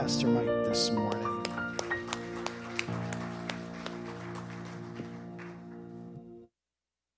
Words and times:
Pastor 0.00 0.28
Mike 0.28 0.46
this 0.64 0.90
morning. 0.92 1.46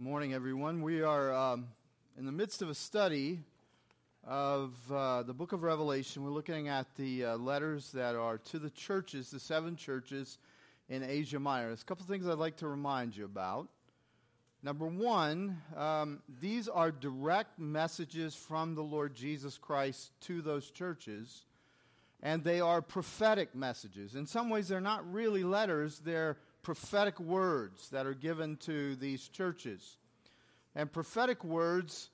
Morning, 0.00 0.34
everyone. 0.34 0.82
We 0.82 1.00
are 1.00 1.32
um, 1.32 1.68
in 2.18 2.26
the 2.26 2.32
midst 2.32 2.60
of 2.60 2.68
a 2.68 2.74
study 2.74 3.38
of 4.24 4.74
uh, 4.90 5.22
the 5.22 5.32
book 5.32 5.52
of 5.52 5.62
Revelation. 5.62 6.24
We're 6.24 6.30
looking 6.30 6.66
at 6.66 6.92
the 6.96 7.24
uh, 7.26 7.36
letters 7.36 7.92
that 7.92 8.16
are 8.16 8.38
to 8.38 8.58
the 8.58 8.70
churches, 8.70 9.30
the 9.30 9.38
seven 9.38 9.76
churches 9.76 10.38
in 10.88 11.04
Asia 11.04 11.38
Minor. 11.38 11.68
There's 11.68 11.82
a 11.82 11.84
couple 11.84 12.04
things 12.06 12.26
I'd 12.26 12.38
like 12.38 12.56
to 12.56 12.66
remind 12.66 13.16
you 13.16 13.26
about. 13.26 13.68
Number 14.60 14.86
one, 14.86 15.56
um, 15.76 16.20
these 16.40 16.66
are 16.66 16.90
direct 16.90 17.60
messages 17.60 18.34
from 18.34 18.74
the 18.74 18.82
Lord 18.82 19.14
Jesus 19.14 19.56
Christ 19.56 20.10
to 20.22 20.42
those 20.42 20.68
churches, 20.68 21.44
and 22.22 22.44
they 22.44 22.60
are 22.60 22.80
prophetic 22.80 23.54
messages. 23.54 24.14
In 24.14 24.26
some 24.26 24.48
ways, 24.48 24.68
they're 24.68 24.80
not 24.80 25.10
really 25.12 25.42
letters, 25.42 25.98
they're 25.98 26.38
prophetic 26.62 27.18
words 27.18 27.88
that 27.90 28.06
are 28.06 28.14
given 28.14 28.56
to 28.58 28.94
these 28.96 29.28
churches. 29.28 29.96
And 30.74 30.90
prophetic 30.90 31.42
words 31.44 32.10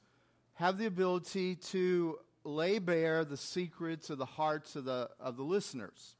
have 0.54 0.78
the 0.78 0.86
ability 0.86 1.56
to 1.56 2.18
lay 2.44 2.78
bare 2.78 3.24
the 3.24 3.36
secrets 3.36 4.10
of 4.10 4.18
the 4.18 4.24
hearts 4.24 4.74
of 4.74 4.84
the, 4.84 5.10
of 5.20 5.36
the 5.36 5.42
listeners. 5.42 6.16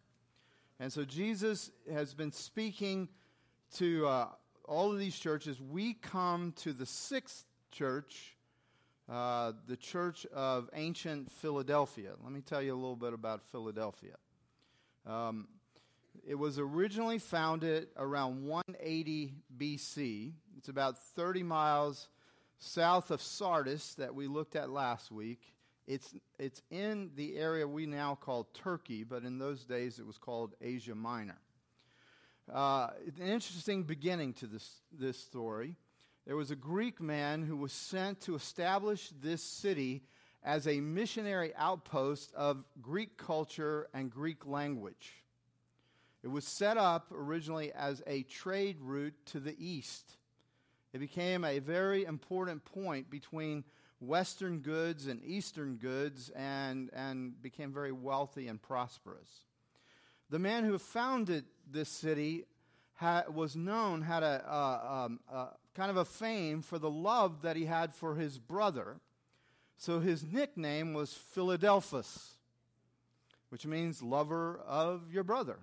And 0.79 0.93
so 0.93 1.05
Jesus 1.05 1.71
has 1.91 2.15
been 2.15 2.31
speaking 2.31 3.09
to 3.77 4.07
uh, 4.07 4.29
all 4.65 4.93
of 4.93 4.99
these 4.99 5.19
churches. 5.19 5.61
We 5.61 5.95
come 5.95 6.53
to 6.59 6.73
the 6.73 6.87
sixth 6.87 7.45
church, 7.73 8.37
uh, 9.09 9.53
the 9.67 9.77
church 9.77 10.27
of 10.27 10.69
ancient 10.75 11.31
Philadelphia. 11.31 12.13
Let 12.23 12.33
me 12.33 12.41
tell 12.41 12.61
you 12.61 12.75
a 12.75 12.77
little 12.77 12.97
bit 12.97 13.15
about 13.15 13.43
Philadelphia. 13.43 14.17
Um, 15.07 15.49
it 16.27 16.35
was 16.35 16.59
originally 16.59 17.19
founded 17.19 17.89
around 17.97 18.45
180 18.45 19.35
BC. 19.57 20.33
It's 20.59 20.69
about 20.69 20.99
30 20.99 21.43
miles 21.43 22.09
south 22.59 23.11
of 23.11 23.23
Sardis 23.23 23.95
that 23.95 24.15
we 24.15 24.27
looked 24.27 24.57
at 24.57 24.69
last 24.69 25.11
week. 25.11 25.55
It's, 25.87 26.15
it's 26.39 26.61
in 26.71 27.13
the 27.17 27.37
area 27.39 27.67
we 27.67 27.87
now 27.87 28.15
call 28.15 28.45
Turkey, 28.53 29.05
but 29.05 29.25
in 29.25 29.39
those 29.39 29.65
days 29.65 29.99
it 29.99 30.07
was 30.07 30.19
called 30.19 30.55
Asia 30.61 30.95
Minor. 30.95 31.39
Uh, 32.53 32.89
an 33.19 33.27
interesting 33.27 33.85
beginning 33.85 34.35
to 34.35 34.47
this, 34.47 34.71
this 34.93 35.19
story. 35.19 35.77
There 36.29 36.37
was 36.37 36.51
a 36.51 36.57
Greek 36.57 37.01
man 37.01 37.43
who 37.43 37.57
was 37.57 37.73
sent 37.73 38.21
to 38.21 38.35
establish 38.35 39.11
this 39.23 39.43
city 39.43 40.03
as 40.45 40.69
a 40.69 40.79
missionary 40.79 41.55
outpost 41.57 42.35
of 42.35 42.67
Greek 42.83 43.17
culture 43.17 43.89
and 43.95 44.11
Greek 44.11 44.45
language. 44.45 45.25
It 46.23 46.29
was 46.29 46.45
set 46.45 46.77
up 46.77 47.07
originally 47.11 47.73
as 47.73 48.03
a 48.07 48.25
trade 48.25 48.77
route 48.79 49.15
to 49.29 49.41
the 49.41 49.57
east. 49.59 50.19
It 50.93 50.99
became 50.99 51.47
a 51.47 51.61
very 51.61 52.05
important 52.05 52.63
point 52.63 53.09
between 53.09 53.65
Western 53.99 54.59
goods 54.59 55.07
and 55.07 55.25
Eastern 55.25 55.77
goods 55.77 56.29
and, 56.37 56.91
and 56.93 57.41
became 57.41 57.73
very 57.73 57.93
wealthy 57.93 58.49
and 58.49 58.61
prosperous. 58.61 59.47
The 60.29 60.39
man 60.39 60.65
who 60.65 60.77
founded 60.77 61.47
this 61.71 61.89
city 61.89 62.45
was 63.33 63.57
known, 63.57 64.03
had 64.03 64.23
a, 64.23 64.45
um, 64.55 65.21
kind 65.79 65.93
of 65.93 65.97
a 65.97 66.05
fame 66.05 66.61
for 66.61 66.77
the 66.77 66.91
love 66.91 67.43
that 67.43 67.55
he 67.55 67.65
had 67.65 67.95
for 67.95 68.17
his 68.17 68.37
brother. 68.37 68.97
So 69.77 70.01
his 70.01 70.25
nickname 70.25 70.93
was 70.93 71.13
Philadelphus, 71.13 72.35
which 73.51 73.65
means 73.65 74.03
lover 74.03 74.61
of 74.67 75.13
your 75.13 75.23
brother. 75.23 75.61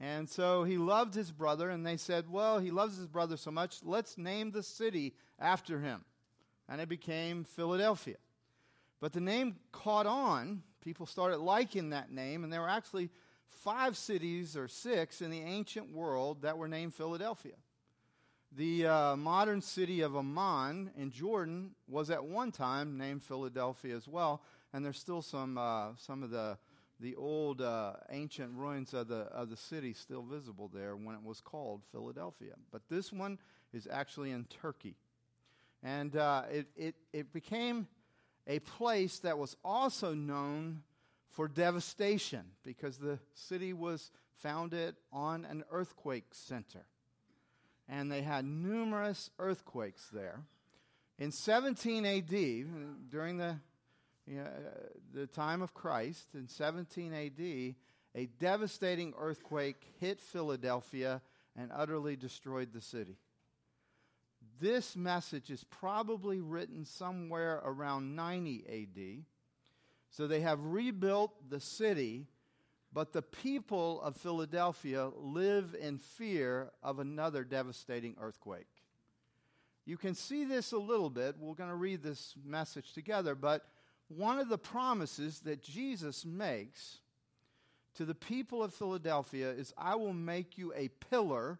And 0.00 0.28
so 0.28 0.64
he 0.64 0.78
loved 0.78 1.14
his 1.14 1.30
brother, 1.30 1.70
and 1.70 1.86
they 1.86 1.96
said, 1.96 2.28
Well, 2.28 2.58
he 2.58 2.72
loves 2.72 2.96
his 2.96 3.06
brother 3.06 3.36
so 3.36 3.52
much, 3.52 3.84
let's 3.84 4.18
name 4.18 4.50
the 4.50 4.64
city 4.64 5.14
after 5.38 5.78
him. 5.78 6.04
And 6.68 6.80
it 6.80 6.88
became 6.88 7.44
Philadelphia. 7.44 8.16
But 9.00 9.12
the 9.12 9.20
name 9.20 9.54
caught 9.70 10.06
on. 10.06 10.64
People 10.82 11.06
started 11.06 11.36
liking 11.36 11.90
that 11.90 12.10
name, 12.10 12.42
and 12.42 12.52
there 12.52 12.62
were 12.62 12.68
actually 12.68 13.10
five 13.62 13.96
cities 13.96 14.56
or 14.56 14.66
six 14.66 15.22
in 15.22 15.30
the 15.30 15.40
ancient 15.40 15.92
world 15.92 16.42
that 16.42 16.58
were 16.58 16.66
named 16.66 16.94
Philadelphia. 16.94 17.54
The 18.56 18.86
uh, 18.86 19.16
modern 19.16 19.60
city 19.60 20.02
of 20.02 20.14
Amman 20.14 20.90
in 20.96 21.10
Jordan 21.10 21.72
was 21.88 22.08
at 22.10 22.24
one 22.24 22.52
time 22.52 22.96
named 22.96 23.24
Philadelphia 23.24 23.96
as 23.96 24.06
well, 24.06 24.42
and 24.72 24.84
there's 24.84 24.98
still 24.98 25.22
some, 25.22 25.58
uh, 25.58 25.88
some 25.96 26.22
of 26.22 26.30
the 26.30 26.56
the 27.00 27.16
old 27.16 27.60
uh, 27.60 27.94
ancient 28.10 28.52
ruins 28.54 28.94
of 28.94 29.08
the, 29.08 29.22
of 29.32 29.50
the 29.50 29.56
city 29.56 29.92
still 29.92 30.22
visible 30.22 30.70
there 30.72 30.94
when 30.96 31.14
it 31.14 31.22
was 31.22 31.40
called 31.40 31.82
Philadelphia. 31.90 32.54
But 32.70 32.82
this 32.88 33.12
one 33.12 33.38
is 33.72 33.88
actually 33.90 34.30
in 34.30 34.44
Turkey. 34.44 34.94
And 35.82 36.16
uh, 36.16 36.44
it, 36.50 36.66
it, 36.76 36.94
it 37.12 37.32
became 37.32 37.88
a 38.46 38.60
place 38.60 39.18
that 39.18 39.36
was 39.36 39.56
also 39.64 40.14
known 40.14 40.82
for 41.30 41.48
devastation 41.48 42.44
because 42.62 42.96
the 42.96 43.18
city 43.34 43.72
was 43.72 44.10
founded 44.36 44.94
on 45.12 45.44
an 45.44 45.64
earthquake 45.70 46.26
center. 46.30 46.86
And 47.88 48.10
they 48.10 48.22
had 48.22 48.44
numerous 48.44 49.30
earthquakes 49.38 50.08
there. 50.12 50.40
In 51.18 51.30
17 51.30 52.06
AD, 52.06 53.10
during 53.10 53.36
the 53.36 53.56
you 54.26 54.38
know, 54.38 54.48
the 55.12 55.26
time 55.26 55.60
of 55.60 55.74
Christ, 55.74 56.28
in 56.34 56.48
17 56.48 57.12
AD, 57.12 57.74
a 58.14 58.26
devastating 58.38 59.12
earthquake 59.18 59.84
hit 60.00 60.20
Philadelphia 60.20 61.20
and 61.56 61.70
utterly 61.74 62.16
destroyed 62.16 62.72
the 62.72 62.80
city. 62.80 63.18
This 64.60 64.96
message 64.96 65.50
is 65.50 65.64
probably 65.64 66.40
written 66.40 66.84
somewhere 66.84 67.60
around 67.64 68.14
90 68.14 68.64
AD. 68.68 69.24
So 70.10 70.26
they 70.26 70.40
have 70.40 70.60
rebuilt 70.64 71.32
the 71.50 71.60
city, 71.60 72.26
but 72.94 73.12
the 73.12 73.22
people 73.22 74.00
of 74.02 74.16
Philadelphia 74.16 75.10
live 75.16 75.74
in 75.78 75.98
fear 75.98 76.70
of 76.80 77.00
another 77.00 77.42
devastating 77.42 78.14
earthquake. 78.20 78.68
You 79.84 79.96
can 79.96 80.14
see 80.14 80.44
this 80.44 80.70
a 80.70 80.78
little 80.78 81.10
bit. 81.10 81.34
We're 81.38 81.54
going 81.54 81.70
to 81.70 81.76
read 81.76 82.04
this 82.04 82.34
message 82.46 82.92
together, 82.92 83.34
but 83.34 83.66
one 84.06 84.38
of 84.38 84.48
the 84.48 84.56
promises 84.56 85.40
that 85.40 85.60
Jesus 85.60 86.24
makes 86.24 86.98
to 87.96 88.04
the 88.04 88.14
people 88.14 88.62
of 88.62 88.72
Philadelphia 88.72 89.50
is 89.50 89.74
I 89.76 89.96
will 89.96 90.14
make 90.14 90.56
you 90.56 90.72
a 90.74 90.88
pillar 91.10 91.58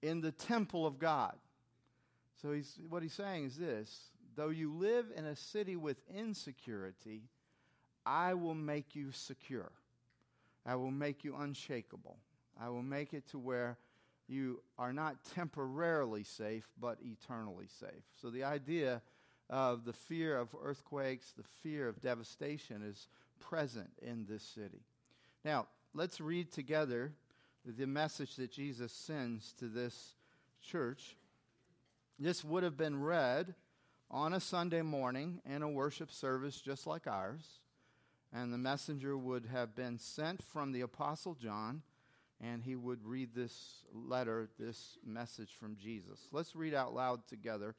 in 0.00 0.22
the 0.22 0.32
temple 0.32 0.86
of 0.86 0.98
God. 0.98 1.34
So 2.40 2.52
he's, 2.52 2.78
what 2.88 3.02
he's 3.02 3.12
saying 3.12 3.44
is 3.44 3.56
this 3.56 4.10
though 4.34 4.48
you 4.48 4.72
live 4.72 5.12
in 5.14 5.26
a 5.26 5.36
city 5.36 5.76
with 5.76 5.98
insecurity, 6.16 7.24
I 8.06 8.32
will 8.32 8.54
make 8.54 8.96
you 8.96 9.12
secure. 9.12 9.70
I 10.64 10.76
will 10.76 10.90
make 10.90 11.24
you 11.24 11.36
unshakable. 11.36 12.18
I 12.60 12.68
will 12.68 12.82
make 12.82 13.14
it 13.14 13.26
to 13.30 13.38
where 13.38 13.78
you 14.28 14.62
are 14.78 14.92
not 14.92 15.16
temporarily 15.34 16.24
safe, 16.24 16.68
but 16.80 16.98
eternally 17.02 17.66
safe. 17.80 18.04
So 18.20 18.30
the 18.30 18.44
idea 18.44 19.02
of 19.50 19.84
the 19.84 19.92
fear 19.92 20.36
of 20.38 20.54
earthquakes, 20.62 21.32
the 21.32 21.42
fear 21.62 21.88
of 21.88 22.00
devastation 22.00 22.82
is 22.82 23.08
present 23.40 23.90
in 24.00 24.24
this 24.28 24.42
city. 24.42 24.82
Now, 25.44 25.66
let's 25.94 26.20
read 26.20 26.52
together 26.52 27.12
the 27.64 27.86
message 27.86 28.36
that 28.36 28.50
Jesus 28.50 28.92
sends 28.92 29.52
to 29.54 29.66
this 29.66 30.14
church. 30.62 31.16
This 32.18 32.44
would 32.44 32.62
have 32.62 32.76
been 32.76 33.00
read 33.00 33.54
on 34.10 34.32
a 34.32 34.40
Sunday 34.40 34.82
morning 34.82 35.40
in 35.44 35.62
a 35.62 35.68
worship 35.68 36.10
service 36.10 36.60
just 36.60 36.86
like 36.86 37.06
ours, 37.06 37.60
and 38.32 38.52
the 38.52 38.58
messenger 38.58 39.16
would 39.16 39.46
have 39.46 39.74
been 39.74 39.98
sent 39.98 40.42
from 40.42 40.72
the 40.72 40.80
Apostle 40.80 41.34
John, 41.34 41.82
and 42.40 42.62
he 42.62 42.74
would 42.74 43.04
read 43.04 43.34
this 43.34 43.84
letter, 43.92 44.48
this 44.58 44.98
message 45.04 45.50
from 45.58 45.76
Jesus. 45.76 46.28
Let's 46.32 46.56
read 46.56 46.74
out 46.74 46.94
loud 46.94 47.26
together 47.28 47.74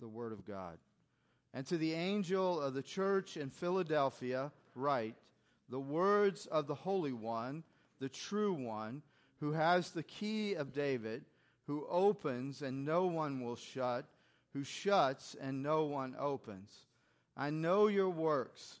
the 0.00 0.08
Word 0.08 0.32
of 0.32 0.44
God. 0.44 0.78
And 1.52 1.64
to 1.66 1.78
the 1.78 1.92
angel 1.92 2.60
of 2.60 2.74
the 2.74 2.82
church 2.82 3.36
in 3.36 3.50
Philadelphia, 3.50 4.50
write 4.74 5.14
the 5.68 5.80
words 5.80 6.46
of 6.46 6.66
the 6.66 6.74
Holy 6.74 7.12
One, 7.12 7.62
the 8.00 8.08
true 8.08 8.52
One, 8.52 9.02
who 9.40 9.52
has 9.52 9.90
the 9.90 10.02
key 10.02 10.54
of 10.54 10.72
David, 10.72 11.24
who 11.66 11.86
opens 11.88 12.62
and 12.62 12.84
no 12.84 13.06
one 13.06 13.42
will 13.42 13.56
shut, 13.56 14.04
who 14.52 14.64
shuts 14.64 15.36
and 15.40 15.62
no 15.62 15.84
one 15.84 16.14
opens. 16.18 16.72
I 17.36 17.50
know 17.50 17.86
your 17.86 18.10
works. 18.10 18.80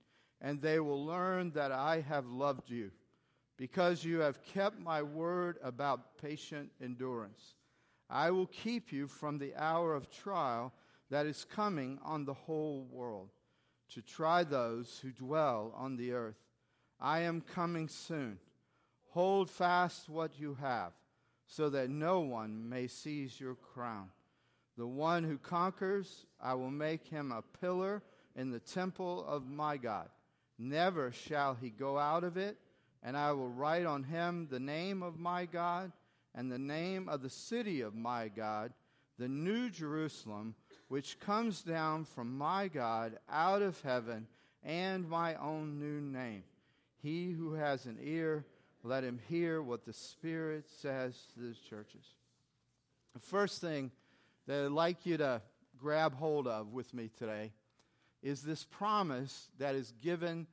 and 0.41 0.61
they 0.61 0.79
will 0.79 1.05
learn 1.05 1.51
that 1.51 1.71
I 1.71 2.01
have 2.01 2.25
loved 2.25 2.69
you, 2.69 2.91
because 3.57 4.03
you 4.03 4.19
have 4.19 4.43
kept 4.43 4.79
my 4.79 5.03
word 5.03 5.57
about 5.63 6.17
patient 6.17 6.71
endurance. 6.81 7.55
I 8.09 8.31
will 8.31 8.47
keep 8.47 8.91
you 8.91 9.07
from 9.07 9.37
the 9.37 9.55
hour 9.55 9.93
of 9.93 10.09
trial 10.09 10.73
that 11.09 11.25
is 11.25 11.45
coming 11.45 11.99
on 12.03 12.25
the 12.25 12.33
whole 12.33 12.87
world, 12.91 13.29
to 13.93 14.01
try 14.01 14.43
those 14.43 14.99
who 15.01 15.11
dwell 15.11 15.73
on 15.77 15.95
the 15.95 16.13
earth. 16.13 16.39
I 16.99 17.19
am 17.19 17.41
coming 17.41 17.87
soon. 17.87 18.39
Hold 19.09 19.49
fast 19.49 20.07
what 20.07 20.39
you 20.39 20.57
have, 20.61 20.93
so 21.45 21.69
that 21.69 21.89
no 21.89 22.21
one 22.21 22.69
may 22.69 22.87
seize 22.87 23.39
your 23.39 23.55
crown. 23.55 24.09
The 24.77 24.87
one 24.87 25.23
who 25.25 25.37
conquers, 25.37 26.25
I 26.41 26.53
will 26.53 26.71
make 26.71 27.05
him 27.07 27.31
a 27.31 27.43
pillar 27.59 28.01
in 28.35 28.49
the 28.49 28.59
temple 28.59 29.25
of 29.27 29.45
my 29.45 29.75
God. 29.75 30.07
Never 30.63 31.11
shall 31.11 31.55
he 31.55 31.71
go 31.71 31.97
out 31.97 32.23
of 32.23 32.37
it, 32.37 32.55
and 33.01 33.17
I 33.17 33.31
will 33.31 33.49
write 33.49 33.87
on 33.87 34.03
him 34.03 34.47
the 34.51 34.59
name 34.59 35.01
of 35.01 35.17
my 35.17 35.47
God 35.47 35.91
and 36.35 36.51
the 36.51 36.59
name 36.59 37.09
of 37.09 37.23
the 37.23 37.31
city 37.31 37.81
of 37.81 37.95
my 37.95 38.27
God, 38.27 38.71
the 39.17 39.27
new 39.27 39.71
Jerusalem, 39.71 40.53
which 40.87 41.19
comes 41.19 41.63
down 41.63 42.05
from 42.05 42.37
my 42.37 42.67
God 42.67 43.17
out 43.27 43.63
of 43.63 43.81
heaven, 43.81 44.27
and 44.61 45.09
my 45.09 45.33
own 45.33 45.79
new 45.79 45.99
name. 45.99 46.43
He 47.01 47.31
who 47.31 47.53
has 47.53 47.87
an 47.87 47.97
ear, 47.99 48.45
let 48.83 49.03
him 49.03 49.19
hear 49.27 49.63
what 49.63 49.83
the 49.83 49.93
Spirit 49.93 50.65
says 50.69 51.15
to 51.33 51.39
the 51.39 51.55
churches. 51.67 52.05
The 53.13 53.19
first 53.19 53.61
thing 53.61 53.89
that 54.45 54.65
I'd 54.65 54.71
like 54.71 55.07
you 55.07 55.17
to 55.17 55.41
grab 55.79 56.13
hold 56.13 56.47
of 56.47 56.71
with 56.71 56.93
me 56.93 57.09
today 57.17 57.51
is 58.21 58.43
this 58.43 58.63
promise 58.63 59.49
that 59.57 59.73
is 59.73 59.93
given 60.01 60.45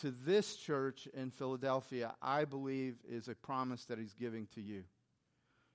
to 0.00 0.10
this 0.10 0.56
church 0.56 1.08
in 1.14 1.30
Philadelphia, 1.30 2.14
I 2.22 2.44
believe 2.44 2.96
is 3.08 3.28
a 3.28 3.34
promise 3.34 3.84
that 3.86 3.98
he's 3.98 4.14
giving 4.14 4.46
to 4.54 4.60
you. 4.60 4.84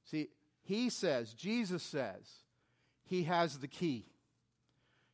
See, 0.06 0.30
he 0.62 0.90
says, 0.90 1.34
Jesus 1.34 1.84
says, 1.84 2.30
he 3.04 3.24
has 3.24 3.58
the 3.58 3.68
key. 3.68 4.06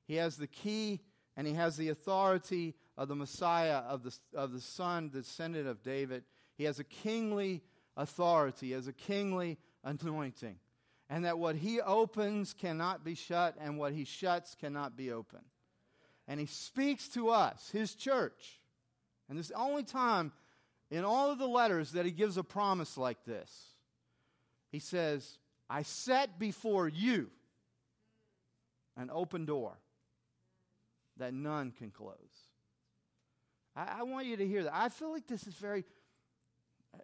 He 0.05 0.15
has 0.15 0.37
the 0.37 0.47
key 0.47 1.01
and 1.35 1.47
he 1.47 1.53
has 1.53 1.77
the 1.77 1.89
authority 1.89 2.75
of 2.97 3.07
the 3.07 3.15
Messiah, 3.15 3.77
of 3.77 4.03
the, 4.03 4.15
of 4.35 4.51
the 4.51 4.61
Son, 4.61 5.09
descendant 5.09 5.67
of 5.67 5.83
David. 5.83 6.23
He 6.55 6.65
has 6.65 6.79
a 6.79 6.83
kingly 6.83 7.63
authority, 7.95 8.67
he 8.67 8.71
has 8.73 8.87
a 8.87 8.93
kingly 8.93 9.57
anointing. 9.83 10.57
And 11.09 11.25
that 11.25 11.39
what 11.39 11.55
he 11.55 11.81
opens 11.81 12.53
cannot 12.53 13.03
be 13.03 13.15
shut, 13.15 13.55
and 13.59 13.79
what 13.79 13.93
he 13.93 14.03
shuts 14.03 14.53
cannot 14.53 14.95
be 14.95 15.11
open. 15.11 15.39
And 16.27 16.39
he 16.39 16.45
speaks 16.45 17.07
to 17.09 17.29
us, 17.29 17.71
his 17.71 17.95
church. 17.95 18.58
And 19.29 19.37
this 19.37 19.45
is 19.45 19.51
the 19.51 19.57
only 19.57 19.83
time 19.83 20.31
in 20.89 21.05
all 21.05 21.31
of 21.31 21.37
the 21.37 21.47
letters 21.47 21.91
that 21.91 22.05
he 22.05 22.11
gives 22.11 22.37
a 22.37 22.43
promise 22.43 22.97
like 22.97 23.23
this. 23.25 23.51
He 24.71 24.79
says, 24.79 25.37
I 25.69 25.83
set 25.83 26.39
before 26.39 26.87
you 26.87 27.29
an 28.97 29.09
open 29.13 29.45
door 29.45 29.77
that 31.17 31.33
none 31.33 31.71
can 31.71 31.91
close. 31.91 32.15
I, 33.75 33.99
I, 33.99 34.03
want 34.03 34.25
you 34.25 34.37
to 34.37 34.47
hear 34.47 34.63
that. 34.63 34.75
I 34.75 34.89
feel 34.89 35.11
like 35.11 35.27
this 35.27 35.45
is 35.45 35.53
very. 35.55 35.85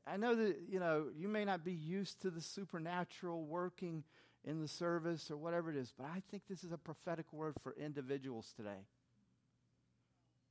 I 0.07 0.17
know 0.17 0.35
that 0.35 0.57
you 0.67 0.79
know 0.79 1.05
you 1.15 1.27
may 1.27 1.45
not 1.45 1.63
be 1.63 1.73
used 1.73 2.21
to 2.23 2.31
the 2.31 2.41
supernatural 2.41 3.45
working 3.45 4.03
in 4.43 4.61
the 4.61 4.67
service 4.67 5.29
or 5.29 5.37
whatever 5.37 5.69
it 5.69 5.75
is, 5.75 5.93
but 5.95 6.05
I 6.05 6.21
think 6.31 6.43
this 6.49 6.63
is 6.63 6.71
a 6.71 6.77
prophetic 6.77 7.31
word 7.31 7.55
for 7.61 7.75
individuals 7.79 8.53
today. 8.55 8.85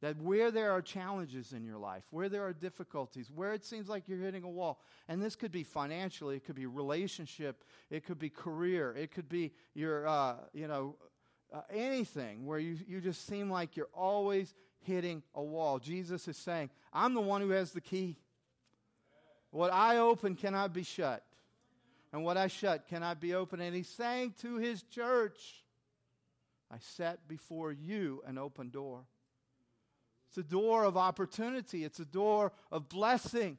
That 0.04 0.20
where 0.20 0.50
there 0.50 0.70
are 0.70 0.82
challenges 0.82 1.54
in 1.54 1.64
your 1.64 1.78
life, 1.78 2.02
where 2.10 2.28
there 2.28 2.44
are 2.44 2.52
difficulties, 2.52 3.30
where 3.34 3.54
it 3.54 3.64
seems 3.64 3.88
like 3.88 4.06
you're 4.06 4.18
hitting 4.18 4.42
a 4.44 4.50
wall, 4.50 4.82
and 5.08 5.22
this 5.22 5.34
could 5.34 5.50
be 5.50 5.62
financially, 5.62 6.36
it 6.36 6.44
could 6.44 6.56
be 6.56 6.66
relationship, 6.66 7.64
it 7.88 8.04
could 8.04 8.18
be 8.18 8.28
career, 8.28 8.94
it 8.94 9.12
could 9.12 9.30
be 9.30 9.52
your, 9.72 10.06
uh, 10.06 10.34
you 10.52 10.68
know, 10.68 10.96
uh, 11.54 11.62
anything 11.72 12.44
where 12.44 12.58
you, 12.58 12.76
you 12.86 13.00
just 13.00 13.26
seem 13.26 13.48
like 13.48 13.78
you're 13.78 13.88
always 13.94 14.52
hitting 14.80 15.22
a 15.34 15.42
wall. 15.42 15.78
Jesus 15.78 16.28
is 16.28 16.36
saying, 16.36 16.68
I'm 16.92 17.14
the 17.14 17.22
one 17.22 17.40
who 17.40 17.52
has 17.52 17.72
the 17.72 17.80
key. 17.80 18.18
What 19.52 19.72
I 19.72 19.96
open 19.96 20.34
cannot 20.34 20.74
be 20.74 20.82
shut, 20.82 21.24
and 22.12 22.22
what 22.22 22.36
I 22.36 22.48
shut 22.48 22.88
cannot 22.88 23.22
be 23.22 23.32
open. 23.32 23.58
And 23.58 23.74
he's 23.74 23.88
saying 23.88 24.34
to 24.42 24.58
his 24.58 24.82
church, 24.82 25.64
I 26.70 26.76
set 26.78 27.26
before 27.26 27.72
you 27.72 28.22
an 28.26 28.36
open 28.36 28.68
door. 28.68 29.06
It's 30.34 30.38
a 30.48 30.50
door 30.50 30.82
of 30.82 30.96
opportunity, 30.96 31.84
it's 31.84 32.00
a 32.00 32.04
door 32.04 32.50
of 32.72 32.88
blessing. 32.88 33.56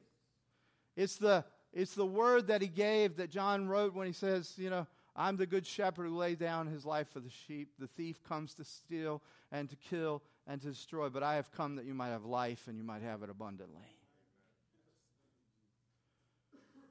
It's 0.94 1.16
the, 1.16 1.42
it's 1.72 1.94
the 1.94 2.04
word 2.04 2.48
that 2.48 2.60
he 2.60 2.68
gave 2.68 3.16
that 3.16 3.30
John 3.30 3.66
wrote 3.66 3.94
when 3.94 4.06
he 4.06 4.12
says, 4.12 4.52
you 4.58 4.68
know, 4.68 4.86
I'm 5.14 5.38
the 5.38 5.46
good 5.46 5.66
shepherd 5.66 6.06
who 6.06 6.14
laid 6.14 6.38
down 6.38 6.66
his 6.66 6.84
life 6.84 7.08
for 7.08 7.20
the 7.20 7.30
sheep. 7.30 7.70
The 7.78 7.86
thief 7.86 8.22
comes 8.24 8.52
to 8.54 8.64
steal 8.64 9.22
and 9.50 9.70
to 9.70 9.76
kill 9.76 10.22
and 10.46 10.60
to 10.60 10.68
destroy, 10.68 11.08
but 11.08 11.22
I 11.22 11.36
have 11.36 11.50
come 11.50 11.76
that 11.76 11.86
you 11.86 11.94
might 11.94 12.10
have 12.10 12.26
life 12.26 12.64
and 12.68 12.76
you 12.76 12.84
might 12.84 13.00
have 13.00 13.22
it 13.22 13.30
abundantly. 13.30 13.96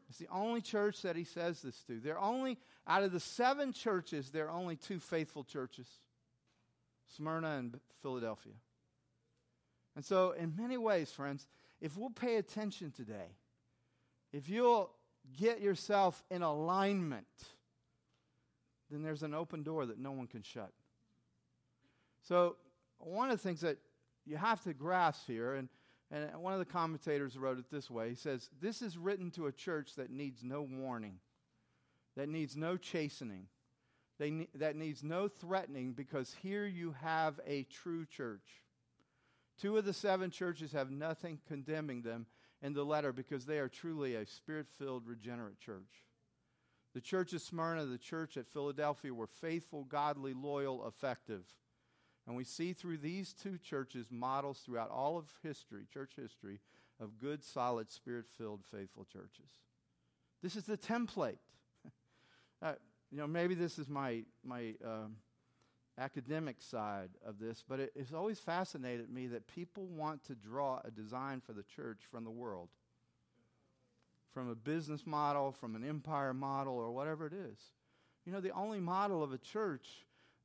It's 0.10 0.18
the 0.18 0.30
only 0.32 0.62
church 0.62 1.04
that 1.04 1.16
he 1.16 1.26
says 1.26 1.62
this 1.62 1.84
to. 1.84 2.00
There 2.00 2.18
are 2.18 2.28
only, 2.28 2.58
out 2.88 3.04
of 3.04 3.12
the 3.12 3.20
seven 3.20 3.72
churches, 3.72 4.32
there 4.32 4.48
are 4.48 4.58
only 4.58 4.78
two 4.78 4.98
faithful 5.00 5.44
churches 5.44 5.88
Smyrna 7.16 7.58
and 7.60 7.80
Philadelphia. 8.02 8.54
And 9.96 10.04
so, 10.04 10.32
in 10.32 10.54
many 10.58 10.78
ways, 10.78 11.12
friends, 11.12 11.48
if 11.80 11.98
we'll 11.98 12.10
pay 12.10 12.36
attention 12.36 12.92
today, 12.92 13.38
if 14.34 14.50
you'll 14.50 14.92
get 15.38 15.62
yourself 15.62 16.24
in 16.30 16.42
alignment, 16.42 17.26
then 18.92 19.04
there's 19.04 19.24
an 19.24 19.34
open 19.34 19.64
door 19.64 19.86
that 19.86 19.98
no 19.98 20.12
one 20.12 20.28
can 20.28 20.44
shut. 20.44 20.72
So, 22.22 22.58
one 22.98 23.30
of 23.30 23.38
the 23.38 23.44
things 23.44 23.62
that 23.62 23.78
you 24.26 24.38
have 24.38 24.62
to 24.64 24.74
grasp 24.74 25.28
here, 25.28 25.56
and, 25.56 25.70
and 26.12 26.36
one 26.42 26.54
of 26.54 26.60
the 26.60 26.66
commentators 26.66 27.38
wrote 27.38 27.60
it 27.60 27.70
this 27.72 27.90
way 27.90 28.10
he 28.10 28.16
says, 28.16 28.50
This 28.62 28.82
is 28.82 28.98
written 28.98 29.32
to 29.32 29.48
a 29.48 29.52
church 29.52 29.96
that 29.96 30.12
needs 30.12 30.44
no 30.44 30.62
warning, 30.62 31.20
that 32.18 32.28
needs 32.28 32.58
no 32.58 32.78
chastening, 32.78 33.48
they, 34.18 34.48
that 34.56 34.76
needs 34.76 35.04
no 35.04 35.28
threatening, 35.28 35.94
because 35.94 36.36
here 36.42 36.66
you 36.66 36.96
have 37.02 37.40
a 37.46 37.64
true 37.64 38.06
church. 38.06 38.65
Two 39.60 39.78
of 39.78 39.86
the 39.86 39.94
seven 39.94 40.32
churches 40.32 40.72
have 40.74 40.92
nothing 40.92 41.40
condemning 41.48 42.02
them 42.02 42.26
in 42.62 42.74
the 42.74 42.84
letter 42.84 43.14
because 43.14 43.46
they 43.46 43.60
are 43.60 43.70
truly 43.70 44.16
a 44.16 44.26
spirit 44.26 44.68
filled, 44.68 45.08
regenerate 45.08 45.60
church. 45.60 46.06
The 46.94 47.02
church 47.02 47.34
of 47.34 47.42
Smyrna, 47.42 47.86
the 47.86 47.98
church 47.98 48.38
at 48.38 48.48
Philadelphia 48.48 49.14
were 49.14 49.28
faithful, 49.28 49.84
godly, 49.84 50.34
loyal, 50.34 50.88
effective. 50.88 51.44
And 52.26 52.36
we 52.36 52.44
see 52.44 52.74
through 52.74 52.98
these 52.98 53.34
two 53.34 53.58
churches 53.58 54.08
models 54.10 54.60
throughout 54.66 54.90
all 54.90 55.18
of 55.18 55.26
history, 55.44 55.86
church 55.94 56.14
history, 56.16 56.60
of 57.00 57.20
good, 57.20 57.44
solid, 57.44 57.92
spirit 57.92 58.26
filled, 58.28 58.64
faithful 58.72 59.06
churches. 59.06 59.50
This 60.42 60.56
is 60.56 60.64
the 60.64 60.78
template. 60.78 61.38
uh, 62.62 62.74
you 63.12 63.18
know, 63.18 63.28
maybe 63.28 63.56
this 63.56 63.78
is 63.78 63.90
my, 63.90 64.24
my 64.44 64.74
um, 64.84 65.18
academic 65.98 66.62
side 66.62 67.10
of 67.26 67.40
this, 67.40 67.64
but 67.68 67.80
it, 67.80 67.92
it's 67.96 68.14
always 68.14 68.40
fascinated 68.40 69.10
me 69.10 69.28
that 69.28 69.48
people 69.48 69.86
want 69.86 70.24
to 70.26 70.36
draw 70.36 70.82
a 70.84 70.92
design 70.92 71.42
for 71.42 71.54
the 71.54 71.64
church 71.64 72.02
from 72.12 72.24
the 72.24 72.32
world 72.32 72.70
from 74.36 74.50
a 74.50 74.56
business 74.56 75.08
model, 75.08 75.54
from 75.54 75.78
an 75.78 75.88
empire 75.88 76.34
model, 76.34 76.74
or 76.74 76.92
whatever 76.92 77.26
it 77.26 77.32
is. 77.32 77.58
You 78.26 78.34
know, 78.34 78.42
the 78.42 78.52
only 78.52 78.82
model 78.82 79.24
of 79.24 79.32
a 79.32 79.38
church 79.38 79.88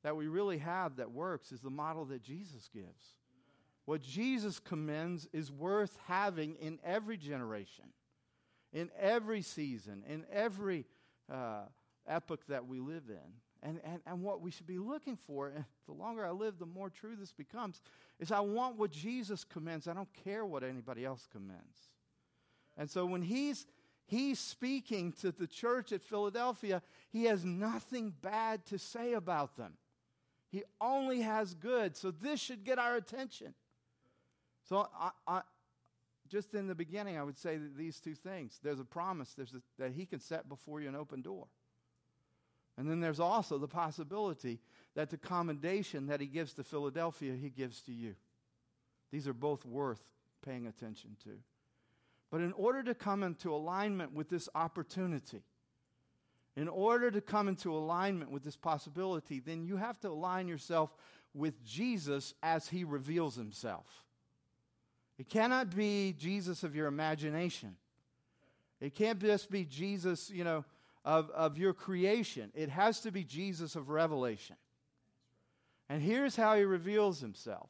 that 0.01 0.15
we 0.15 0.29
really 0.29 0.59
have 0.59 0.95
that 0.95 1.11
works 1.11 1.51
is 1.51 1.59
the 1.59 1.69
model 1.69 2.05
that 2.05 2.23
Jesus 2.23 2.69
gives. 2.73 3.17
What 3.83 4.01
Jesus 4.01 4.59
commends 4.59 5.27
is 5.33 5.51
worth 5.51 5.99
having 6.07 6.55
in 6.55 6.79
every 6.85 7.17
generation, 7.17 7.85
in 8.71 8.89
every 8.97 9.41
season, 9.41 10.03
in 10.07 10.23
every 10.31 10.85
uh, 11.29 11.63
epoch 12.07 12.47
that 12.47 12.67
we 12.67 12.79
live 12.79 13.09
in. 13.09 13.33
And, 13.63 13.79
and, 13.83 14.01
and 14.07 14.23
what 14.23 14.41
we 14.41 14.49
should 14.49 14.65
be 14.65 14.79
looking 14.79 15.15
for, 15.15 15.49
and 15.49 15.65
the 15.85 15.93
longer 15.93 16.25
I 16.25 16.31
live, 16.31 16.57
the 16.57 16.65
more 16.65 16.89
true 16.89 17.15
this 17.15 17.31
becomes, 17.31 17.79
is 18.19 18.31
I 18.31 18.39
want 18.39 18.77
what 18.77 18.91
Jesus 18.91 19.43
commends. 19.43 19.87
I 19.87 19.93
don't 19.93 20.11
care 20.23 20.45
what 20.45 20.63
anybody 20.63 21.05
else 21.05 21.27
commends. 21.31 21.89
And 22.77 22.89
so 22.89 23.05
when 23.05 23.21
he's 23.21 23.67
he's 24.07 24.39
speaking 24.39 25.13
to 25.21 25.31
the 25.31 25.47
church 25.47 25.91
at 25.91 26.01
Philadelphia, 26.01 26.81
he 27.11 27.25
has 27.25 27.45
nothing 27.45 28.13
bad 28.21 28.65
to 28.67 28.79
say 28.79 29.13
about 29.13 29.55
them. 29.57 29.73
He 30.49 30.63
only 30.81 31.21
has 31.21 31.53
good. 31.53 31.95
So 31.95 32.11
this 32.11 32.39
should 32.39 32.63
get 32.63 32.77
our 32.77 32.95
attention. 32.95 33.53
So 34.67 34.87
I, 34.99 35.11
I, 35.27 35.41
just 36.27 36.53
in 36.53 36.67
the 36.67 36.75
beginning, 36.75 37.17
I 37.17 37.23
would 37.23 37.37
say 37.37 37.59
these 37.77 37.99
two 37.99 38.15
things. 38.15 38.59
There's 38.63 38.79
a 38.79 38.85
promise 38.85 39.33
there's 39.33 39.53
a, 39.53 39.61
that 39.79 39.91
He 39.91 40.05
can 40.05 40.19
set 40.19 40.49
before 40.49 40.81
you 40.81 40.89
an 40.89 40.95
open 40.95 41.21
door. 41.21 41.47
And 42.81 42.89
then 42.89 42.99
there's 42.99 43.19
also 43.19 43.59
the 43.59 43.67
possibility 43.67 44.59
that 44.95 45.11
the 45.11 45.17
commendation 45.17 46.07
that 46.07 46.19
He 46.19 46.25
gives 46.25 46.55
to 46.55 46.63
Philadelphia, 46.63 47.35
He 47.39 47.51
gives 47.51 47.79
to 47.81 47.91
you. 47.91 48.15
These 49.11 49.27
are 49.27 49.35
both 49.35 49.63
worth 49.67 50.01
paying 50.43 50.65
attention 50.65 51.15
to. 51.25 51.29
But 52.31 52.41
in 52.41 52.53
order 52.53 52.81
to 52.81 52.95
come 52.95 53.21
into 53.21 53.53
alignment 53.53 54.15
with 54.15 54.29
this 54.29 54.49
opportunity, 54.55 55.43
in 56.55 56.67
order 56.67 57.11
to 57.11 57.21
come 57.21 57.47
into 57.47 57.71
alignment 57.71 58.31
with 58.31 58.43
this 58.43 58.57
possibility, 58.57 59.39
then 59.39 59.63
you 59.63 59.77
have 59.77 59.99
to 59.99 60.09
align 60.09 60.47
yourself 60.47 60.91
with 61.35 61.63
Jesus 61.63 62.33
as 62.41 62.67
he 62.67 62.83
reveals 62.83 63.35
himself. 63.35 63.85
It 65.19 65.29
cannot 65.29 65.75
be 65.75 66.15
Jesus 66.17 66.63
of 66.63 66.75
your 66.75 66.87
imagination. 66.87 67.75
It 68.79 68.95
can't 68.95 69.19
just 69.19 69.51
be 69.51 69.65
Jesus, 69.65 70.31
you 70.31 70.43
know, 70.43 70.65
of, 71.03 71.29
of 71.31 71.57
your 71.57 71.73
creation. 71.73 72.51
It 72.53 72.69
has 72.69 73.01
to 73.01 73.11
be 73.11 73.23
Jesus 73.23 73.75
of 73.75 73.89
revelation. 73.89 74.55
And 75.89 76.01
here's 76.01 76.35
how 76.35 76.55
he 76.55 76.63
reveals 76.63 77.19
himself 77.19 77.69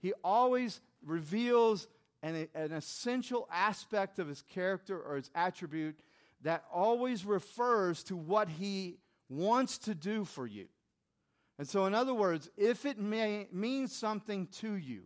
he 0.00 0.12
always 0.24 0.80
reveals 1.04 1.86
an, 2.22 2.48
an 2.54 2.72
essential 2.72 3.48
aspect 3.52 4.18
of 4.18 4.28
his 4.28 4.42
character 4.42 4.98
or 5.00 5.16
his 5.16 5.30
attribute 5.34 5.98
that 6.42 6.64
always 6.72 7.24
refers 7.24 8.02
to 8.04 8.16
what 8.16 8.48
he 8.48 8.98
wants 9.28 9.78
to 9.78 9.94
do 9.94 10.24
for 10.24 10.46
you. 10.46 10.66
And 11.58 11.68
so, 11.68 11.86
in 11.86 11.94
other 11.94 12.14
words, 12.14 12.50
if 12.56 12.84
it 12.84 12.98
may, 12.98 13.46
means 13.52 13.94
something 13.94 14.48
to 14.58 14.74
you 14.74 15.02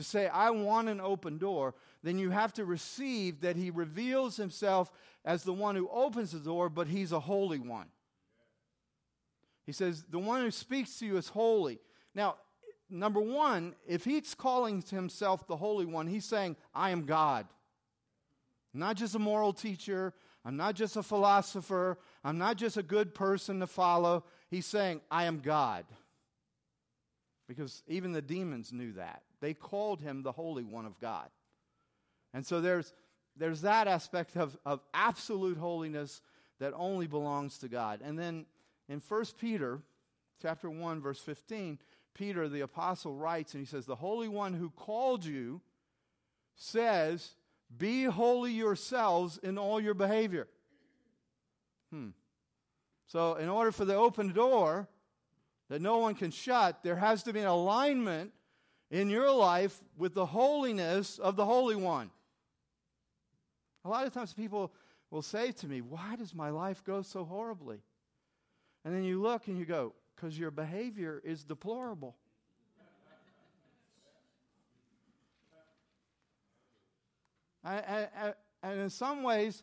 to 0.00 0.08
say, 0.08 0.28
I 0.28 0.50
want 0.50 0.88
an 0.88 1.00
open 1.00 1.36
door, 1.36 1.74
then 2.02 2.18
you 2.18 2.30
have 2.30 2.54
to 2.54 2.64
receive 2.64 3.42
that 3.42 3.56
he 3.56 3.70
reveals 3.70 4.36
himself 4.36 4.90
as 5.24 5.42
the 5.42 5.52
one 5.52 5.76
who 5.76 5.88
opens 5.90 6.32
the 6.32 6.38
door, 6.38 6.70
but 6.70 6.88
he's 6.88 7.12
a 7.12 7.20
holy 7.20 7.58
one. 7.58 7.88
He 9.66 9.72
says, 9.72 10.04
The 10.08 10.18
one 10.18 10.40
who 10.40 10.50
speaks 10.50 10.98
to 10.98 11.06
you 11.06 11.18
is 11.18 11.28
holy. 11.28 11.78
Now, 12.14 12.36
number 12.88 13.20
one, 13.20 13.74
if 13.86 14.04
he's 14.04 14.34
calling 14.34 14.82
himself 14.82 15.46
the 15.46 15.56
Holy 15.56 15.84
One, 15.84 16.06
he's 16.06 16.24
saying, 16.24 16.56
I 16.74 16.90
am 16.90 17.04
God. 17.04 17.46
I'm 18.74 18.80
not 18.80 18.96
just 18.96 19.14
a 19.14 19.18
moral 19.18 19.52
teacher. 19.52 20.14
I'm 20.44 20.56
not 20.56 20.74
just 20.74 20.96
a 20.96 21.02
philosopher. 21.02 21.98
I'm 22.24 22.38
not 22.38 22.56
just 22.56 22.78
a 22.78 22.82
good 22.82 23.14
person 23.14 23.60
to 23.60 23.66
follow. 23.66 24.24
He's 24.48 24.66
saying, 24.66 25.02
I 25.10 25.24
am 25.24 25.40
God. 25.40 25.84
Because 27.46 27.82
even 27.86 28.12
the 28.12 28.22
demons 28.22 28.72
knew 28.72 28.92
that. 28.92 29.22
They 29.40 29.54
called 29.54 30.00
him 30.00 30.22
the 30.22 30.32
Holy 30.32 30.64
One 30.64 30.86
of 30.86 31.00
God. 31.00 31.28
And 32.32 32.46
so 32.46 32.60
there's, 32.60 32.92
there's 33.36 33.62
that 33.62 33.88
aspect 33.88 34.36
of, 34.36 34.56
of 34.64 34.80
absolute 34.94 35.58
holiness 35.58 36.20
that 36.58 36.74
only 36.76 37.06
belongs 37.06 37.58
to 37.58 37.68
God. 37.68 38.00
And 38.04 38.18
then 38.18 38.46
in 38.88 39.00
1 39.06 39.24
Peter 39.38 39.80
chapter 40.40 40.70
1, 40.70 41.00
verse 41.00 41.20
15, 41.20 41.78
Peter, 42.14 42.48
the 42.48 42.60
apostle, 42.60 43.14
writes, 43.14 43.54
and 43.54 43.60
he 43.60 43.66
says, 43.66 43.86
The 43.86 43.96
Holy 43.96 44.28
One 44.28 44.52
who 44.52 44.70
called 44.70 45.24
you 45.24 45.60
says, 46.54 47.30
Be 47.76 48.04
holy 48.04 48.52
yourselves 48.52 49.38
in 49.38 49.58
all 49.58 49.80
your 49.80 49.94
behavior. 49.94 50.48
Hmm. 51.90 52.08
So, 53.06 53.34
in 53.34 53.48
order 53.48 53.72
for 53.72 53.84
the 53.84 53.94
open 53.94 54.32
door 54.32 54.88
that 55.68 55.80
no 55.80 55.98
one 55.98 56.14
can 56.14 56.30
shut, 56.30 56.82
there 56.82 56.96
has 56.96 57.22
to 57.24 57.32
be 57.32 57.40
an 57.40 57.46
alignment 57.46 58.32
in 58.90 59.08
your 59.08 59.30
life 59.30 59.80
with 59.96 60.14
the 60.14 60.26
holiness 60.26 61.18
of 61.18 61.36
the 61.36 61.44
Holy 61.44 61.76
One. 61.76 62.10
A 63.84 63.88
lot 63.88 64.06
of 64.06 64.12
times 64.12 64.32
people 64.32 64.72
will 65.10 65.22
say 65.22 65.52
to 65.52 65.66
me, 65.66 65.80
Why 65.80 66.16
does 66.16 66.34
my 66.34 66.50
life 66.50 66.82
go 66.84 67.02
so 67.02 67.24
horribly? 67.24 67.80
And 68.84 68.94
then 68.94 69.04
you 69.04 69.20
look 69.20 69.46
and 69.46 69.58
you 69.58 69.64
go, 69.64 69.94
because 70.16 70.38
your 70.38 70.50
behavior 70.50 71.20
is 71.24 71.44
deplorable. 71.44 72.16
and 77.62 78.34
in 78.62 78.88
some 78.88 79.22
ways, 79.22 79.62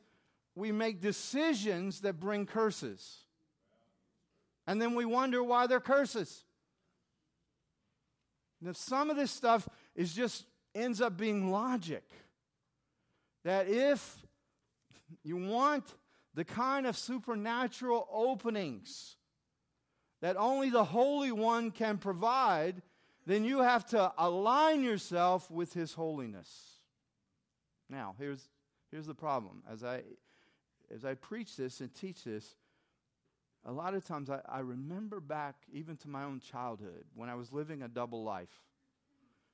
we 0.55 0.72
make 0.72 1.01
decisions 1.01 2.01
that 2.01 2.19
bring 2.19 2.46
curses. 2.46 3.24
And 4.67 4.81
then 4.81 4.93
we 4.93 5.05
wonder 5.05 5.43
why 5.43 5.67
they're 5.67 5.79
curses. 5.79 6.43
Now, 8.62 8.72
some 8.74 9.10
of 9.10 9.18
this 9.18 9.32
stuff 9.32 9.68
is 9.96 10.14
just 10.14 10.46
ends 10.74 11.02
up 11.02 11.18
being 11.18 11.52
logic. 11.52 12.04
That 13.44 13.68
if 13.68 14.18
you 15.24 15.38
want 15.38 15.86
the 16.34 16.44
kind 16.44 16.86
of 16.86 16.98
supernatural 16.98 18.08
openings 18.12 19.16
that 20.22 20.36
only 20.38 20.70
the 20.70 20.84
Holy 20.84 21.32
One 21.32 21.72
can 21.72 21.98
provide, 21.98 22.82
then 23.26 23.44
you 23.44 23.60
have 23.60 23.86
to 23.88 24.12
align 24.18 24.84
yourself 24.84 25.50
with 25.52 25.74
His 25.74 25.94
holiness. 25.94 26.50
Now, 27.90 28.16
here's, 28.18 28.50
here's 28.92 29.06
the 29.06 29.14
problem. 29.14 29.64
As 29.72 29.84
I, 29.84 30.02
as 30.94 31.06
I 31.06 31.14
preach 31.14 31.56
this 31.56 31.80
and 31.80 31.94
teach 31.94 32.24
this, 32.24 32.56
a 33.67 33.71
lot 33.71 33.93
of 33.93 34.05
times 34.05 34.29
I, 34.29 34.39
I 34.47 34.59
remember 34.59 35.19
back 35.19 35.55
even 35.74 35.97
to 35.97 36.07
my 36.07 36.24
own 36.24 36.39
childhood 36.39 37.03
when 37.13 37.29
I 37.29 37.36
was 37.36 37.51
living 37.51 37.81
a 37.81 37.89
double 37.89 38.24
life. 38.24 38.63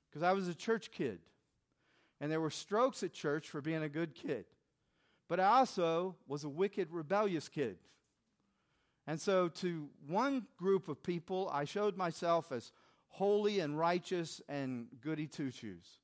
Because 0.09 0.21
I 0.21 0.33
was 0.33 0.47
a 0.47 0.53
church 0.53 0.91
kid. 0.91 1.19
And 2.21 2.31
there 2.31 2.39
were 2.39 2.51
strokes 2.51 3.01
at 3.01 3.11
church 3.11 3.49
for 3.49 3.59
being 3.59 3.81
a 3.81 3.89
good 3.89 4.13
kid. 4.13 4.45
But 5.27 5.39
I 5.39 5.45
also 5.45 6.15
was 6.27 6.43
a 6.43 6.49
wicked, 6.49 6.89
rebellious 6.91 7.49
kid. 7.49 7.77
And 9.07 9.19
so, 9.19 9.49
to 9.49 9.89
one 10.07 10.45
group 10.57 10.87
of 10.87 11.01
people, 11.03 11.49
I 11.51 11.65
showed 11.65 11.97
myself 11.97 12.51
as 12.51 12.71
holy 13.07 13.59
and 13.59 13.77
righteous 13.77 14.41
and 14.47 14.87
goody 15.01 15.27
two 15.27 15.49
shoes. 15.49 15.97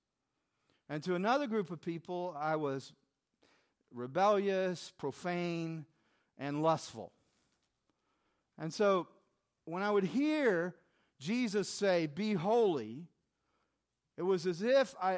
And 0.89 1.03
to 1.03 1.15
another 1.15 1.47
group 1.47 1.69
of 1.71 1.79
people, 1.79 2.35
I 2.37 2.55
was 2.55 2.91
rebellious, 3.93 4.91
profane, 4.97 5.85
and 6.37 6.61
lustful. 6.61 7.13
And 8.59 8.73
so, 8.73 9.07
when 9.65 9.83
I 9.83 9.89
would 9.89 10.03
hear 10.03 10.75
Jesus 11.19 11.69
say, 11.69 12.07
Be 12.07 12.33
holy, 12.33 13.07
it 14.17 14.23
was 14.23 14.45
as 14.45 14.61
if 14.61 14.93
I, 15.01 15.15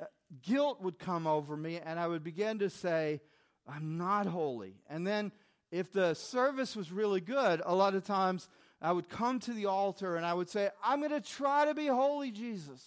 uh, 0.00 0.04
guilt 0.42 0.80
would 0.80 0.98
come 0.98 1.26
over 1.26 1.56
me 1.56 1.80
and 1.84 1.98
I 1.98 2.06
would 2.06 2.22
begin 2.22 2.60
to 2.60 2.70
say, 2.70 3.20
I'm 3.66 3.98
not 3.98 4.26
holy. 4.26 4.76
And 4.88 5.06
then 5.06 5.32
if 5.72 5.92
the 5.92 6.14
service 6.14 6.76
was 6.76 6.92
really 6.92 7.20
good, 7.20 7.62
a 7.64 7.74
lot 7.74 7.94
of 7.94 8.04
times 8.04 8.48
I 8.80 8.92
would 8.92 9.08
come 9.08 9.40
to 9.40 9.52
the 9.52 9.66
altar 9.66 10.16
and 10.16 10.24
I 10.24 10.34
would 10.34 10.48
say, 10.48 10.70
I'm 10.84 11.00
going 11.00 11.10
to 11.10 11.20
try 11.20 11.64
to 11.64 11.74
be 11.74 11.86
holy, 11.86 12.30
Jesus. 12.30 12.82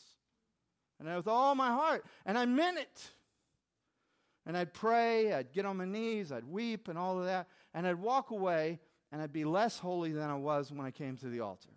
And 0.99 1.13
with 1.13 1.27
all 1.27 1.53
my 1.53 1.71
heart. 1.71 2.05
And 2.25 2.37
I 2.37 2.45
meant 2.45 2.77
it. 2.77 3.09
And 4.45 4.55
I'd 4.55 4.73
pray, 4.73 5.33
I'd 5.33 5.51
get 5.51 5.65
on 5.65 5.77
my 5.77 5.85
knees, 5.85 6.31
I'd 6.31 6.45
weep, 6.45 6.87
and 6.87 6.97
all 6.97 7.19
of 7.19 7.25
that. 7.25 7.47
And 7.73 7.85
I'd 7.85 7.99
walk 7.99 8.31
away, 8.31 8.79
and 9.17 9.23
I'd 9.23 9.33
be 9.33 9.45
less 9.45 9.79
holy 9.79 10.11
than 10.11 10.29
I 10.29 10.35
was 10.35 10.71
when 10.71 10.85
I 10.85 10.91
came 10.91 11.17
to 11.17 11.27
the 11.27 11.39
altar. 11.39 11.71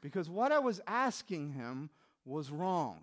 Because 0.00 0.28
what 0.28 0.50
I 0.50 0.58
was 0.58 0.80
asking 0.88 1.52
him 1.52 1.88
was 2.24 2.50
wrong. 2.50 2.98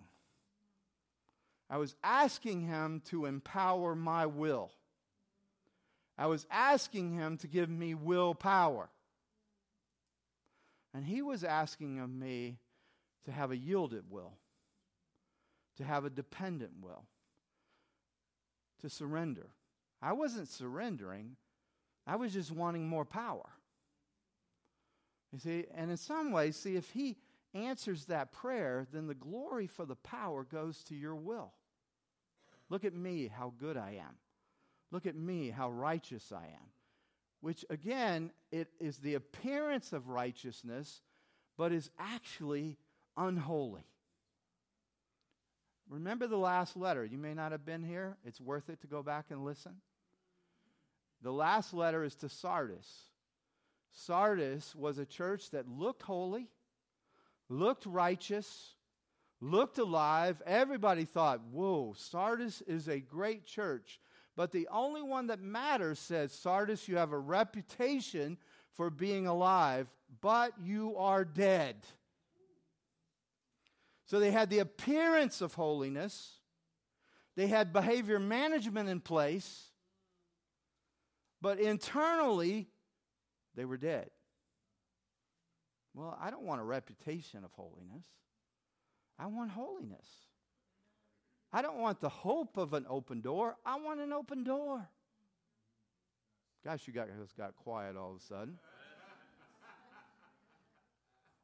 I 1.70 1.78
was 1.78 1.94
asking 2.04 2.66
him 2.66 3.00
to 3.06 3.24
empower 3.24 3.94
my 3.94 4.26
will. 4.26 4.72
I 6.18 6.26
was 6.26 6.46
asking 6.50 7.14
him 7.14 7.38
to 7.38 7.46
give 7.46 7.70
me 7.70 7.94
willpower. 7.94 8.90
And 10.92 11.02
he 11.02 11.22
was 11.22 11.44
asking 11.44 11.98
of 11.98 12.10
me 12.10 12.58
to 13.24 13.32
have 13.32 13.52
a 13.52 13.56
yielded 13.56 14.10
will, 14.10 14.34
to 15.78 15.84
have 15.84 16.04
a 16.04 16.10
dependent 16.10 16.72
will, 16.82 17.06
to 18.82 18.90
surrender. 18.90 19.46
I 20.02 20.12
wasn't 20.12 20.48
surrendering, 20.48 21.36
I 22.06 22.16
was 22.16 22.32
just 22.32 22.50
wanting 22.50 22.88
more 22.88 23.04
power. 23.04 23.48
You 25.32 25.38
see, 25.38 25.64
and 25.74 25.90
in 25.90 25.96
some 25.96 26.30
ways, 26.32 26.56
see, 26.56 26.76
if 26.76 26.90
he 26.90 27.16
answers 27.54 28.04
that 28.06 28.32
prayer, 28.32 28.86
then 28.92 29.06
the 29.06 29.14
glory 29.14 29.66
for 29.66 29.84
the 29.84 29.96
power 29.96 30.44
goes 30.44 30.84
to 30.84 30.94
your 30.94 31.16
will. 31.16 31.52
Look 32.68 32.84
at 32.84 32.94
me, 32.94 33.28
how 33.28 33.52
good 33.58 33.76
I 33.76 33.98
am. 34.00 34.16
Look 34.90 35.06
at 35.06 35.16
me, 35.16 35.50
how 35.50 35.70
righteous 35.70 36.32
I 36.32 36.44
am. 36.44 36.68
Which, 37.40 37.64
again, 37.68 38.30
it 38.52 38.68
is 38.80 38.98
the 38.98 39.14
appearance 39.14 39.92
of 39.92 40.08
righteousness, 40.08 41.02
but 41.56 41.72
is 41.72 41.90
actually 41.98 42.78
unholy. 43.16 43.86
Remember 45.88 46.26
the 46.26 46.36
last 46.38 46.76
letter. 46.76 47.04
You 47.04 47.18
may 47.18 47.34
not 47.34 47.52
have 47.52 47.66
been 47.66 47.82
here. 47.82 48.16
It's 48.24 48.40
worth 48.40 48.70
it 48.70 48.80
to 48.80 48.86
go 48.86 49.02
back 49.02 49.26
and 49.30 49.44
listen. 49.44 49.74
The 51.24 51.32
last 51.32 51.72
letter 51.72 52.04
is 52.04 52.14
to 52.16 52.28
Sardis. 52.28 52.86
Sardis 53.90 54.74
was 54.74 54.98
a 54.98 55.06
church 55.06 55.50
that 55.52 55.66
looked 55.66 56.02
holy, 56.02 56.50
looked 57.48 57.86
righteous, 57.86 58.74
looked 59.40 59.78
alive. 59.78 60.42
Everybody 60.44 61.06
thought, 61.06 61.40
whoa, 61.50 61.94
Sardis 61.96 62.60
is 62.66 62.88
a 62.88 63.00
great 63.00 63.46
church. 63.46 64.00
But 64.36 64.52
the 64.52 64.68
only 64.70 65.00
one 65.00 65.28
that 65.28 65.40
matters 65.40 65.98
says, 65.98 66.30
Sardis, 66.30 66.88
you 66.88 66.98
have 66.98 67.12
a 67.12 67.18
reputation 67.18 68.36
for 68.74 68.90
being 68.90 69.26
alive, 69.26 69.88
but 70.20 70.52
you 70.62 70.94
are 70.98 71.24
dead. 71.24 71.76
So 74.04 74.20
they 74.20 74.30
had 74.30 74.50
the 74.50 74.58
appearance 74.58 75.40
of 75.40 75.54
holiness, 75.54 76.34
they 77.34 77.46
had 77.46 77.72
behavior 77.72 78.18
management 78.18 78.90
in 78.90 79.00
place, 79.00 79.70
but 81.44 81.60
internally, 81.60 82.68
they 83.54 83.66
were 83.66 83.76
dead. 83.76 84.08
Well, 85.92 86.16
I 86.18 86.30
don't 86.30 86.44
want 86.44 86.62
a 86.62 86.64
reputation 86.64 87.44
of 87.44 87.52
holiness. 87.52 88.06
I 89.18 89.26
want 89.26 89.50
holiness. 89.50 90.06
I 91.52 91.60
don't 91.60 91.80
want 91.80 92.00
the 92.00 92.08
hope 92.08 92.56
of 92.56 92.72
an 92.72 92.86
open 92.88 93.20
door. 93.20 93.56
I 93.62 93.78
want 93.78 94.00
an 94.00 94.10
open 94.10 94.42
door. 94.42 94.88
Gosh, 96.64 96.86
you 96.86 96.94
got, 96.94 97.08
got 97.36 97.54
quiet 97.56 97.94
all 97.94 98.12
of 98.12 98.22
a 98.22 98.24
sudden. 98.24 98.58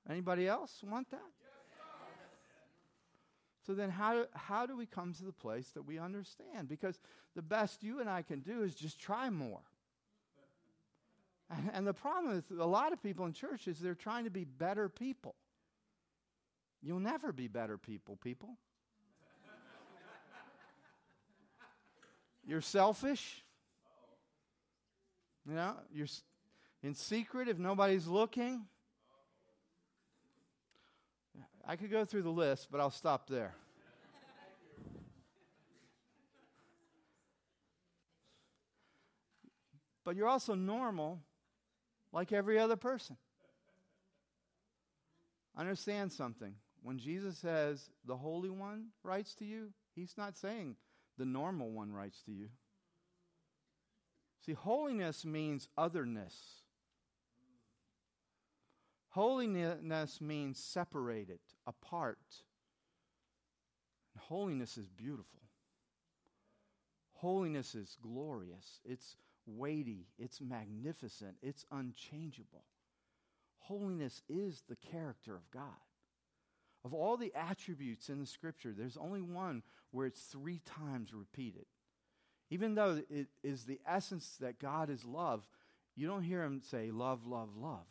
Anybody 0.08 0.48
else 0.48 0.82
want 0.82 1.10
that? 1.10 1.20
So 3.66 3.74
then, 3.74 3.90
how, 3.90 4.24
how 4.32 4.64
do 4.64 4.78
we 4.78 4.86
come 4.86 5.12
to 5.12 5.24
the 5.24 5.32
place 5.32 5.68
that 5.74 5.82
we 5.82 5.98
understand? 5.98 6.70
Because 6.70 6.98
the 7.36 7.42
best 7.42 7.82
you 7.82 8.00
and 8.00 8.08
I 8.08 8.22
can 8.22 8.40
do 8.40 8.62
is 8.62 8.74
just 8.74 8.98
try 8.98 9.28
more. 9.28 9.60
And, 11.72 11.86
the 11.86 11.92
problem 11.92 12.36
is, 12.36 12.44
a 12.58 12.66
lot 12.66 12.92
of 12.92 13.02
people 13.02 13.26
in 13.26 13.32
church 13.32 13.66
is 13.66 13.78
they're 13.78 13.94
trying 13.94 14.24
to 14.24 14.30
be 14.30 14.44
better 14.44 14.88
people. 14.88 15.34
You'll 16.82 17.00
never 17.00 17.32
be 17.32 17.48
better 17.48 17.76
people, 17.76 18.16
people. 18.16 18.56
You're 22.46 22.60
selfish. 22.60 23.44
You 25.48 25.54
know, 25.54 25.74
you're 25.92 26.06
in 26.82 26.94
secret 26.94 27.48
if 27.48 27.58
nobody's 27.58 28.06
looking. 28.06 28.66
I 31.66 31.76
could 31.76 31.90
go 31.90 32.04
through 32.04 32.22
the 32.22 32.30
list, 32.30 32.68
but 32.70 32.80
I'll 32.80 32.90
stop 32.90 33.28
there. 33.28 33.54
but 40.04 40.14
you're 40.14 40.28
also 40.28 40.54
normal 40.54 41.20
like 42.12 42.32
every 42.32 42.58
other 42.58 42.76
person. 42.76 43.16
Understand 45.56 46.12
something. 46.12 46.54
When 46.82 46.98
Jesus 46.98 47.38
says 47.38 47.90
the 48.06 48.16
Holy 48.16 48.50
One 48.50 48.86
writes 49.02 49.34
to 49.36 49.44
you, 49.44 49.72
he's 49.94 50.14
not 50.16 50.36
saying 50.36 50.76
the 51.18 51.26
normal 51.26 51.70
one 51.70 51.92
writes 51.92 52.22
to 52.22 52.32
you. 52.32 52.48
See, 54.44 54.54
holiness 54.54 55.24
means 55.24 55.68
otherness. 55.76 56.34
Holiness 59.10 60.20
means 60.20 60.58
separated, 60.58 61.40
apart. 61.66 62.18
And 64.14 64.22
holiness 64.22 64.78
is 64.78 64.88
beautiful. 64.88 65.42
Holiness 67.14 67.74
is 67.74 67.98
glorious. 68.00 68.80
It's 68.84 69.16
weighty. 69.46 70.06
It's 70.18 70.40
magnificent. 70.40 71.36
It's 71.42 71.64
unchangeable. 71.70 72.64
Holiness 73.60 74.22
is 74.28 74.62
the 74.68 74.76
character 74.76 75.34
of 75.34 75.50
God. 75.50 75.64
Of 76.84 76.94
all 76.94 77.16
the 77.16 77.32
attributes 77.34 78.08
in 78.08 78.18
the 78.18 78.26
scripture, 78.26 78.72
there's 78.76 78.96
only 78.96 79.20
one 79.20 79.62
where 79.90 80.06
it's 80.06 80.22
three 80.22 80.60
times 80.64 81.12
repeated. 81.12 81.66
Even 82.50 82.74
though 82.74 83.02
it 83.10 83.28
is 83.44 83.64
the 83.64 83.80
essence 83.86 84.36
that 84.40 84.58
God 84.58 84.90
is 84.90 85.04
love, 85.04 85.46
you 85.94 86.06
don't 86.06 86.22
hear 86.22 86.42
him 86.42 86.60
say, 86.60 86.90
love, 86.90 87.26
love, 87.26 87.50
love. 87.56 87.86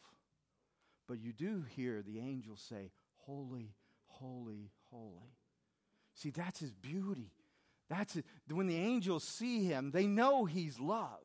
But 1.08 1.20
you 1.20 1.34
do 1.34 1.64
hear 1.76 2.02
the 2.02 2.20
angels 2.20 2.62
say, 2.68 2.92
Holy, 3.26 3.74
holy, 4.06 4.72
holy. 4.90 5.38
See, 6.16 6.32
that's 6.32 6.60
his 6.60 6.74
beauty. 6.74 7.32
That's 7.90 8.16
it. 8.16 8.26
When 8.52 8.68
the 8.68 8.78
angels 8.78 9.24
see 9.24 9.64
him, 9.64 9.92
they 9.92 10.08
know 10.08 10.46
he's 10.46 10.80
love. 10.80 11.20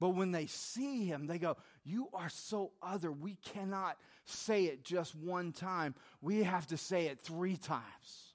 But 0.00 0.10
when 0.10 0.32
they 0.32 0.46
see 0.46 1.04
him, 1.04 1.26
they 1.26 1.38
go, 1.38 1.58
You 1.84 2.08
are 2.14 2.30
so 2.30 2.72
other. 2.82 3.12
We 3.12 3.36
cannot 3.54 3.98
say 4.24 4.64
it 4.64 4.82
just 4.82 5.14
one 5.14 5.52
time. 5.52 5.94
We 6.22 6.42
have 6.42 6.66
to 6.68 6.78
say 6.78 7.06
it 7.06 7.20
three 7.20 7.56
times. 7.56 8.34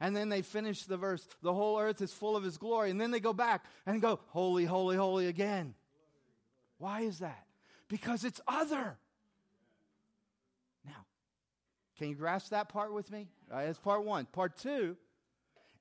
And 0.00 0.16
then 0.16 0.30
they 0.30 0.40
finish 0.40 0.84
the 0.84 0.96
verse, 0.96 1.24
The 1.42 1.52
whole 1.52 1.78
earth 1.78 2.00
is 2.00 2.12
full 2.12 2.34
of 2.34 2.42
his 2.42 2.56
glory. 2.56 2.90
And 2.90 2.98
then 2.98 3.10
they 3.10 3.20
go 3.20 3.34
back 3.34 3.64
and 3.84 4.00
go, 4.00 4.20
Holy, 4.28 4.64
holy, 4.64 4.96
holy 4.96 5.26
again. 5.26 5.74
Why 6.78 7.02
is 7.02 7.18
that? 7.18 7.44
Because 7.88 8.24
it's 8.24 8.40
other. 8.48 8.96
Now, 10.86 11.04
can 11.98 12.08
you 12.08 12.14
grasp 12.14 12.50
that 12.50 12.70
part 12.70 12.94
with 12.94 13.10
me? 13.12 13.28
Right, 13.50 13.66
that's 13.66 13.78
part 13.78 14.02
one. 14.02 14.24
Part 14.24 14.56
two 14.56 14.96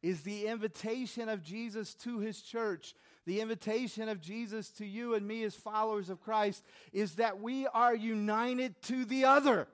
is 0.01 0.21
the 0.21 0.47
invitation 0.47 1.29
of 1.29 1.43
Jesus 1.43 1.93
to 1.93 2.19
his 2.19 2.41
church. 2.41 2.95
The 3.29 3.41
invitation 3.41 4.09
of 4.09 4.21
Jesus 4.21 4.71
to 4.71 4.85
you 4.87 5.13
and 5.13 5.27
me 5.27 5.43
as 5.43 5.53
followers 5.53 6.09
of 6.09 6.19
Christ 6.19 6.63
is 6.91 7.17
that 7.17 7.39
we 7.39 7.67
are 7.67 7.93
united 7.93 8.81
to 8.81 9.05
the 9.05 9.25
other. 9.25 9.67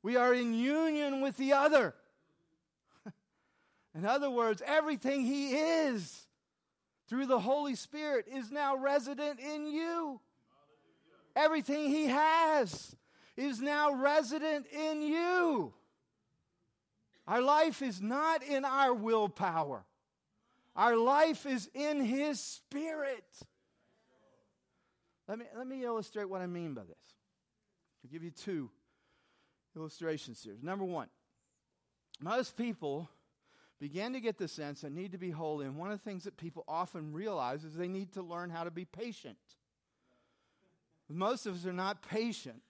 We 0.00 0.14
are 0.14 0.32
in 0.32 0.54
union 0.54 1.22
with 1.22 1.36
the 1.38 1.54
other. 1.54 1.96
in 3.96 4.04
other 4.04 4.30
words, 4.30 4.62
everything 4.64 5.24
he 5.24 5.56
is 5.56 6.28
through 7.08 7.26
the 7.26 7.40
Holy 7.40 7.74
Spirit 7.74 8.26
is 8.32 8.52
now 8.52 8.76
resident 8.76 9.40
in 9.40 9.66
you. 9.66 10.20
Everything 11.34 11.88
he 11.88 12.06
has 12.06 12.94
is 13.36 13.60
now 13.60 13.92
resident 13.92 14.66
in 14.68 15.02
you. 15.02 15.74
Our 17.26 17.42
life 17.42 17.82
is 17.82 18.00
not 18.00 18.44
in 18.44 18.64
our 18.64 18.94
willpower. 18.94 19.84
Our 20.74 20.96
life 20.96 21.44
is 21.46 21.68
in 21.74 22.00
His 22.00 22.40
Spirit. 22.40 23.24
Let 25.28 25.38
me, 25.38 25.44
let 25.56 25.66
me 25.66 25.84
illustrate 25.84 26.28
what 26.28 26.40
I 26.40 26.46
mean 26.46 26.74
by 26.74 26.82
this. 26.82 27.14
I'll 28.04 28.10
give 28.10 28.24
you 28.24 28.30
two 28.30 28.70
illustrations 29.76 30.42
here. 30.42 30.56
Number 30.62 30.84
one, 30.84 31.08
most 32.20 32.56
people 32.56 33.08
begin 33.78 34.12
to 34.12 34.20
get 34.20 34.38
the 34.38 34.48
sense 34.48 34.80
they 34.80 34.90
need 34.90 35.12
to 35.12 35.18
be 35.18 35.30
holy, 35.30 35.66
and 35.66 35.76
one 35.76 35.90
of 35.90 35.98
the 35.98 36.04
things 36.04 36.24
that 36.24 36.36
people 36.36 36.64
often 36.68 37.12
realize 37.12 37.64
is 37.64 37.74
they 37.74 37.88
need 37.88 38.12
to 38.12 38.22
learn 38.22 38.50
how 38.50 38.64
to 38.64 38.70
be 38.70 38.84
patient. 38.84 39.36
Most 41.08 41.46
of 41.46 41.54
us 41.54 41.66
are 41.66 41.72
not 41.72 42.00
patient 42.08 42.62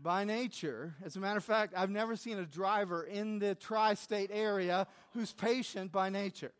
by 0.00 0.24
nature. 0.24 0.94
As 1.04 1.16
a 1.16 1.20
matter 1.20 1.38
of 1.38 1.44
fact, 1.44 1.74
I've 1.76 1.90
never 1.90 2.16
seen 2.16 2.38
a 2.38 2.44
driver 2.44 3.02
in 3.04 3.38
the 3.38 3.54
tri 3.54 3.94
state 3.94 4.30
area 4.32 4.86
who's 5.14 5.32
patient 5.32 5.92
by 5.92 6.10
nature. 6.10 6.52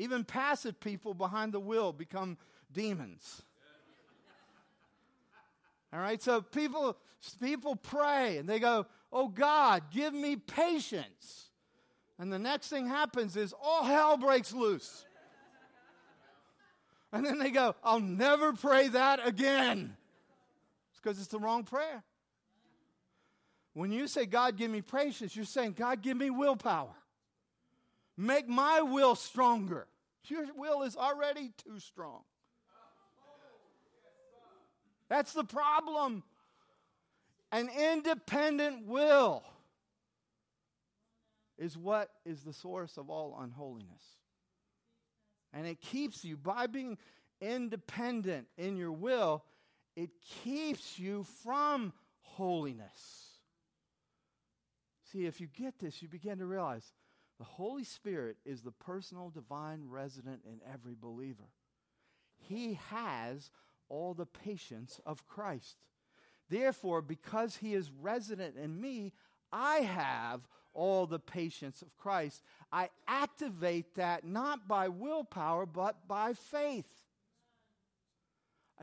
Even 0.00 0.24
passive 0.24 0.80
people 0.80 1.12
behind 1.12 1.52
the 1.52 1.60
wheel 1.60 1.92
become 1.92 2.38
demons. 2.72 3.42
All 5.92 6.00
right, 6.00 6.22
so 6.22 6.40
people, 6.40 6.96
people 7.38 7.76
pray 7.76 8.38
and 8.38 8.48
they 8.48 8.58
go, 8.58 8.86
Oh 9.12 9.28
God, 9.28 9.82
give 9.92 10.14
me 10.14 10.36
patience. 10.36 11.50
And 12.18 12.32
the 12.32 12.38
next 12.38 12.68
thing 12.68 12.86
happens 12.88 13.36
is 13.36 13.52
all 13.62 13.84
hell 13.84 14.16
breaks 14.16 14.54
loose. 14.54 15.04
And 17.12 17.26
then 17.26 17.38
they 17.38 17.50
go, 17.50 17.74
I'll 17.84 18.00
never 18.00 18.54
pray 18.54 18.88
that 18.88 19.26
again 19.26 19.96
because 20.96 21.18
it's 21.18 21.28
the 21.28 21.40
wrong 21.40 21.64
prayer. 21.64 22.02
When 23.74 23.92
you 23.92 24.06
say, 24.06 24.24
God, 24.24 24.56
give 24.56 24.70
me 24.70 24.80
patience, 24.80 25.36
you're 25.36 25.44
saying, 25.44 25.72
God, 25.72 26.00
give 26.00 26.16
me 26.16 26.30
willpower. 26.30 26.94
Make 28.20 28.50
my 28.50 28.82
will 28.82 29.14
stronger. 29.14 29.86
Your 30.28 30.44
will 30.54 30.82
is 30.82 30.94
already 30.94 31.52
too 31.64 31.78
strong. 31.78 32.20
That's 35.08 35.32
the 35.32 35.42
problem. 35.42 36.22
An 37.50 37.70
independent 37.70 38.86
will 38.86 39.42
is 41.56 41.78
what 41.78 42.10
is 42.26 42.42
the 42.42 42.52
source 42.52 42.98
of 42.98 43.08
all 43.08 43.38
unholiness. 43.40 44.02
And 45.54 45.66
it 45.66 45.80
keeps 45.80 46.22
you, 46.22 46.36
by 46.36 46.66
being 46.66 46.98
independent 47.40 48.48
in 48.58 48.76
your 48.76 48.92
will, 48.92 49.44
it 49.96 50.10
keeps 50.44 50.98
you 50.98 51.24
from 51.42 51.94
holiness. 52.20 53.30
See, 55.10 55.24
if 55.24 55.40
you 55.40 55.46
get 55.46 55.78
this, 55.78 56.02
you 56.02 56.08
begin 56.08 56.36
to 56.38 56.44
realize 56.44 56.92
the 57.40 57.46
Holy 57.46 57.84
Spirit 57.84 58.36
is 58.44 58.60
the 58.60 58.70
personal 58.70 59.30
divine 59.30 59.84
resident 59.88 60.42
in 60.44 60.60
every 60.70 60.94
believer. 60.94 61.48
He 62.36 62.78
has 62.90 63.50
all 63.88 64.12
the 64.12 64.26
patience 64.26 65.00
of 65.06 65.26
Christ. 65.26 65.78
Therefore, 66.50 67.00
because 67.00 67.56
he 67.56 67.72
is 67.72 67.90
resident 68.02 68.56
in 68.58 68.78
me, 68.78 69.14
I 69.50 69.76
have 69.76 70.46
all 70.74 71.06
the 71.06 71.18
patience 71.18 71.80
of 71.80 71.96
Christ. 71.96 72.42
I 72.70 72.90
activate 73.08 73.94
that 73.94 74.22
not 74.22 74.68
by 74.68 74.88
willpower, 74.88 75.64
but 75.64 76.06
by 76.06 76.34
faith. 76.34 76.92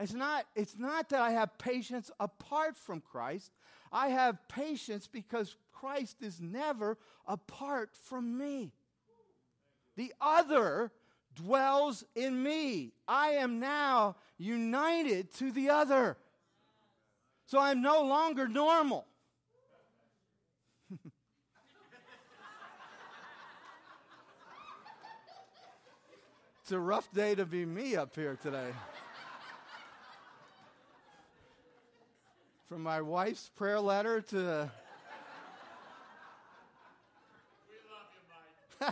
It's 0.00 0.14
not, 0.14 0.46
it's 0.56 0.76
not 0.76 1.10
that 1.10 1.20
I 1.20 1.30
have 1.30 1.58
patience 1.58 2.10
apart 2.18 2.76
from 2.76 3.02
Christ. 3.02 3.52
I 3.92 4.08
have 4.08 4.48
patience 4.48 5.06
because 5.06 5.54
Christ 5.80 6.22
is 6.22 6.40
never 6.40 6.98
apart 7.26 7.90
from 7.94 8.38
me. 8.38 8.72
The 9.96 10.12
other 10.20 10.92
dwells 11.34 12.04
in 12.14 12.42
me. 12.42 12.92
I 13.06 13.30
am 13.30 13.60
now 13.60 14.16
united 14.38 15.32
to 15.34 15.52
the 15.52 15.70
other. 15.70 16.16
So 17.46 17.58
I'm 17.58 17.80
no 17.80 18.02
longer 18.02 18.46
normal. 18.48 19.06
it's 26.62 26.72
a 26.72 26.78
rough 26.78 27.10
day 27.12 27.34
to 27.34 27.46
be 27.46 27.64
me 27.64 27.96
up 27.96 28.14
here 28.14 28.36
today. 28.42 28.70
From 32.68 32.82
my 32.82 33.00
wife's 33.00 33.50
prayer 33.56 33.80
letter 33.80 34.20
to. 34.20 34.36
We 34.36 34.36
love 34.36 34.70
you, 38.12 38.20
Mike. 38.28 38.67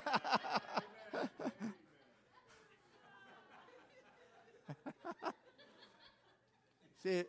See, 7.03 7.25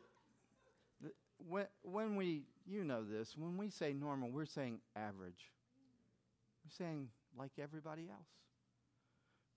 when, 1.48 1.66
when 1.84 2.16
we, 2.16 2.44
you 2.66 2.84
know 2.84 3.04
this, 3.04 3.36
when 3.38 3.58
we 3.58 3.70
say 3.70 3.94
normal, 3.94 4.32
we're 4.32 4.46
saying 4.46 4.80
average. 4.96 5.52
We're 6.66 6.86
saying 6.86 7.10
like 7.38 7.52
everybody 7.62 8.10
else. 8.10 8.28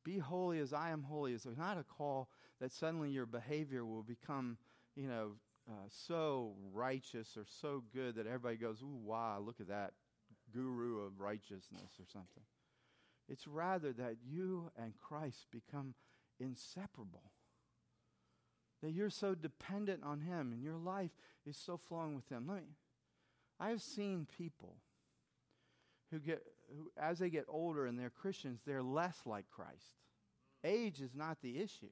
Be 0.05 0.19
holy 0.19 0.61
as 0.61 0.73
I 0.73 0.91
am 0.91 1.03
holy 1.03 1.33
is 1.33 1.47
not 1.59 1.79
a 1.79 1.85
call 1.85 2.29
that 2.61 2.73
suddenly 2.73 3.11
your 3.11 3.27
behavior 3.27 3.85
will 3.85 4.03
become, 4.03 4.57
you 4.97 5.09
know, 5.09 5.33
uh, 5.69 5.73
so 5.89 6.55
righteous 6.73 7.37
or 7.37 7.45
so 7.61 7.83
good 7.93 8.17
that 8.17 8.27
everybody 8.27 8.57
goes, 8.57 8.83
ooh, 8.83 8.99
wow, 9.05 9.43
look 9.45 9.61
at 9.61 9.69
that 9.69 9.93
guru 10.53 11.05
of 11.05 11.21
righteousness 11.21 11.91
or 11.99 12.07
something. 12.13 12.43
It's 13.31 13.47
rather 13.47 13.93
that 13.93 14.17
you 14.29 14.71
and 14.77 14.93
Christ 14.97 15.47
become 15.53 15.95
inseparable. 16.41 17.31
That 18.83 18.91
you're 18.91 19.11
so 19.11 19.35
dependent 19.35 20.03
on 20.03 20.21
Him 20.21 20.53
and 20.53 20.63
your 20.63 20.77
life 20.77 21.13
is 21.47 21.57
so 21.57 21.77
flowing 21.77 22.17
with 22.17 22.29
Him. 22.29 22.47
Me, 22.47 22.61
I 23.61 23.69
have 23.69 23.83
seen 23.83 24.27
people 24.37 24.77
who 26.11 26.19
get, 26.19 26.43
who, 26.77 26.91
as 27.01 27.19
they 27.19 27.31
get 27.31 27.45
older 27.49 27.87
and 27.87 27.99
they're 27.99 28.11
Christians, 28.11 28.61
they're 28.67 28.83
less 28.83 29.21
like 29.25 29.49
Christ. 29.51 29.99
Age 30.65 31.01
is 31.01 31.15
not 31.15 31.41
the 31.41 31.61
issue. 31.61 31.91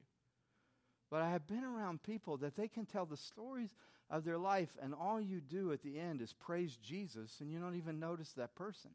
But 1.09 1.21
I 1.21 1.31
have 1.31 1.47
been 1.47 1.63
around 1.63 2.03
people 2.03 2.37
that 2.37 2.55
they 2.55 2.67
can 2.67 2.85
tell 2.85 3.05
the 3.05 3.17
stories 3.17 3.75
of 4.09 4.25
their 4.25 4.37
life, 4.37 4.77
and 4.81 4.93
all 4.93 5.21
you 5.21 5.39
do 5.39 5.71
at 5.71 5.81
the 5.81 5.99
end 5.99 6.21
is 6.21 6.33
praise 6.33 6.75
Jesus, 6.75 7.37
and 7.39 7.51
you 7.51 7.59
don't 7.59 7.75
even 7.75 7.99
notice 7.99 8.31
that 8.33 8.55
person. 8.55 8.91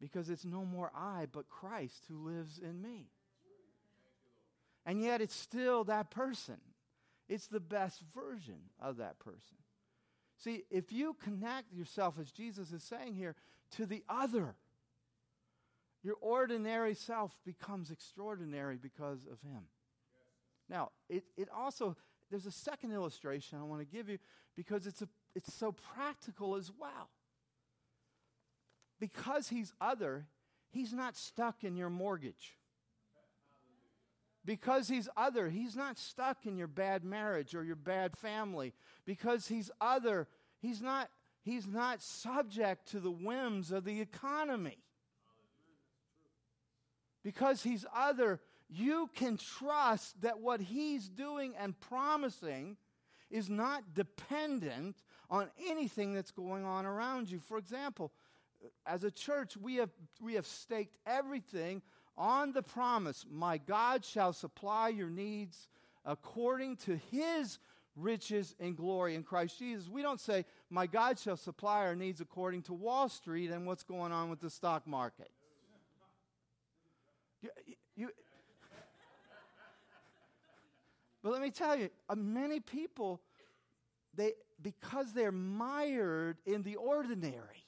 Because 0.00 0.28
it's 0.28 0.44
no 0.44 0.64
more 0.64 0.90
I, 0.94 1.26
but 1.30 1.48
Christ 1.48 2.04
who 2.08 2.28
lives 2.28 2.58
in 2.58 2.82
me. 2.82 3.08
And 4.84 5.02
yet 5.02 5.20
it's 5.20 5.34
still 5.34 5.84
that 5.84 6.10
person. 6.10 6.58
It's 7.28 7.48
the 7.48 7.60
best 7.60 8.02
version 8.14 8.60
of 8.80 8.98
that 8.98 9.18
person. 9.18 9.56
See, 10.38 10.64
if 10.70 10.92
you 10.92 11.16
connect 11.22 11.72
yourself, 11.72 12.18
as 12.20 12.30
Jesus 12.30 12.72
is 12.72 12.82
saying 12.82 13.14
here, 13.14 13.34
to 13.76 13.86
the 13.86 14.04
other, 14.08 14.54
your 16.02 16.16
ordinary 16.20 16.94
self 16.94 17.36
becomes 17.44 17.90
extraordinary 17.90 18.76
because 18.76 19.24
of 19.24 19.40
him. 19.40 19.62
Now, 20.68 20.90
it, 21.08 21.24
it 21.36 21.48
also, 21.56 21.96
there's 22.30 22.46
a 22.46 22.52
second 22.52 22.92
illustration 22.92 23.58
I 23.58 23.64
want 23.64 23.80
to 23.80 23.86
give 23.86 24.08
you 24.08 24.18
because 24.54 24.86
it's, 24.86 25.02
a, 25.02 25.08
it's 25.34 25.52
so 25.52 25.72
practical 25.72 26.54
as 26.54 26.70
well. 26.78 27.08
Because 28.98 29.48
he's 29.48 29.72
other, 29.80 30.26
he's 30.70 30.92
not 30.92 31.16
stuck 31.16 31.64
in 31.64 31.76
your 31.76 31.90
mortgage. 31.90 32.56
Because 34.44 34.88
he's 34.88 35.08
other, 35.16 35.48
he's 35.48 35.74
not 35.74 35.98
stuck 35.98 36.46
in 36.46 36.56
your 36.56 36.68
bad 36.68 37.04
marriage 37.04 37.54
or 37.54 37.64
your 37.64 37.76
bad 37.76 38.16
family. 38.16 38.72
Because 39.04 39.48
he's 39.48 39.70
other, 39.80 40.28
he's 40.60 40.80
not, 40.80 41.08
he's 41.42 41.66
not 41.66 42.00
subject 42.00 42.88
to 42.92 43.00
the 43.00 43.10
whims 43.10 43.72
of 43.72 43.84
the 43.84 44.00
economy. 44.00 44.78
Because 47.24 47.64
he's 47.64 47.84
other, 47.92 48.40
you 48.68 49.10
can 49.16 49.36
trust 49.36 50.20
that 50.22 50.38
what 50.38 50.60
he's 50.60 51.08
doing 51.08 51.54
and 51.58 51.78
promising 51.80 52.76
is 53.30 53.50
not 53.50 53.94
dependent 53.94 55.02
on 55.28 55.48
anything 55.68 56.14
that's 56.14 56.30
going 56.30 56.64
on 56.64 56.86
around 56.86 57.28
you. 57.28 57.40
For 57.40 57.58
example, 57.58 58.12
as 58.86 59.04
a 59.04 59.10
church, 59.10 59.56
we 59.56 59.76
have, 59.76 59.90
we 60.20 60.34
have 60.34 60.46
staked 60.46 60.96
everything 61.06 61.82
on 62.16 62.52
the 62.52 62.62
promise 62.62 63.26
My 63.30 63.58
God 63.58 64.04
shall 64.04 64.32
supply 64.32 64.88
your 64.88 65.10
needs 65.10 65.68
according 66.04 66.76
to 66.76 66.98
his 67.10 67.58
riches 67.94 68.54
and 68.60 68.76
glory 68.76 69.14
in 69.14 69.22
Christ 69.22 69.58
Jesus. 69.58 69.88
We 69.88 70.02
don't 70.02 70.20
say, 70.20 70.44
My 70.70 70.86
God 70.86 71.18
shall 71.18 71.36
supply 71.36 71.86
our 71.86 71.96
needs 71.96 72.20
according 72.20 72.62
to 72.62 72.74
Wall 72.74 73.08
Street 73.08 73.50
and 73.50 73.66
what's 73.66 73.82
going 73.82 74.12
on 74.12 74.30
with 74.30 74.40
the 74.40 74.50
stock 74.50 74.86
market. 74.86 75.30
You, 77.42 77.50
you, 77.96 78.06
but 81.22 81.32
let 81.32 81.42
me 81.42 81.50
tell 81.50 81.76
you, 81.76 81.90
uh, 82.08 82.14
many 82.14 82.60
people, 82.60 83.20
they, 84.14 84.32
because 84.62 85.12
they're 85.12 85.32
mired 85.32 86.38
in 86.46 86.62
the 86.62 86.76
ordinary, 86.76 87.65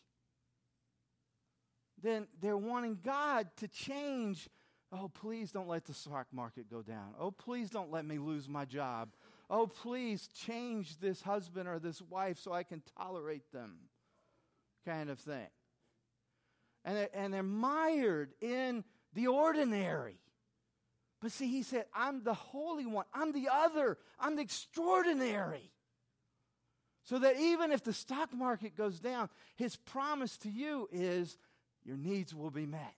then 2.03 2.27
they're 2.41 2.57
wanting 2.57 2.99
God 3.03 3.49
to 3.59 3.69
change. 3.69 4.49
Oh, 4.93 5.09
please 5.09 5.53
don't 5.53 5.69
let 5.69 5.85
the 5.85 5.95
stock 5.95 6.27
market 6.33 6.71
go 6.71 6.83
down. 6.83 7.15
Oh, 7.19 7.31
please 7.31 7.71
don't 7.71 7.91
let 7.91 8.05
me 8.05 8.19
lose 8.19 8.49
my 8.49 8.65
job. 8.65 9.11
Oh, 9.51 9.67
please 9.67 10.29
change 10.29 10.99
this 10.99 11.23
husband 11.23 11.69
or 11.69 11.79
this 11.79 12.03
wife 12.03 12.39
so 12.39 12.53
I 12.53 12.63
can 12.63 12.83
tolerate 12.99 13.51
them, 13.53 13.77
kind 14.85 15.11
of 15.11 15.19
thing. 15.19 15.49
And 16.85 16.97
they're, 16.97 17.09
and 17.15 17.35
they're 17.35 17.43
mired 17.43 18.33
in 18.41 18.85
the 19.15 19.27
ordinary. 19.27 20.19
But 21.21 21.33
see, 21.33 21.49
he 21.49 21.63
said, 21.63 21.87
I'm 21.95 22.23
the 22.23 22.35
Holy 22.35 22.87
One. 22.87 23.07
I'm 23.13 23.33
the 23.33 23.49
other. 23.53 23.99
I'm 24.21 24.37
the 24.37 24.43
extraordinary. 24.43 25.73
So 27.05 27.19
that 27.19 27.37
even 27.41 27.73
if 27.73 27.83
the 27.83 27.93
stock 27.93 28.35
market 28.35 28.77
goes 28.77 29.01
down, 29.01 29.31
his 29.57 29.77
promise 29.77 30.37
to 30.39 30.51
you 30.51 30.89
is 30.93 31.39
your 31.89 31.97
needs 31.97 32.35
will 32.35 32.51
be 32.51 32.67
met. 32.67 32.95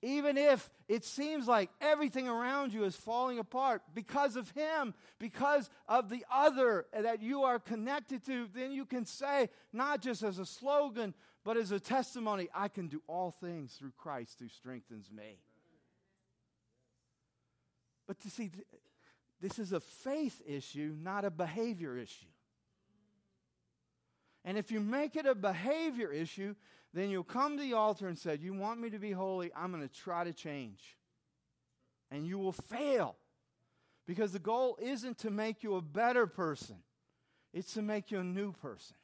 Even 0.00 0.36
if 0.36 0.68
it 0.88 1.04
seems 1.04 1.46
like 1.46 1.70
everything 1.80 2.26
around 2.28 2.72
you 2.72 2.82
is 2.84 2.96
falling 2.96 3.38
apart 3.38 3.82
because 3.94 4.34
of 4.34 4.50
him, 4.50 4.94
because 5.20 5.70
of 5.86 6.08
the 6.08 6.24
other 6.32 6.86
that 6.98 7.22
you 7.22 7.42
are 7.42 7.60
connected 7.60 8.24
to, 8.26 8.48
then 8.52 8.72
you 8.72 8.84
can 8.84 9.04
say, 9.04 9.48
not 9.72 10.00
just 10.00 10.24
as 10.24 10.40
a 10.40 10.46
slogan, 10.46 11.14
but 11.44 11.56
as 11.56 11.70
a 11.70 11.78
testimony, 11.78 12.48
I 12.52 12.66
can 12.66 12.88
do 12.88 13.00
all 13.06 13.30
things 13.30 13.74
through 13.74 13.92
Christ 13.96 14.40
who 14.40 14.48
strengthens 14.48 15.08
me. 15.12 15.38
But 18.08 18.18
to 18.20 18.30
see, 18.30 18.50
this 19.40 19.58
is 19.60 19.72
a 19.72 19.80
faith 19.80 20.40
issue, 20.44 20.96
not 20.98 21.24
a 21.24 21.30
behavior 21.30 21.96
issue. 21.96 22.26
And 24.44 24.58
if 24.58 24.70
you 24.70 24.80
make 24.80 25.16
it 25.16 25.26
a 25.26 25.34
behavior 25.34 26.10
issue, 26.10 26.54
then 26.92 27.10
you'll 27.10 27.24
come 27.24 27.56
to 27.56 27.62
the 27.62 27.74
altar 27.74 28.08
and 28.08 28.18
say, 28.18 28.38
You 28.40 28.54
want 28.54 28.80
me 28.80 28.90
to 28.90 28.98
be 28.98 29.12
holy? 29.12 29.50
I'm 29.56 29.70
going 29.70 29.86
to 29.86 29.94
try 29.94 30.24
to 30.24 30.32
change. 30.32 30.96
And 32.10 32.26
you 32.26 32.38
will 32.38 32.52
fail. 32.52 33.16
Because 34.06 34.32
the 34.32 34.38
goal 34.38 34.76
isn't 34.82 35.18
to 35.18 35.30
make 35.30 35.62
you 35.62 35.76
a 35.76 35.80
better 35.80 36.26
person, 36.26 36.76
it's 37.52 37.74
to 37.74 37.82
make 37.82 38.10
you 38.10 38.18
a 38.18 38.24
new 38.24 38.52
person. 38.52 38.96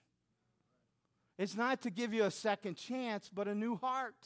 It's 1.38 1.56
not 1.56 1.82
to 1.82 1.90
give 1.90 2.12
you 2.12 2.24
a 2.24 2.32
second 2.32 2.74
chance, 2.74 3.30
but 3.32 3.46
a 3.46 3.54
new 3.54 3.76
heart. 3.76 4.16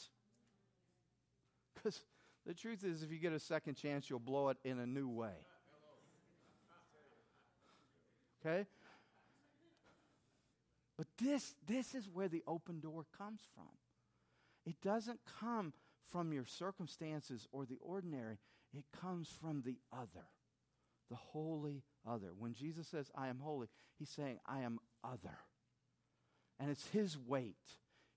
Because 1.75 2.01
the 2.47 2.55
truth 2.55 2.85
is, 2.85 3.03
if 3.03 3.13
you 3.13 3.19
get 3.19 3.35
a 3.35 3.39
second 3.39 3.75
chance, 3.75 4.09
you'll 4.09 4.19
blow 4.19 4.49
it 4.49 4.57
in 4.65 4.79
a 4.79 4.87
new 4.87 5.09
way. 5.09 5.37
Okay? 8.41 8.67
But 11.03 11.27
this, 11.27 11.57
this 11.67 11.97
is 11.97 12.09
where 12.09 12.29
the 12.29 12.45
open 12.47 12.79
door 12.79 13.07
comes 13.19 13.41
from. 13.57 13.67
It 14.65 14.81
doesn't 14.83 15.19
come 15.41 15.73
from 16.13 16.33
your 16.33 16.45
circumstances 16.45 17.49
or 17.51 17.65
the 17.65 17.79
ordinary, 17.81 18.39
it 18.73 18.85
comes 19.01 19.29
from 19.29 19.63
the 19.63 19.79
other, 19.93 20.29
the 21.11 21.17
holy 21.17 21.83
other. 22.09 22.29
When 22.39 22.55
Jesus 22.55 22.87
says, 22.87 23.11
I 23.17 23.27
am 23.27 23.41
holy, 23.41 23.67
he's 23.99 24.11
saying, 24.11 24.39
I 24.47 24.61
am 24.61 24.79
other. 25.03 25.39
And 26.61 26.71
it's 26.71 26.87
His 26.91 27.19
weight, 27.19 27.57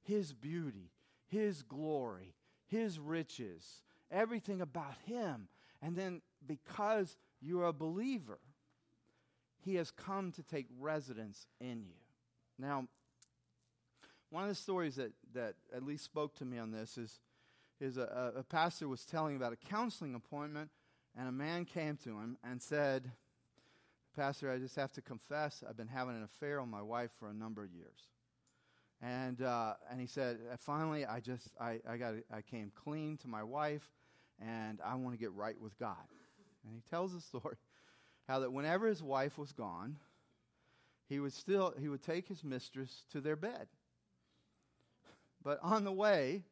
His 0.04 0.32
beauty, 0.32 0.92
His 1.26 1.64
glory, 1.64 2.36
His 2.68 3.00
riches, 3.00 3.82
everything 4.12 4.62
about 4.62 4.94
Him. 5.08 5.48
And 5.82 5.96
then 5.96 6.22
because 6.46 7.18
you're 7.42 7.66
a 7.66 7.74
believer, 7.74 8.38
He 9.64 9.74
has 9.74 9.90
come 9.90 10.32
to 10.34 10.44
take 10.44 10.68
residence 10.80 11.48
in 11.60 11.84
you. 11.88 12.05
Now, 12.58 12.88
one 14.30 14.44
of 14.44 14.50
the 14.50 14.56
stories 14.56 14.96
that, 14.96 15.12
that 15.34 15.56
at 15.74 15.84
least 15.84 16.04
spoke 16.04 16.36
to 16.36 16.46
me 16.46 16.58
on 16.58 16.72
this 16.72 16.98
is, 16.98 17.20
is 17.80 17.98
a, 17.98 18.34
a 18.38 18.44
pastor 18.44 18.88
was 18.88 19.06
telling 19.06 19.36
about 19.36 19.54
a 19.54 19.58
counseling 19.58 20.16
appointment, 20.16 20.70
and 21.18 21.28
a 21.28 21.32
man 21.32 21.66
came 21.66 21.98
to 22.04 22.20
him 22.20 22.38
and 22.44 22.62
said, 22.62 23.12
Pastor, 24.16 24.50
I 24.52 24.58
just 24.58 24.76
have 24.78 24.94
to 24.94 25.02
confess, 25.02 25.64
I've 25.68 25.78
been 25.78 25.88
having 25.88 26.16
an 26.16 26.24
affair 26.24 26.60
on 26.60 26.70
my 26.70 26.82
wife 26.82 27.12
for 27.20 27.30
a 27.30 27.34
number 27.34 27.64
of 27.64 27.72
years. 27.72 28.10
And, 29.02 29.42
uh, 29.42 29.74
and 29.92 30.00
he 30.00 30.08
said, 30.08 30.40
finally, 30.60 31.06
I 31.06 31.20
just, 31.20 31.50
I, 31.60 31.80
I, 31.88 31.98
got, 31.98 32.16
I 32.34 32.42
came 32.42 32.72
clean 32.74 33.18
to 33.18 33.28
my 33.28 33.44
wife, 33.44 33.88
and 34.42 34.80
I 34.84 34.96
want 34.96 35.14
to 35.14 35.20
get 35.20 35.34
right 35.34 35.60
with 35.60 35.78
God. 35.78 35.96
And 36.64 36.74
he 36.74 36.82
tells 36.90 37.14
the 37.14 37.22
story 37.22 37.58
how 38.28 38.40
that 38.40 38.52
whenever 38.52 38.88
his 38.88 39.04
wife 39.04 39.38
was 39.38 39.52
gone, 39.52 39.98
he 41.08 41.20
would 41.20 41.34
still, 41.34 41.74
he 41.80 41.88
would 41.88 42.02
take 42.02 42.28
his 42.28 42.44
mistress 42.44 43.06
to 43.12 43.22
their 43.22 43.36
bed. 43.36 43.68
But 45.44 45.60
on 45.62 45.84
the 45.84 45.92
way, 45.92 46.44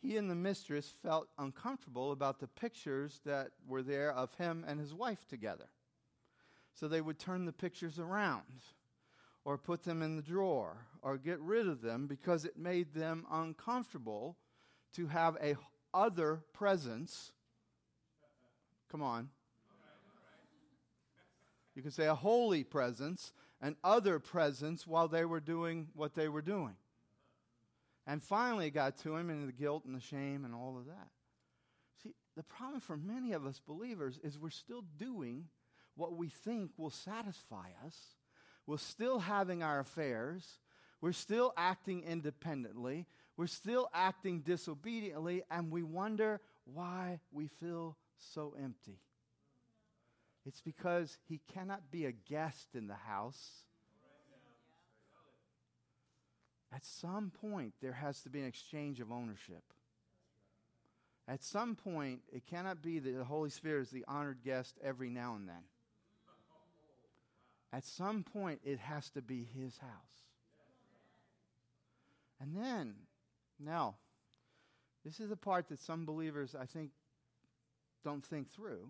he 0.00 0.16
and 0.16 0.30
the 0.30 0.34
mistress 0.34 0.90
felt 1.02 1.28
uncomfortable 1.38 2.12
about 2.12 2.40
the 2.40 2.48
pictures 2.48 3.20
that 3.24 3.50
were 3.66 3.82
there 3.82 4.12
of 4.12 4.34
him 4.34 4.64
and 4.66 4.80
his 4.80 4.94
wife 4.94 5.26
together. 5.28 5.68
So 6.74 6.88
they 6.88 7.00
would 7.00 7.18
turn 7.18 7.44
the 7.44 7.52
pictures 7.52 7.98
around 7.98 8.64
or 9.44 9.58
put 9.58 9.82
them 9.82 10.02
in 10.02 10.16
the 10.16 10.22
drawer 10.22 10.86
or 11.02 11.18
get 11.18 11.38
rid 11.40 11.68
of 11.68 11.82
them 11.82 12.06
because 12.06 12.44
it 12.44 12.56
made 12.56 12.94
them 12.94 13.26
uncomfortable 13.30 14.36
to 14.94 15.06
have 15.08 15.36
a 15.42 15.56
other 15.94 16.40
presence. 16.52 17.32
Come 18.90 19.02
on. 19.02 19.28
You 21.74 21.82
could 21.82 21.94
say 21.94 22.06
a 22.06 22.14
holy 22.14 22.64
presence, 22.64 23.32
an 23.62 23.76
other 23.84 24.18
presence 24.18 24.86
while 24.86 25.08
they 25.08 25.24
were 25.24 25.40
doing 25.40 25.86
what 25.94 26.14
they 26.14 26.28
were 26.28 26.42
doing. 26.42 26.74
And 28.06 28.22
finally, 28.22 28.66
it 28.66 28.70
got 28.72 28.98
to 28.98 29.16
him 29.16 29.30
and 29.30 29.48
the 29.48 29.52
guilt 29.52 29.84
and 29.84 29.94
the 29.94 30.00
shame 30.00 30.44
and 30.44 30.54
all 30.54 30.76
of 30.76 30.86
that. 30.86 31.08
See, 32.02 32.14
the 32.36 32.42
problem 32.42 32.80
for 32.80 32.96
many 32.96 33.32
of 33.32 33.46
us 33.46 33.60
believers 33.64 34.18
is 34.24 34.38
we're 34.38 34.50
still 34.50 34.84
doing 34.98 35.46
what 35.94 36.16
we 36.16 36.28
think 36.28 36.72
will 36.76 36.90
satisfy 36.90 37.68
us. 37.86 37.96
We're 38.66 38.78
still 38.78 39.20
having 39.20 39.62
our 39.62 39.78
affairs. 39.78 40.58
We're 41.00 41.12
still 41.12 41.52
acting 41.56 42.02
independently. 42.02 43.06
We're 43.36 43.46
still 43.46 43.88
acting 43.94 44.40
disobediently, 44.40 45.42
and 45.50 45.70
we 45.70 45.82
wonder 45.82 46.40
why 46.64 47.20
we 47.32 47.46
feel 47.46 47.96
so 48.18 48.54
empty. 48.60 48.98
It's 50.44 50.60
because 50.60 51.18
he 51.28 51.40
cannot 51.52 51.90
be 51.90 52.06
a 52.06 52.12
guest 52.12 52.74
in 52.74 52.88
the 52.88 52.94
house. 52.94 53.64
At 56.74 56.84
some 56.84 57.30
point, 57.30 57.74
there 57.80 57.92
has 57.92 58.22
to 58.22 58.30
be 58.30 58.40
an 58.40 58.46
exchange 58.46 59.00
of 59.00 59.12
ownership. 59.12 59.62
At 61.28 61.44
some 61.44 61.76
point, 61.76 62.20
it 62.32 62.46
cannot 62.46 62.82
be 62.82 62.98
that 62.98 63.16
the 63.16 63.24
Holy 63.24 63.50
Spirit 63.50 63.82
is 63.82 63.90
the 63.90 64.04
honored 64.08 64.42
guest 64.42 64.78
every 64.82 65.10
now 65.10 65.34
and 65.36 65.48
then. 65.48 65.64
At 67.72 67.84
some 67.84 68.24
point, 68.24 68.60
it 68.64 68.78
has 68.80 69.08
to 69.10 69.22
be 69.22 69.44
his 69.44 69.78
house. 69.78 69.90
And 72.40 72.56
then, 72.56 72.94
now, 73.60 73.94
this 75.04 75.20
is 75.20 75.28
the 75.28 75.36
part 75.36 75.68
that 75.68 75.80
some 75.80 76.04
believers, 76.04 76.56
I 76.58 76.66
think, 76.66 76.90
don't 78.04 78.24
think 78.24 78.50
through. 78.50 78.88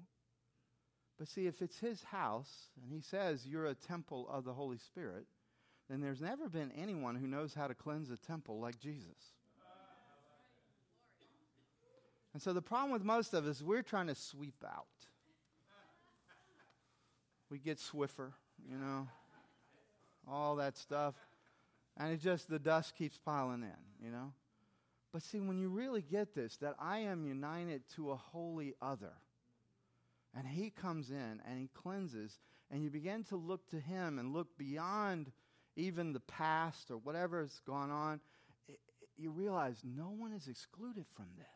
But 1.19 1.29
see, 1.29 1.47
if 1.47 1.63
it's 1.63 1.79
his 1.79 2.03
house, 2.05 2.69
and 2.83 2.93
he 2.93 3.01
says 3.01 3.47
you're 3.47 3.67
a 3.67 3.75
temple 3.75 4.29
of 4.31 4.45
the 4.45 4.53
Holy 4.53 4.79
Spirit, 4.79 5.27
then 5.89 6.01
there's 6.01 6.21
never 6.21 6.49
been 6.49 6.73
anyone 6.73 7.17
who 7.17 7.27
knows 7.27 7.55
how 7.55 7.67
to 7.67 7.75
cleanse 7.75 8.11
a 8.11 8.17
temple 8.17 8.61
like 8.61 8.79
Jesus. 8.81 9.35
And 12.33 12.41
so 12.41 12.53
the 12.53 12.63
problem 12.63 12.93
with 12.93 13.05
most 13.05 13.35
of 13.35 13.47
us, 13.47 13.61
we're 13.61 13.83
trying 13.83 14.07
to 14.07 14.15
sweep 14.15 14.65
out. 14.65 14.87
We 17.51 17.59
get 17.59 17.79
Swiffer 17.79 18.33
you 18.71 18.77
know, 18.77 19.09
all 20.29 20.57
that 20.57 20.77
stuff. 20.77 21.15
And 21.97 22.13
it 22.13 22.21
just, 22.21 22.49
the 22.49 22.59
dust 22.59 22.97
keeps 22.97 23.19
piling 23.19 23.63
in, 23.63 24.05
you 24.05 24.11
know. 24.11 24.33
But 25.13 25.23
see, 25.23 25.41
when 25.41 25.59
you 25.59 25.69
really 25.69 26.01
get 26.01 26.35
this, 26.35 26.57
that 26.59 26.75
I 26.81 26.99
am 27.01 27.27
united 27.27 27.83
to 27.97 28.13
a 28.13 28.17
holy 28.17 28.75
other, 28.81 29.13
and 30.37 30.47
he 30.47 30.71
comes 30.71 31.11
in 31.11 31.41
and 31.47 31.59
he 31.59 31.69
cleanses, 31.75 32.39
and 32.71 32.83
you 32.83 32.91
begin 32.91 33.25
to 33.25 33.37
look 33.37 33.69
to 33.71 33.81
him 33.81 34.19
and 34.19 34.33
look 34.33 34.57
beyond 34.57 35.31
even 35.77 36.13
the 36.13 36.21
past 36.21 36.91
or 36.91 36.99
whatever 36.99 37.43
has 37.43 37.61
gone 37.67 37.91
on, 37.91 38.21
you 39.17 39.31
realize 39.31 39.83
no 39.85 40.11
one 40.17 40.33
is 40.33 40.49
excluded 40.49 41.05
from 41.15 41.27
this. 41.37 41.47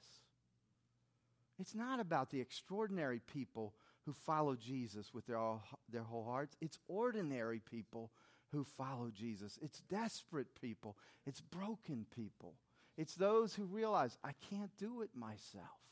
It's 1.58 1.74
not 1.74 2.00
about 2.00 2.30
the 2.30 2.40
extraordinary 2.40 3.20
people 3.20 3.74
who 4.04 4.12
follow 4.12 4.54
Jesus 4.54 5.12
with 5.14 5.26
their, 5.26 5.38
all, 5.38 5.62
their 5.90 6.02
whole 6.02 6.24
hearts. 6.24 6.56
It's 6.60 6.78
ordinary 6.86 7.60
people 7.60 8.10
who 8.52 8.62
follow 8.62 9.10
Jesus. 9.12 9.58
It's 9.62 9.80
desperate 9.80 10.60
people. 10.60 10.96
It's 11.26 11.40
broken 11.40 12.06
people. 12.14 12.54
It's 12.96 13.14
those 13.14 13.54
who 13.54 13.64
realize, 13.64 14.16
I 14.22 14.32
can't 14.50 14.70
do 14.78 15.02
it 15.02 15.10
myself. 15.14 15.85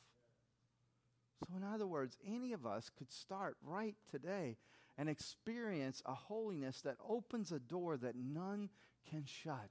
So, 1.40 1.56
in 1.56 1.64
other 1.64 1.86
words, 1.86 2.16
any 2.26 2.52
of 2.52 2.64
us 2.64 2.90
could 2.96 3.12
start 3.12 3.56
right 3.62 3.96
today 4.10 4.56
and 4.96 5.08
experience 5.08 6.02
a 6.06 6.14
holiness 6.14 6.80
that 6.82 6.96
opens 7.06 7.52
a 7.52 7.58
door 7.58 7.96
that 7.96 8.14
none 8.16 8.70
can 9.08 9.24
shut. 9.24 9.70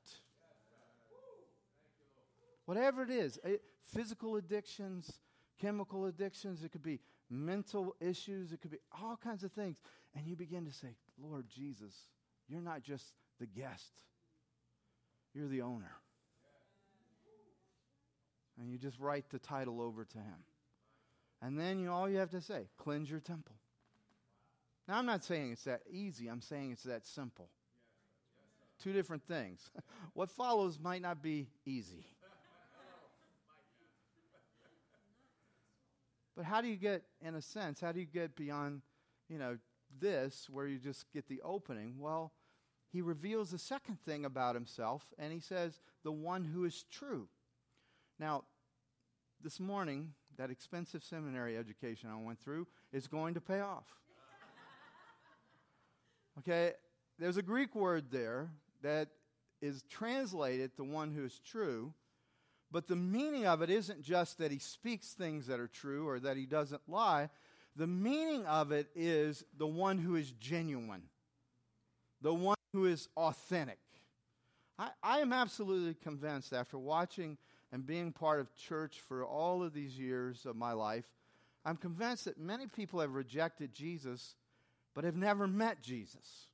Whatever 2.65 3.03
it 3.03 3.09
is, 3.09 3.39
it, 3.43 3.61
physical 3.93 4.35
addictions, 4.35 5.19
chemical 5.59 6.05
addictions, 6.05 6.63
it 6.63 6.71
could 6.71 6.83
be 6.83 6.99
mental 7.29 7.95
issues, 7.99 8.51
it 8.51 8.61
could 8.61 8.71
be 8.71 8.79
all 9.01 9.17
kinds 9.17 9.43
of 9.43 9.51
things. 9.51 9.81
And 10.15 10.27
you 10.27 10.35
begin 10.35 10.65
to 10.65 10.71
say, 10.71 10.95
Lord 11.21 11.47
Jesus, 11.49 11.93
you're 12.47 12.61
not 12.61 12.83
just 12.83 13.13
the 13.39 13.47
guest, 13.47 13.91
you're 15.33 15.47
the 15.47 15.61
owner. 15.61 15.91
And 18.59 18.69
you 18.69 18.77
just 18.77 18.99
write 18.99 19.29
the 19.31 19.39
title 19.39 19.81
over 19.81 20.05
to 20.05 20.17
him. 20.17 20.43
And 21.43 21.59
then 21.59 21.77
you 21.77 21.91
all 21.91 22.09
you 22.09 22.17
have 22.17 22.31
to 22.31 22.41
say, 22.41 22.67
cleanse 22.77 23.11
your 23.11 23.19
temple. 23.19 23.55
Now 24.87 24.97
I'm 24.97 25.05
not 25.05 25.23
saying 25.25 25.51
it's 25.51 25.65
that 25.65 25.81
easy, 25.91 26.27
I'm 26.27 26.41
saying 26.41 26.71
it's 26.71 26.83
that 26.83 27.05
simple. 27.05 27.49
Two 28.81 28.93
different 28.93 29.23
things. 29.27 29.69
what 30.13 30.31
follows 30.31 30.79
might 30.79 31.01
not 31.01 31.21
be 31.21 31.47
easy. 31.65 32.05
But 36.35 36.45
how 36.45 36.61
do 36.61 36.67
you 36.67 36.77
get, 36.77 37.03
in 37.21 37.35
a 37.35 37.41
sense, 37.41 37.79
how 37.79 37.91
do 37.91 37.99
you 37.99 38.07
get 38.07 38.35
beyond, 38.35 38.81
you 39.29 39.37
know, 39.37 39.57
this 39.99 40.47
where 40.49 40.65
you 40.65 40.79
just 40.79 41.05
get 41.13 41.27
the 41.27 41.39
opening? 41.43 41.95
Well, 41.99 42.31
he 42.91 43.01
reveals 43.01 43.51
the 43.51 43.59
second 43.59 43.99
thing 44.01 44.25
about 44.25 44.55
himself, 44.55 45.05
and 45.19 45.31
he 45.31 45.39
says, 45.39 45.79
the 46.03 46.11
one 46.11 46.45
who 46.45 46.65
is 46.65 46.85
true. 46.89 47.27
Now, 48.19 48.45
this 49.43 49.59
morning, 49.59 50.13
that 50.37 50.49
expensive 50.49 51.03
seminary 51.03 51.57
education 51.57 52.09
I 52.09 52.21
went 52.21 52.39
through 52.39 52.67
is 52.91 53.07
going 53.07 53.33
to 53.35 53.41
pay 53.41 53.59
off. 53.59 53.87
okay? 56.39 56.73
There's 57.19 57.37
a 57.37 57.41
Greek 57.41 57.75
word 57.75 58.05
there 58.11 58.49
that 58.81 59.09
is 59.61 59.83
translated 59.89 60.71
the 60.75 60.83
one 60.83 61.11
who 61.11 61.23
is 61.23 61.39
true, 61.39 61.93
but 62.71 62.87
the 62.87 62.95
meaning 62.95 63.45
of 63.45 63.61
it 63.61 63.69
isn't 63.69 64.01
just 64.01 64.37
that 64.39 64.51
he 64.51 64.59
speaks 64.59 65.13
things 65.13 65.47
that 65.47 65.59
are 65.59 65.67
true 65.67 66.07
or 66.07 66.19
that 66.19 66.35
he 66.35 66.45
doesn't 66.45 66.81
lie. 66.87 67.29
The 67.75 67.87
meaning 67.87 68.45
of 68.45 68.71
it 68.71 68.87
is 68.95 69.43
the 69.57 69.67
one 69.67 69.97
who 69.97 70.15
is 70.15 70.31
genuine, 70.31 71.03
the 72.21 72.33
one 72.33 72.57
who 72.73 72.85
is 72.85 73.07
authentic. 73.15 73.79
I, 74.77 74.89
I 75.01 75.19
am 75.19 75.31
absolutely 75.31 75.93
convinced 75.93 76.51
after 76.51 76.77
watching 76.77 77.37
and 77.73 77.85
being 77.85 78.13
part 78.13 78.39
of 78.39 78.55
church 78.55 79.01
for 79.05 79.25
all 79.25 79.63
of 79.63 79.73
these 79.73 79.99
years 79.99 80.45
of 80.45 80.55
my 80.55 80.71
life, 80.71 81.05
I'm 81.65 81.75
convinced 81.75 82.25
that 82.25 82.39
many 82.39 82.67
people 82.67 83.01
have 83.01 83.13
rejected 83.13 83.73
Jesus 83.73 84.35
but 84.93 85.03
have 85.03 85.15
never 85.15 85.47
met 85.47 85.81
Jesus. 85.81 86.47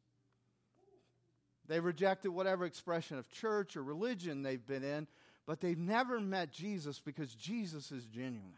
They've 1.68 1.84
rejected 1.84 2.30
whatever 2.30 2.66
expression 2.66 3.20
of 3.20 3.30
church 3.30 3.78
or 3.78 3.84
religion 3.84 4.42
they've 4.42 4.66
been 4.66 4.84
in 4.84 5.08
but 5.50 5.62
they've 5.62 5.80
never 5.80 6.20
met 6.20 6.52
Jesus 6.52 7.02
because 7.04 7.34
Jesus 7.34 7.92
is 7.92 8.06
genuine. 8.06 8.54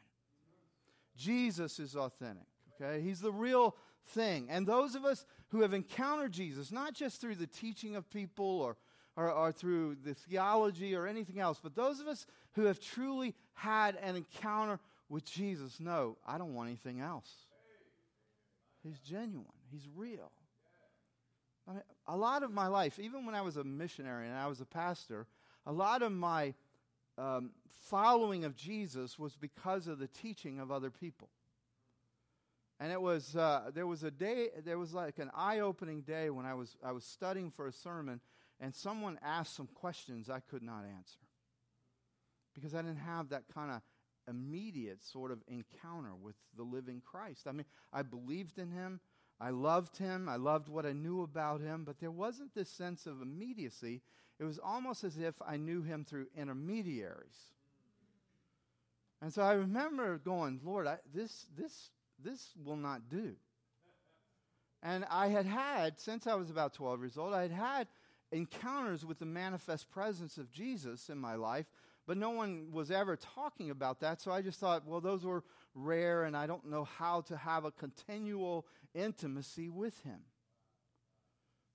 Jesus 1.15 1.79
is 1.79 1.95
authentic, 1.95 2.47
okay? 2.75 3.01
He's 3.01 3.21
the 3.21 3.31
real 3.31 3.77
thing. 4.07 4.47
And 4.49 4.67
those 4.67 4.93
of 4.95 5.05
us 5.05 5.25
who 5.51 5.61
have 5.61 5.73
encountered 5.73 6.33
Jesus, 6.33 6.69
not 6.69 6.93
just 6.93 7.21
through 7.21 7.35
the 7.35 7.47
teaching 7.47 7.95
of 7.95 8.09
people 8.09 8.59
or, 8.59 8.75
or, 9.15 9.31
or 9.31 9.51
through 9.51 9.97
the 10.03 10.13
theology 10.13 10.95
or 10.95 11.07
anything 11.07 11.39
else. 11.39 11.59
But 11.61 11.75
those 11.75 11.99
of 11.99 12.07
us 12.07 12.25
who 12.53 12.65
have 12.65 12.79
truly 12.79 13.35
had 13.53 13.97
an 14.01 14.15
encounter 14.15 14.79
with 15.09 15.25
Jesus 15.25 15.79
know 15.79 16.17
I 16.25 16.37
don't 16.37 16.53
want 16.53 16.69
anything 16.69 17.01
else. 17.01 17.29
He's 18.83 18.99
genuine, 18.99 19.45
He's 19.71 19.87
real. 19.95 20.31
I 21.67 21.73
mean, 21.73 21.83
a 22.07 22.17
lot 22.17 22.41
of 22.43 22.51
my 22.51 22.67
life, 22.67 22.99
even 22.99 23.25
when 23.25 23.35
I 23.35 23.41
was 23.41 23.55
a 23.57 23.63
missionary 23.63 24.27
and 24.27 24.35
I 24.35 24.47
was 24.47 24.61
a 24.61 24.65
pastor, 24.65 25.27
a 25.65 25.71
lot 25.71 26.01
of 26.01 26.11
my 26.11 26.55
um, 27.17 27.51
following 27.83 28.45
of 28.45 28.55
Jesus 28.55 29.19
was 29.19 29.35
because 29.35 29.87
of 29.87 29.99
the 29.99 30.07
teaching 30.07 30.59
of 30.59 30.71
other 30.71 30.89
people. 30.89 31.29
And 32.79 32.91
it 32.91 32.99
was 32.99 33.35
uh, 33.35 33.69
there 33.75 33.85
was 33.85 34.03
a 34.03 34.09
day 34.09 34.47
there 34.65 34.79
was 34.79 34.91
like 34.91 35.19
an 35.19 35.29
eye-opening 35.35 36.01
day 36.01 36.31
when 36.31 36.47
I 36.47 36.55
was 36.55 36.75
I 36.83 36.91
was 36.93 37.03
studying 37.03 37.51
for 37.51 37.67
a 37.67 37.71
sermon, 37.71 38.19
and 38.61 38.73
someone 38.73 39.19
asked 39.21 39.55
some 39.55 39.67
questions 39.67 40.29
I 40.29 40.39
could 40.39 40.63
not 40.63 40.85
answer 40.85 41.19
because 42.53 42.73
I 42.73 42.81
didn't 42.81 42.97
have 42.97 43.29
that 43.29 43.43
kind 43.53 43.71
of 43.71 43.81
immediate 44.29 45.03
sort 45.03 45.31
of 45.31 45.39
encounter 45.47 46.15
with 46.21 46.35
the 46.55 46.63
living 46.63 47.01
Christ. 47.03 47.47
I 47.47 47.51
mean, 47.51 47.65
I 47.91 48.03
believed 48.03 48.59
in 48.59 48.71
him. 48.71 49.01
I 49.39 49.49
loved 49.49 49.97
him. 49.97 50.29
I 50.29 50.35
loved 50.35 50.69
what 50.69 50.85
I 50.85 50.93
knew 50.93 51.23
about 51.23 51.59
him, 51.59 51.83
but 51.83 51.99
there 51.99 52.11
wasn't 52.11 52.53
this 52.53 52.69
sense 52.69 53.05
of 53.05 53.21
immediacy. 53.21 54.01
It 54.39 54.43
was 54.43 54.59
almost 54.59 55.03
as 55.03 55.17
if 55.17 55.35
I 55.45 55.57
knew 55.57 55.81
him 55.81 56.05
through 56.05 56.27
intermediaries. 56.37 57.51
And 59.21 59.33
so 59.33 59.41
I 59.41 59.53
remember 59.53 60.17
going, 60.17 60.61
Lord, 60.63 60.87
I, 60.87 60.97
this, 61.13 61.47
this 61.57 61.89
this 62.23 62.53
will 62.63 62.75
not 62.75 63.09
do. 63.09 63.35
And 64.83 65.05
I 65.09 65.27
had 65.27 65.45
had, 65.45 65.99
since 65.99 66.25
I 66.25 66.35
was 66.35 66.49
about 66.49 66.73
12 66.73 67.01
years 67.01 67.17
old, 67.17 67.33
I 67.33 67.43
had 67.43 67.51
had 67.51 67.87
encounters 68.31 69.05
with 69.05 69.19
the 69.19 69.25
manifest 69.25 69.89
presence 69.91 70.37
of 70.37 70.51
Jesus 70.51 71.09
in 71.09 71.17
my 71.17 71.35
life, 71.35 71.65
but 72.07 72.17
no 72.17 72.31
one 72.31 72.71
was 72.71 72.91
ever 72.91 73.15
talking 73.15 73.69
about 73.69 73.99
that. 73.99 74.21
So 74.21 74.31
I 74.31 74.41
just 74.41 74.59
thought, 74.59 74.85
well, 74.85 75.01
those 75.01 75.23
were 75.23 75.43
rare, 75.75 76.23
and 76.23 76.35
I 76.35 76.47
don't 76.47 76.69
know 76.69 76.83
how 76.83 77.21
to 77.21 77.37
have 77.37 77.65
a 77.65 77.71
continual 77.71 78.65
intimacy 78.93 79.69
with 79.69 80.01
him. 80.03 80.19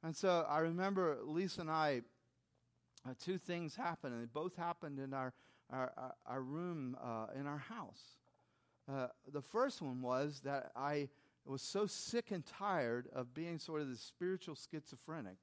And 0.03 0.15
so 0.15 0.47
I 0.49 0.59
remember 0.59 1.19
Lisa 1.25 1.63
and 1.63 1.71
I, 1.71 2.03
uh, 3.09 3.15
two 3.23 3.39
things 3.39 3.77
happened, 3.77 4.15
and 4.15 4.23
they 4.23 4.29
both 4.33 4.57
happened 4.57 4.99
in 4.99 5.15
our, 5.15 5.33
our, 5.71 6.15
our 6.27 6.43
room 6.43 6.97
uh, 7.03 7.27
in 7.39 7.47
our 7.47 7.59
house. 7.59 8.03
Uh, 8.93 9.09
the 9.33 9.43
first 9.43 9.83
one 9.83 10.01
was 10.01 10.41
that 10.45 10.71
I 10.77 11.09
was 11.45 11.63
so 11.63 11.87
sick 11.87 12.31
and 12.31 12.45
tired 12.45 13.09
of 13.13 13.35
being 13.35 13.59
sort 13.59 13.81
of 13.81 13.89
the 13.89 13.97
spiritual 13.97 14.57
schizophrenic, 14.57 15.37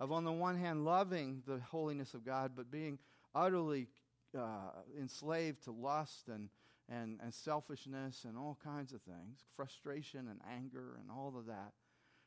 of 0.00 0.12
on 0.12 0.24
the 0.24 0.32
one 0.32 0.56
hand 0.56 0.84
loving 0.84 1.42
the 1.46 1.60
holiness 1.70 2.14
of 2.14 2.24
God, 2.24 2.52
but 2.56 2.70
being 2.70 2.98
utterly 3.34 3.88
uh, 4.36 4.70
enslaved 4.98 5.64
to 5.64 5.70
lust 5.70 6.28
and, 6.28 6.48
and, 6.88 7.18
and 7.22 7.32
selfishness 7.32 8.24
and 8.24 8.36
all 8.36 8.58
kinds 8.64 8.92
of 8.92 9.02
things, 9.02 9.40
frustration 9.56 10.28
and 10.28 10.40
anger 10.52 10.98
and 11.00 11.10
all 11.10 11.34
of 11.38 11.46
that, 11.46 11.72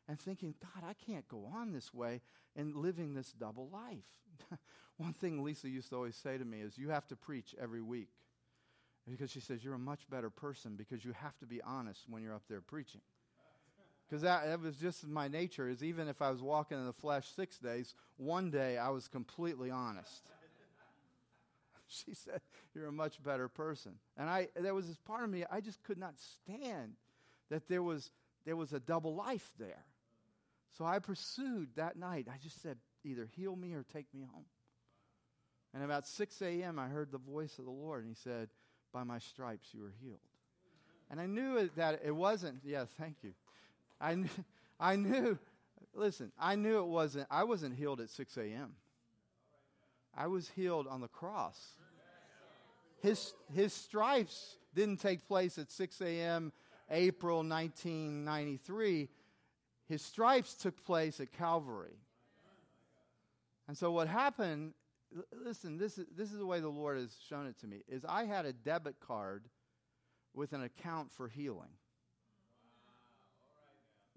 and 0.07 0.19
thinking, 0.19 0.55
God, 0.61 0.87
I 0.87 0.93
can't 0.93 1.27
go 1.27 1.49
on 1.53 1.73
this 1.73 1.93
way 1.93 2.21
and 2.55 2.75
living 2.75 3.13
this 3.13 3.33
double 3.33 3.69
life. 3.69 4.59
One 4.97 5.13
thing 5.13 5.43
Lisa 5.43 5.69
used 5.69 5.89
to 5.89 5.95
always 5.95 6.15
say 6.15 6.37
to 6.37 6.45
me 6.45 6.61
is, 6.61 6.77
You 6.77 6.89
have 6.89 7.07
to 7.07 7.15
preach 7.15 7.53
every 7.61 7.81
week. 7.81 8.09
Because 9.09 9.31
she 9.31 9.39
says, 9.39 9.63
You're 9.63 9.75
a 9.75 9.79
much 9.79 10.09
better 10.09 10.29
person 10.29 10.75
because 10.75 11.03
you 11.03 11.13
have 11.13 11.37
to 11.39 11.45
be 11.45 11.61
honest 11.61 12.05
when 12.09 12.23
you're 12.23 12.33
up 12.33 12.47
there 12.49 12.61
preaching. 12.61 13.01
Because 14.07 14.21
that, 14.21 14.45
that 14.45 14.61
was 14.61 14.77
just 14.77 15.05
my 15.05 15.27
nature, 15.27 15.67
is 15.67 15.83
even 15.83 16.07
if 16.07 16.21
I 16.21 16.29
was 16.29 16.41
walking 16.41 16.77
in 16.77 16.85
the 16.85 16.93
flesh 16.93 17.27
six 17.35 17.57
days, 17.57 17.93
one 18.15 18.49
day 18.49 18.77
I 18.77 18.89
was 18.89 19.07
completely 19.07 19.69
honest. 19.69 20.29
she 21.87 22.13
said, 22.13 22.39
You're 22.73 22.87
a 22.87 22.91
much 22.91 23.21
better 23.21 23.49
person. 23.49 23.93
And 24.17 24.29
I 24.29 24.47
there 24.55 24.73
was 24.73 24.87
this 24.87 24.97
part 24.97 25.23
of 25.23 25.29
me, 25.29 25.43
I 25.51 25.59
just 25.59 25.83
could 25.83 25.97
not 25.97 26.13
stand 26.17 26.93
that 27.49 27.67
there 27.67 27.83
was 27.83 28.11
there 28.45 28.55
was 28.55 28.71
a 28.71 28.79
double 28.79 29.13
life 29.13 29.51
there. 29.59 29.83
So 30.77 30.85
I 30.85 30.99
pursued 30.99 31.69
that 31.75 31.97
night. 31.97 32.27
I 32.31 32.37
just 32.37 32.61
said, 32.61 32.77
either 33.03 33.27
heal 33.35 33.55
me 33.55 33.73
or 33.73 33.83
take 33.83 34.05
me 34.13 34.25
home. 34.31 34.45
And 35.73 35.83
about 35.83 36.07
6 36.07 36.41
a.m., 36.41 36.79
I 36.79 36.87
heard 36.87 37.11
the 37.11 37.17
voice 37.17 37.57
of 37.59 37.65
the 37.65 37.71
Lord, 37.71 38.05
and 38.05 38.15
He 38.15 38.21
said, 38.21 38.49
by 38.93 39.03
my 39.03 39.19
stripes 39.19 39.69
you 39.73 39.81
were 39.81 39.93
healed. 40.01 40.19
And 41.09 41.19
I 41.19 41.25
knew 41.25 41.69
that 41.75 42.01
it 42.03 42.15
wasn't, 42.15 42.61
yeah, 42.63 42.85
thank 42.97 43.17
you. 43.23 43.33
I 43.99 44.15
knew, 44.15 44.29
I 44.79 44.95
knew, 44.95 45.37
listen, 45.93 46.31
I 46.39 46.55
knew 46.55 46.79
it 46.79 46.87
wasn't, 46.87 47.27
I 47.29 47.43
wasn't 47.43 47.75
healed 47.75 48.01
at 48.01 48.09
6 48.09 48.37
a.m. 48.37 48.73
I 50.15 50.27
was 50.27 50.49
healed 50.49 50.87
on 50.87 51.01
the 51.01 51.07
cross. 51.07 51.59
His, 53.01 53.33
his 53.53 53.73
stripes 53.73 54.57
didn't 54.73 54.97
take 54.97 55.27
place 55.27 55.57
at 55.57 55.71
6 55.71 56.01
a.m. 56.01 56.51
April 56.89 57.37
1993. 57.37 59.09
His 59.87 60.01
stripes 60.01 60.55
took 60.55 60.83
place 60.83 61.19
at 61.19 61.31
Calvary. 61.31 61.99
And 63.67 63.77
so 63.77 63.91
what 63.91 64.07
happened 64.07 64.73
listen, 65.43 65.77
this 65.77 65.97
is, 65.97 66.05
this 66.15 66.31
is 66.31 66.37
the 66.37 66.45
way 66.45 66.59
the 66.59 66.67
Lord 66.67 66.97
has 66.97 67.15
shown 67.29 67.47
it 67.47 67.59
to 67.59 67.67
me, 67.67 67.83
is 67.87 68.03
I 68.05 68.25
had 68.25 68.45
a 68.45 68.53
debit 68.53 68.99
card 68.99 69.45
with 70.33 70.53
an 70.53 70.63
account 70.63 71.11
for 71.11 71.27
healing. 71.27 71.69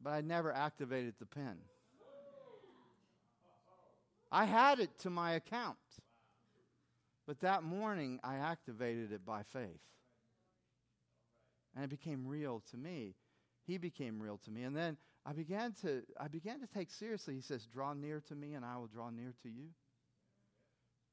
But 0.02 0.10
I 0.10 0.20
never 0.20 0.52
activated 0.52 1.14
the 1.18 1.26
PIN. 1.26 1.56
I 4.32 4.44
had 4.44 4.80
it 4.80 4.98
to 5.00 5.10
my 5.10 5.32
account. 5.32 5.76
But 7.26 7.40
that 7.40 7.62
morning, 7.62 8.18
I 8.24 8.36
activated 8.36 9.12
it 9.12 9.24
by 9.24 9.42
faith. 9.42 9.80
And 11.74 11.84
it 11.84 11.90
became 11.90 12.26
real 12.26 12.62
to 12.70 12.76
me. 12.76 13.14
He 13.66 13.78
became 13.78 14.20
real 14.20 14.38
to 14.38 14.50
me. 14.50 14.62
And 14.62 14.76
then 14.76 14.96
I 15.24 15.32
began 15.32 15.72
to, 15.82 16.02
I 16.18 16.28
began 16.28 16.60
to 16.60 16.66
take 16.66 16.90
seriously. 16.90 17.34
He 17.34 17.40
says, 17.40 17.66
Draw 17.66 17.94
near 17.94 18.20
to 18.28 18.34
me, 18.34 18.54
and 18.54 18.64
I 18.64 18.76
will 18.78 18.86
draw 18.86 19.10
near 19.10 19.34
to 19.42 19.48
you. 19.48 19.68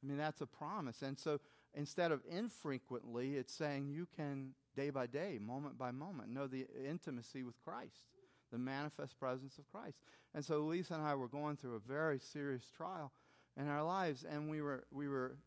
I 0.04 0.08
mean, 0.08 0.17
that's 0.17 0.41
a 0.41 0.47
promise. 0.47 1.02
And 1.02 1.17
so 1.19 1.39
instead 1.73 2.12
of 2.12 2.21
infrequently, 2.30 3.36
it's 3.36 3.54
saying 3.54 3.89
you 3.89 4.08
can 4.15 4.54
day 4.76 4.89
by 4.89 5.08
day, 5.08 5.39
moment 5.41 5.78
by 5.78 5.91
moment, 5.91 6.30
know 6.30 6.47
the 6.47 6.65
intimacy 6.88 7.43
with 7.43 7.60
Christ, 7.63 8.16
the 8.51 8.57
manifest 8.57 9.19
presence 9.19 9.57
of 9.57 9.69
Christ. 9.71 9.97
And 10.33 10.43
so 10.43 10.60
Lisa 10.62 10.93
and 10.93 11.03
I 11.03 11.15
were 11.15 11.27
going 11.27 11.57
through 11.57 11.75
a 11.75 11.79
very 11.79 12.19
serious 12.19 12.63
trial 12.75 13.12
in 13.60 13.67
our 13.67 13.83
lives, 13.83 14.25
and 14.29 14.49
we 14.49 14.62
were, 14.62 14.86
we 14.91 15.07
were 15.07 15.38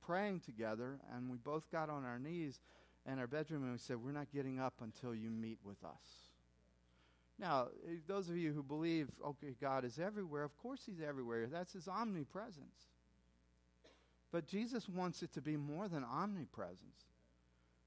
praying 0.00 0.40
together, 0.40 0.98
and 1.14 1.30
we 1.30 1.36
both 1.38 1.70
got 1.70 1.90
on 1.90 2.04
our 2.04 2.18
knees 2.18 2.60
in 3.10 3.18
our 3.18 3.26
bedroom 3.26 3.62
and 3.64 3.72
we 3.72 3.78
said, 3.78 3.96
We're 3.96 4.12
not 4.12 4.30
getting 4.32 4.60
up 4.60 4.74
until 4.80 5.14
you 5.14 5.30
meet 5.30 5.58
with 5.64 5.82
us. 5.84 6.30
Now, 7.38 7.68
those 8.06 8.28
of 8.28 8.36
you 8.36 8.52
who 8.52 8.62
believe, 8.62 9.08
okay, 9.24 9.54
God 9.60 9.84
is 9.84 9.98
everywhere, 9.98 10.44
of 10.44 10.56
course 10.56 10.82
He's 10.86 11.00
everywhere. 11.06 11.46
That's 11.46 11.72
His 11.72 11.88
omnipresence. 11.88 12.88
But 14.30 14.46
Jesus 14.46 14.88
wants 14.88 15.22
it 15.22 15.32
to 15.34 15.42
be 15.42 15.56
more 15.56 15.88
than 15.88 16.04
omnipresence. 16.04 17.08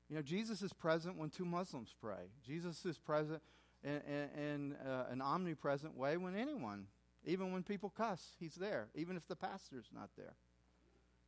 You 0.10 0.18
know, 0.18 0.22
Jesus 0.22 0.62
is 0.62 0.74
present 0.74 1.18
when 1.18 1.30
two 1.30 1.46
Muslims 1.46 1.96
pray. 2.00 2.30
Jesus 2.46 2.86
is 2.86 2.98
present 3.00 3.41
in, 3.86 4.43
in 4.43 4.76
uh, 4.86 5.06
an 5.10 5.21
omnipresent 5.21 5.95
way 5.95 6.17
when 6.17 6.36
anyone, 6.36 6.88
even 7.26 7.52
when 7.52 7.63
people 7.63 7.89
cuss, 7.89 8.36
he's 8.39 8.56
there. 8.56 8.88
Even 8.95 9.15
if 9.15 9.28
the 9.28 9.36
pastor's 9.36 9.89
not 9.93 10.10
there, 10.17 10.34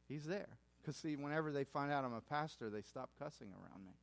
he's 0.07 0.25
there. 0.25 0.57
Because, 0.81 0.95
see, 0.95 1.15
whenever 1.15 1.51
they 1.51 1.63
find 1.63 1.91
out 1.91 2.03
I'm 2.03 2.13
a 2.13 2.21
pastor, 2.21 2.69
they 2.69 2.81
stop 2.81 3.09
cussing 3.19 3.53
around 3.53 3.85
me. 3.85 3.93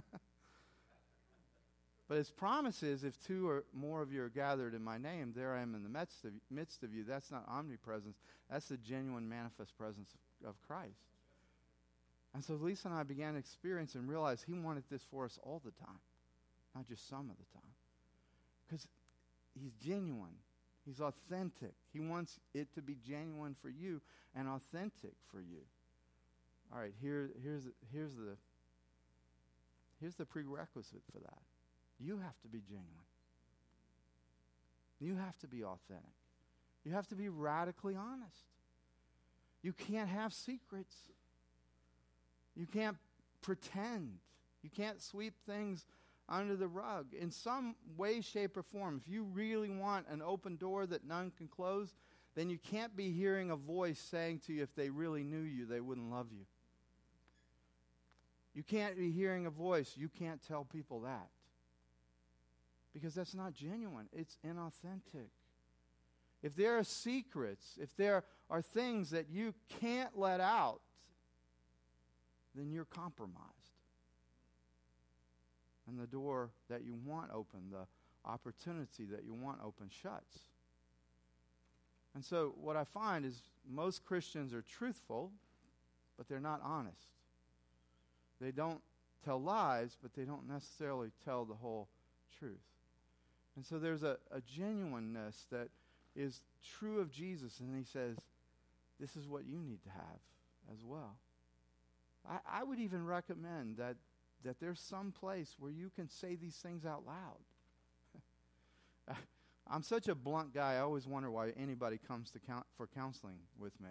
But 2.08 2.18
his 2.18 2.30
promise 2.30 2.82
is 2.82 3.02
if 3.02 3.18
two 3.26 3.48
or 3.48 3.64
more 3.72 4.02
of 4.02 4.12
you 4.12 4.22
are 4.22 4.28
gathered 4.28 4.74
in 4.74 4.84
my 4.84 4.98
name, 4.98 5.32
there 5.34 5.54
I 5.54 5.62
am 5.62 5.74
in 5.74 5.82
the 5.82 5.88
midst 5.88 6.24
of, 6.24 6.32
midst 6.50 6.82
of 6.82 6.92
you. 6.92 7.02
That's 7.02 7.30
not 7.30 7.44
omnipresence, 7.48 8.18
that's 8.50 8.68
the 8.68 8.76
genuine 8.76 9.28
manifest 9.28 9.76
presence 9.76 10.10
of, 10.42 10.50
of 10.50 10.60
Christ. 10.66 11.13
And 12.34 12.44
so 12.44 12.54
Lisa 12.54 12.88
and 12.88 12.96
I 12.96 13.04
began 13.04 13.34
to 13.34 13.38
experience 13.38 13.94
and 13.94 14.08
realize 14.08 14.42
he 14.42 14.52
wanted 14.52 14.84
this 14.90 15.02
for 15.08 15.24
us 15.24 15.38
all 15.42 15.62
the 15.64 15.70
time, 15.70 16.00
not 16.74 16.86
just 16.88 17.08
some 17.08 17.30
of 17.30 17.36
the 17.36 17.58
time. 17.58 17.72
Because 18.66 18.88
he's 19.54 19.72
genuine, 19.74 20.34
he's 20.84 21.00
authentic. 21.00 21.74
He 21.92 22.00
wants 22.00 22.40
it 22.52 22.74
to 22.74 22.82
be 22.82 22.96
genuine 23.06 23.54
for 23.62 23.68
you 23.68 24.00
and 24.34 24.48
authentic 24.48 25.14
for 25.30 25.40
you. 25.40 25.60
All 26.72 26.80
right, 26.80 26.92
here, 27.00 27.30
here's, 27.40 27.68
here's, 27.92 28.14
the, 28.14 28.36
here's 30.00 30.16
the 30.16 30.26
prerequisite 30.26 31.02
for 31.12 31.20
that. 31.20 31.38
You 32.00 32.18
have 32.18 32.40
to 32.42 32.48
be 32.48 32.60
genuine. 32.60 32.88
You 35.00 35.16
have 35.16 35.38
to 35.38 35.46
be 35.46 35.62
authentic. 35.62 36.02
You 36.84 36.92
have 36.92 37.06
to 37.08 37.14
be 37.14 37.28
radically 37.28 37.94
honest. 37.94 38.44
You 39.62 39.72
can't 39.72 40.08
have 40.08 40.32
secrets. 40.32 40.94
You 42.56 42.66
can't 42.66 42.96
pretend. 43.42 44.18
You 44.62 44.70
can't 44.70 45.02
sweep 45.02 45.34
things 45.46 45.84
under 46.28 46.56
the 46.56 46.68
rug 46.68 47.06
in 47.12 47.30
some 47.30 47.76
way, 47.96 48.20
shape, 48.20 48.56
or 48.56 48.62
form. 48.62 49.00
If 49.04 49.12
you 49.12 49.24
really 49.24 49.68
want 49.68 50.06
an 50.08 50.22
open 50.22 50.56
door 50.56 50.86
that 50.86 51.06
none 51.06 51.32
can 51.36 51.48
close, 51.48 51.94
then 52.34 52.48
you 52.50 52.58
can't 52.58 52.96
be 52.96 53.10
hearing 53.10 53.50
a 53.50 53.56
voice 53.56 53.98
saying 53.98 54.40
to 54.46 54.52
you, 54.52 54.62
if 54.62 54.74
they 54.74 54.90
really 54.90 55.22
knew 55.22 55.42
you, 55.42 55.66
they 55.66 55.80
wouldn't 55.80 56.10
love 56.10 56.28
you. 56.32 56.46
You 58.54 58.62
can't 58.62 58.96
be 58.96 59.10
hearing 59.10 59.46
a 59.46 59.50
voice. 59.50 59.94
You 59.96 60.08
can't 60.08 60.40
tell 60.46 60.64
people 60.64 61.00
that. 61.00 61.28
Because 62.92 63.14
that's 63.14 63.34
not 63.34 63.54
genuine, 63.54 64.06
it's 64.12 64.38
inauthentic. 64.46 65.28
If 66.42 66.54
there 66.54 66.78
are 66.78 66.84
secrets, 66.84 67.76
if 67.80 67.96
there 67.96 68.22
are 68.48 68.62
things 68.62 69.10
that 69.10 69.28
you 69.30 69.54
can't 69.80 70.16
let 70.16 70.40
out, 70.40 70.80
then 72.54 72.70
you're 72.70 72.84
compromised. 72.84 73.40
And 75.86 75.98
the 75.98 76.06
door 76.06 76.50
that 76.70 76.84
you 76.84 76.94
want 77.04 77.30
open, 77.32 77.70
the 77.70 77.86
opportunity 78.24 79.04
that 79.10 79.24
you 79.24 79.34
want 79.34 79.58
open, 79.62 79.90
shuts. 79.90 80.38
And 82.14 82.24
so, 82.24 82.54
what 82.60 82.76
I 82.76 82.84
find 82.84 83.24
is 83.24 83.42
most 83.68 84.04
Christians 84.04 84.54
are 84.54 84.62
truthful, 84.62 85.32
but 86.16 86.28
they're 86.28 86.40
not 86.40 86.60
honest. 86.62 87.08
They 88.40 88.52
don't 88.52 88.80
tell 89.24 89.40
lies, 89.40 89.96
but 90.00 90.14
they 90.14 90.24
don't 90.24 90.48
necessarily 90.48 91.10
tell 91.24 91.44
the 91.44 91.54
whole 91.54 91.88
truth. 92.38 92.62
And 93.56 93.66
so, 93.66 93.78
there's 93.78 94.04
a, 94.04 94.16
a 94.30 94.40
genuineness 94.40 95.46
that 95.50 95.68
is 96.16 96.40
true 96.78 97.00
of 97.00 97.10
Jesus, 97.10 97.60
and 97.60 97.76
he 97.76 97.84
says, 97.84 98.16
This 99.00 99.16
is 99.16 99.28
what 99.28 99.44
you 99.44 99.58
need 99.58 99.82
to 99.82 99.90
have 99.90 100.20
as 100.72 100.84
well. 100.84 101.16
I, 102.28 102.60
I 102.60 102.64
would 102.64 102.78
even 102.78 103.04
recommend 103.04 103.76
that, 103.78 103.96
that 104.44 104.60
there's 104.60 104.80
some 104.80 105.12
place 105.12 105.56
where 105.58 105.70
you 105.70 105.90
can 105.94 106.08
say 106.08 106.36
these 106.36 106.56
things 106.56 106.84
out 106.84 107.04
loud. 107.06 107.38
I'm 109.70 109.82
such 109.82 110.08
a 110.08 110.14
blunt 110.14 110.54
guy, 110.54 110.74
I 110.74 110.80
always 110.80 111.06
wonder 111.06 111.30
why 111.30 111.50
anybody 111.50 111.98
comes 111.98 112.30
to 112.32 112.38
count 112.38 112.66
for 112.76 112.86
counseling 112.86 113.38
with 113.58 113.78
me. 113.80 113.90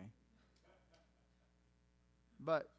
But 2.40 2.70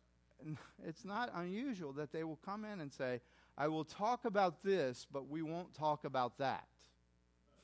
it's 0.86 1.04
not 1.04 1.30
unusual 1.34 1.92
that 1.94 2.12
they 2.12 2.24
will 2.24 2.38
come 2.44 2.64
in 2.64 2.80
and 2.80 2.92
say, 2.92 3.20
I 3.56 3.68
will 3.68 3.84
talk 3.84 4.24
about 4.24 4.62
this, 4.62 5.06
but 5.10 5.28
we 5.28 5.42
won't 5.42 5.74
talk 5.74 6.04
about 6.04 6.38
that. 6.38 6.66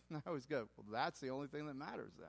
And 0.09 0.23
I 0.27 0.29
always 0.29 0.47
go, 0.47 0.69
Well, 0.77 0.87
that's 0.93 1.21
the 1.21 1.31
only 1.31 1.49
thing 1.49 1.67
that 1.67 1.77
matters 1.77 2.13
then. 2.19 2.29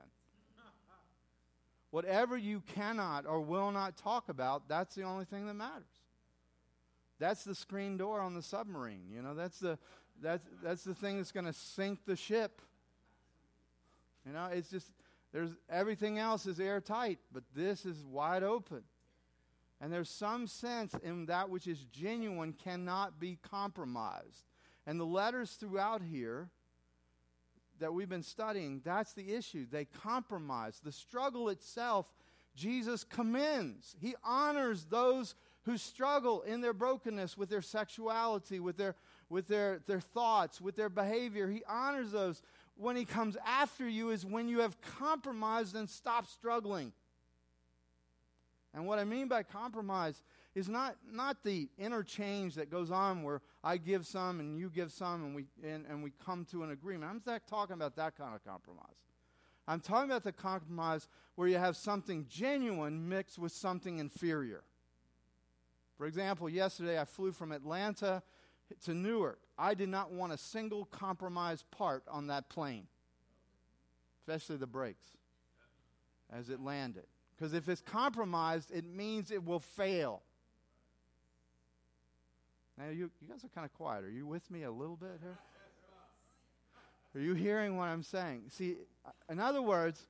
Whatever 1.92 2.38
you 2.38 2.62
cannot 2.74 3.26
or 3.26 3.42
will 3.42 3.70
not 3.70 3.98
talk 3.98 4.30
about, 4.30 4.66
that's 4.66 4.94
the 4.94 5.02
only 5.02 5.26
thing 5.26 5.46
that 5.46 5.52
matters. 5.52 5.84
That's 7.18 7.44
the 7.44 7.54
screen 7.54 7.98
door 7.98 8.18
on 8.18 8.34
the 8.34 8.40
submarine. 8.40 9.10
You 9.14 9.20
know, 9.20 9.34
that's 9.34 9.60
the, 9.60 9.78
that's, 10.22 10.42
that's 10.62 10.84
the 10.84 10.94
thing 10.94 11.18
that's 11.18 11.32
going 11.32 11.44
to 11.44 11.52
sink 11.52 12.06
the 12.06 12.16
ship. 12.16 12.62
You 14.26 14.32
know, 14.32 14.46
it's 14.46 14.70
just, 14.70 14.86
there's, 15.34 15.50
everything 15.68 16.18
else 16.18 16.46
is 16.46 16.58
airtight, 16.58 17.18
but 17.30 17.44
this 17.54 17.84
is 17.84 18.02
wide 18.06 18.42
open. 18.42 18.84
And 19.78 19.92
there's 19.92 20.08
some 20.08 20.46
sense 20.46 20.94
in 21.04 21.26
that 21.26 21.50
which 21.50 21.66
is 21.66 21.84
genuine 21.92 22.54
cannot 22.54 23.20
be 23.20 23.36
compromised. 23.42 24.46
And 24.86 24.98
the 24.98 25.04
letters 25.04 25.50
throughout 25.52 26.00
here 26.00 26.48
that 27.82 27.92
we've 27.92 28.08
been 28.08 28.22
studying, 28.22 28.80
that's 28.84 29.12
the 29.12 29.34
issue. 29.34 29.66
They 29.68 29.84
compromise. 29.84 30.80
The 30.82 30.92
struggle 30.92 31.48
itself, 31.48 32.06
Jesus 32.54 33.02
commends. 33.02 33.96
He 34.00 34.14
honors 34.24 34.84
those 34.84 35.34
who 35.64 35.76
struggle 35.76 36.42
in 36.42 36.60
their 36.60 36.72
brokenness 36.72 37.36
with 37.36 37.48
their 37.48 37.60
sexuality, 37.60 38.60
with 38.60 38.76
their, 38.76 38.94
with 39.28 39.48
their, 39.48 39.80
their 39.86 40.00
thoughts, 40.00 40.60
with 40.60 40.76
their 40.76 40.88
behavior. 40.88 41.48
He 41.48 41.64
honors 41.68 42.12
those. 42.12 42.40
When 42.76 42.94
he 42.94 43.04
comes 43.04 43.36
after 43.44 43.88
you 43.88 44.10
is 44.10 44.24
when 44.24 44.48
you 44.48 44.60
have 44.60 44.80
compromised 44.80 45.74
and 45.74 45.90
stopped 45.90 46.30
struggling. 46.30 46.92
And 48.74 48.86
what 48.86 49.00
I 49.00 49.04
mean 49.04 49.26
by 49.26 49.42
compromise 49.42 50.22
is 50.54 50.68
not, 50.68 50.96
not 51.10 51.42
the 51.42 51.68
interchange 51.78 52.54
that 52.56 52.70
goes 52.70 52.90
on 52.90 53.22
where 53.22 53.40
I 53.64 53.78
give 53.78 54.06
some 54.06 54.40
and 54.40 54.58
you 54.58 54.68
give 54.68 54.92
some 54.92 55.24
and 55.24 55.34
we, 55.34 55.46
and, 55.64 55.86
and 55.88 56.02
we 56.02 56.12
come 56.24 56.44
to 56.50 56.62
an 56.62 56.70
agreement. 56.70 57.10
I'm 57.10 57.22
not 57.24 57.46
talking 57.46 57.74
about 57.74 57.96
that 57.96 58.16
kind 58.16 58.34
of 58.34 58.44
compromise. 58.44 58.96
I'm 59.66 59.80
talking 59.80 60.10
about 60.10 60.24
the 60.24 60.32
compromise 60.32 61.08
where 61.36 61.48
you 61.48 61.56
have 61.56 61.76
something 61.76 62.26
genuine 62.28 63.08
mixed 63.08 63.38
with 63.38 63.52
something 63.52 63.98
inferior. 63.98 64.64
For 65.96 66.06
example, 66.06 66.48
yesterday 66.48 67.00
I 67.00 67.04
flew 67.04 67.32
from 67.32 67.52
Atlanta 67.52 68.22
to 68.84 68.94
Newark. 68.94 69.38
I 69.56 69.74
did 69.74 69.88
not 69.88 70.12
want 70.12 70.32
a 70.32 70.38
single 70.38 70.84
compromised 70.86 71.70
part 71.70 72.02
on 72.10 72.26
that 72.26 72.48
plane, 72.48 72.86
especially 74.20 74.56
the 74.56 74.66
brakes 74.66 75.06
as 76.30 76.50
it 76.50 76.60
landed. 76.60 77.04
Because 77.36 77.54
if 77.54 77.68
it's 77.68 77.80
compromised, 77.80 78.70
it 78.70 78.84
means 78.84 79.30
it 79.30 79.44
will 79.44 79.60
fail. 79.60 80.22
Now, 82.78 82.88
you, 82.88 83.10
you 83.20 83.28
guys 83.28 83.44
are 83.44 83.48
kind 83.48 83.64
of 83.64 83.72
quiet. 83.74 84.04
Are 84.04 84.10
you 84.10 84.26
with 84.26 84.50
me 84.50 84.62
a 84.62 84.70
little 84.70 84.96
bit 84.96 85.18
here? 85.20 85.38
Are 87.14 87.20
you 87.20 87.34
hearing 87.34 87.76
what 87.76 87.88
I'm 87.88 88.02
saying? 88.02 88.44
See, 88.48 88.76
in 89.28 89.38
other 89.38 89.60
words, 89.60 90.06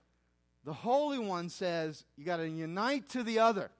the 0.64 0.72
Holy 0.72 1.18
One 1.18 1.48
says 1.48 2.04
you 2.16 2.24
got 2.24 2.36
to 2.36 2.48
unite 2.48 3.08
to 3.10 3.24
the 3.24 3.40
other. 3.40 3.70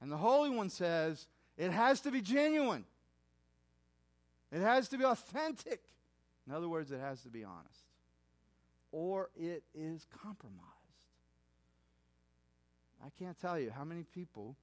And 0.00 0.10
the 0.10 0.16
Holy 0.16 0.50
One 0.50 0.70
says 0.70 1.26
it 1.58 1.70
has 1.70 2.00
to 2.00 2.10
be 2.10 2.22
genuine, 2.22 2.84
it 4.50 4.60
has 4.60 4.88
to 4.88 4.98
be 4.98 5.04
authentic. 5.04 5.80
In 6.46 6.52
other 6.52 6.68
words, 6.68 6.90
it 6.90 6.98
has 6.98 7.22
to 7.22 7.28
be 7.28 7.44
honest, 7.44 7.84
or 8.90 9.30
it 9.38 9.62
is 9.74 10.06
compromised. 10.22 10.58
I 13.04 13.10
can't 13.16 13.38
tell 13.38 13.58
you 13.58 13.70
how 13.70 13.84
many 13.84 14.02
people 14.02 14.56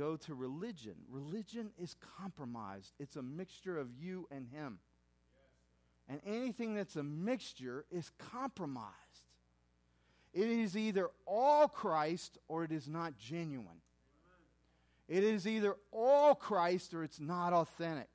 go 0.00 0.16
to 0.16 0.34
religion. 0.34 0.94
Religion 1.10 1.70
is 1.78 1.94
compromised, 2.18 2.94
it's 2.98 3.16
a 3.16 3.22
mixture 3.22 3.78
of 3.78 3.88
you 3.92 4.26
and 4.30 4.46
Him. 4.48 4.78
And 6.08 6.20
anything 6.26 6.74
that's 6.74 6.96
a 6.96 7.02
mixture 7.02 7.84
is 7.90 8.10
compromised. 8.18 8.94
It 10.32 10.48
is 10.48 10.76
either 10.76 11.10
all 11.26 11.68
Christ 11.68 12.38
or 12.48 12.64
it 12.64 12.72
is 12.72 12.88
not 12.88 13.18
genuine. 13.18 13.82
It 15.06 15.22
is 15.22 15.46
either 15.46 15.76
all 15.92 16.34
Christ 16.34 16.94
or 16.94 17.04
it's 17.04 17.20
not 17.20 17.52
authentic. 17.52 18.08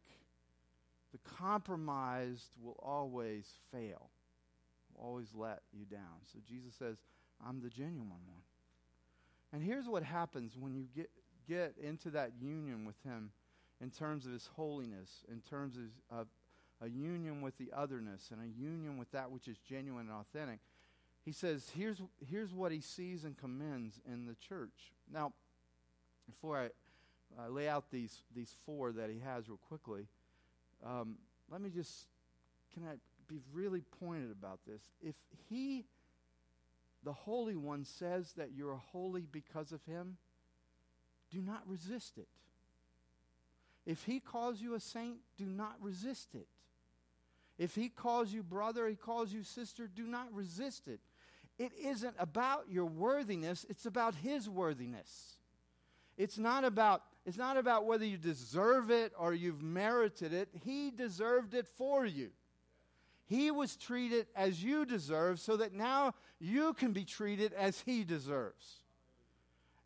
The 1.11 1.19
compromised 1.37 2.51
will 2.61 2.79
always 2.81 3.45
fail, 3.71 4.09
will 4.93 5.05
always 5.05 5.27
let 5.35 5.61
you 5.71 5.85
down. 5.85 6.23
So 6.33 6.39
Jesus 6.45 6.73
says, 6.77 6.97
I'm 7.45 7.61
the 7.61 7.69
genuine 7.69 8.09
one. 8.09 8.43
And 9.53 9.63
here's 9.63 9.87
what 9.87 10.03
happens 10.03 10.57
when 10.57 10.73
you 10.73 10.87
get, 10.93 11.09
get 11.47 11.75
into 11.81 12.09
that 12.11 12.31
union 12.39 12.85
with 12.85 12.95
Him 13.03 13.31
in 13.81 13.89
terms 13.89 14.25
of 14.25 14.31
His 14.31 14.49
holiness, 14.55 15.23
in 15.31 15.41
terms 15.41 15.77
of, 16.11 16.27
a 16.81 16.89
union 16.89 17.41
with 17.41 17.57
the 17.57 17.71
otherness, 17.73 18.31
and 18.31 18.41
a 18.41 18.61
union 18.61 18.97
with 18.97 19.09
that 19.11 19.31
which 19.31 19.47
is 19.47 19.57
genuine 19.59 20.09
and 20.09 20.19
authentic. 20.19 20.59
He 21.23 21.31
says, 21.31 21.71
here's, 21.75 22.01
here's 22.29 22.53
what 22.53 22.71
He 22.71 22.81
sees 22.81 23.23
and 23.23 23.37
commends 23.37 24.01
in 24.05 24.25
the 24.25 24.35
church. 24.35 24.91
Now, 25.11 25.31
before 26.25 26.57
I 26.57 26.65
uh, 27.41 27.49
lay 27.49 27.69
out 27.69 27.85
these, 27.91 28.23
these 28.35 28.53
four 28.65 28.91
that 28.91 29.09
He 29.09 29.19
has 29.19 29.47
real 29.47 29.59
quickly, 29.69 30.07
um, 30.85 31.15
let 31.49 31.61
me 31.61 31.69
just, 31.69 32.07
can 32.73 32.83
I 32.83 32.95
be 33.27 33.39
really 33.53 33.83
pointed 33.99 34.31
about 34.31 34.59
this? 34.67 34.81
If 35.01 35.15
He 35.49 35.85
the 37.05 37.13
Holy 37.13 37.55
One 37.55 37.85
says 37.85 38.33
that 38.35 38.49
you're 38.57 38.81
holy 38.91 39.27
because 39.31 39.71
of 39.71 39.79
Him, 39.85 40.17
do 41.31 41.41
not 41.41 41.63
resist 41.67 42.17
it. 42.17 42.27
If 43.85 44.03
He 44.03 44.19
calls 44.19 44.61
you 44.61 44.75
a 44.75 44.79
saint, 44.79 45.17
do 45.37 45.45
not 45.45 45.75
resist 45.79 46.35
it. 46.35 46.47
If 47.57 47.75
He 47.75 47.89
calls 47.89 48.31
you 48.31 48.43
brother, 48.43 48.87
He 48.87 48.95
calls 48.95 49.31
you 49.31 49.43
sister, 49.43 49.87
do 49.87 50.07
not 50.07 50.33
resist 50.33 50.87
it. 50.87 50.99
It 51.57 51.71
isn't 51.81 52.15
about 52.19 52.65
your 52.69 52.85
worthiness, 52.85 53.65
it's 53.69 53.85
about 53.85 54.15
His 54.15 54.49
worthiness. 54.49 55.37
It's 56.17 56.37
not 56.37 56.63
about 56.63 57.03
it's 57.25 57.37
not 57.37 57.57
about 57.57 57.85
whether 57.85 58.05
you 58.05 58.17
deserve 58.17 58.91
it 58.91 59.11
or 59.17 59.33
you've 59.33 59.63
merited 59.63 60.31
it. 60.31 60.49
He 60.63 60.91
deserved 60.91 61.55
it 61.55 61.67
for 61.67 62.05
you. 62.05 62.29
He 63.25 63.49
was 63.49 63.75
treated 63.75 64.27
as 64.35 64.63
you 64.63 64.85
deserve 64.85 65.39
so 65.39 65.57
that 65.57 65.73
now 65.73 66.13
you 66.39 66.73
can 66.73 66.91
be 66.91 67.03
treated 67.03 67.51
as 67.53 67.79
he 67.81 68.03
deserves. 68.03 68.81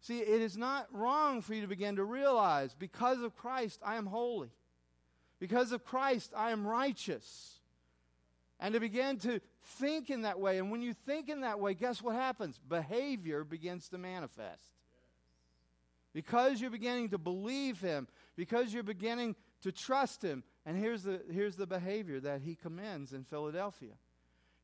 See, 0.02 0.20
it 0.20 0.42
is 0.42 0.58
not 0.58 0.88
wrong 0.94 1.42
for 1.42 1.54
you 1.54 1.62
to 1.62 1.68
begin 1.68 1.98
to 1.98 2.04
realize 2.04 2.74
because 2.74 3.22
of 3.22 3.36
Christ, 3.36 3.80
I 3.84 3.96
am 3.96 4.06
holy. 4.06 4.52
Because 5.40 5.72
of 5.72 5.84
Christ, 5.84 6.34
I 6.36 6.52
am 6.52 6.66
righteous. 6.66 7.60
And 8.60 8.74
to 8.74 8.80
begin 8.80 9.18
to 9.20 9.40
think 9.62 10.10
in 10.10 10.24
that 10.24 10.40
way. 10.40 10.58
And 10.58 10.72
when 10.72 10.82
you 10.82 10.94
think 10.94 11.30
in 11.30 11.42
that 11.42 11.60
way, 11.60 11.74
guess 11.74 12.02
what 12.02 12.16
happens? 12.16 12.60
Behavior 12.60 13.44
begins 13.44 13.90
to 13.90 13.98
manifest. 13.98 14.72
Because 16.14 16.60
you're 16.60 16.72
beginning 16.72 17.10
to 17.10 17.18
believe 17.18 17.80
Him, 17.80 18.08
because 18.36 18.74
you're 18.74 18.84
beginning 18.84 19.36
to 19.62 19.72
trust 19.72 20.22
Him, 20.22 20.44
And 20.66 20.78
here's 20.78 21.04
the, 21.04 21.22
here's 21.32 21.56
the 21.56 21.68
behavior 21.68 22.20
that 22.22 22.42
he 22.42 22.56
commends 22.56 23.14
in 23.14 23.24
Philadelphia. 23.24 23.94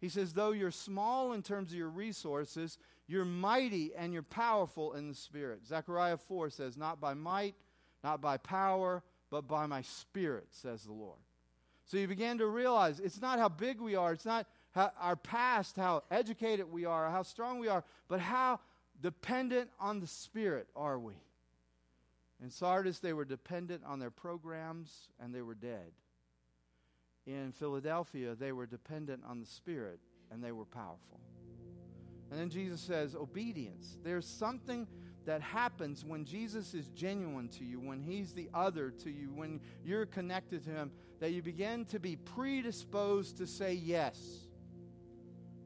He 0.05 0.09
says, 0.09 0.33
Though 0.33 0.51
you're 0.51 0.69
small 0.69 1.33
in 1.33 1.41
terms 1.41 1.71
of 1.71 1.77
your 1.79 1.89
resources, 1.89 2.77
you're 3.07 3.25
mighty 3.25 3.91
and 3.97 4.13
you're 4.13 4.21
powerful 4.21 4.93
in 4.93 5.07
the 5.07 5.15
Spirit. 5.15 5.65
Zechariah 5.65 6.17
4 6.17 6.51
says, 6.51 6.77
Not 6.77 7.01
by 7.01 7.15
might, 7.15 7.55
not 8.03 8.21
by 8.21 8.37
power, 8.37 9.01
but 9.31 9.47
by 9.47 9.65
my 9.65 9.81
Spirit, 9.81 10.45
says 10.51 10.83
the 10.83 10.93
Lord. 10.93 11.17
So 11.85 11.97
you 11.97 12.07
begin 12.07 12.37
to 12.37 12.45
realize 12.45 12.99
it's 12.99 13.19
not 13.19 13.39
how 13.39 13.49
big 13.49 13.81
we 13.81 13.95
are, 13.95 14.13
it's 14.13 14.27
not 14.27 14.45
our 14.75 15.15
past, 15.15 15.75
how 15.75 16.03
educated 16.11 16.71
we 16.71 16.85
are, 16.85 17.09
how 17.09 17.23
strong 17.23 17.57
we 17.57 17.67
are, 17.67 17.83
but 18.07 18.19
how 18.19 18.59
dependent 19.01 19.71
on 19.79 20.01
the 20.01 20.07
Spirit 20.07 20.67
are 20.75 20.99
we. 20.99 21.15
In 22.43 22.51
Sardis, 22.51 22.99
they 22.99 23.13
were 23.13 23.25
dependent 23.25 23.81
on 23.83 23.97
their 23.97 24.11
programs 24.11 25.09
and 25.19 25.33
they 25.33 25.41
were 25.41 25.55
dead. 25.55 25.93
In 27.25 27.51
Philadelphia, 27.51 28.35
they 28.35 28.51
were 28.51 28.65
dependent 28.65 29.23
on 29.27 29.39
the 29.39 29.45
Spirit 29.45 29.99
and 30.31 30.43
they 30.43 30.51
were 30.51 30.65
powerful. 30.65 31.19
And 32.31 32.39
then 32.39 32.49
Jesus 32.49 32.81
says, 32.81 33.15
obedience. 33.15 33.97
There's 34.03 34.27
something 34.27 34.87
that 35.25 35.41
happens 35.41 36.05
when 36.05 36.25
Jesus 36.25 36.73
is 36.73 36.87
genuine 36.89 37.49
to 37.49 37.63
you, 37.63 37.79
when 37.79 37.99
He's 37.99 38.33
the 38.33 38.49
other 38.53 38.91
to 38.91 39.09
you, 39.09 39.31
when 39.33 39.59
you're 39.83 40.05
connected 40.05 40.63
to 40.65 40.69
Him, 40.69 40.91
that 41.19 41.31
you 41.31 41.41
begin 41.41 41.85
to 41.85 41.99
be 41.99 42.15
predisposed 42.15 43.37
to 43.37 43.47
say 43.47 43.73
yes. 43.73 44.47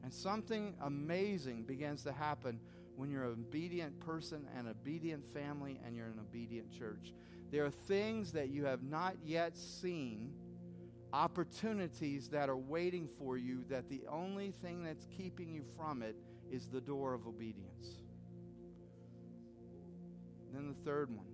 And 0.02 0.12
something 0.12 0.74
amazing 0.82 1.64
begins 1.64 2.02
to 2.04 2.12
happen 2.12 2.58
when 2.96 3.10
you're 3.10 3.24
an 3.24 3.32
obedient 3.48 3.98
person, 4.00 4.46
an 4.56 4.68
obedient 4.68 5.26
family, 5.32 5.78
and 5.86 5.94
you're 5.94 6.06
an 6.06 6.20
obedient 6.20 6.70
church. 6.70 7.12
There 7.50 7.64
are 7.64 7.70
things 7.70 8.32
that 8.32 8.48
you 8.48 8.64
have 8.64 8.82
not 8.82 9.16
yet 9.24 9.56
seen, 9.56 10.32
opportunities 11.12 12.28
that 12.28 12.48
are 12.48 12.56
waiting 12.56 13.08
for 13.18 13.36
you, 13.36 13.64
that 13.68 13.88
the 13.88 14.02
only 14.10 14.50
thing 14.50 14.84
that's 14.84 15.06
keeping 15.16 15.52
you 15.52 15.64
from 15.76 16.02
it 16.02 16.16
is 16.50 16.68
the 16.68 16.80
door 16.80 17.14
of 17.14 17.26
obedience. 17.26 18.02
then 20.52 20.68
the 20.68 20.90
third 20.90 21.10
one 21.10 21.26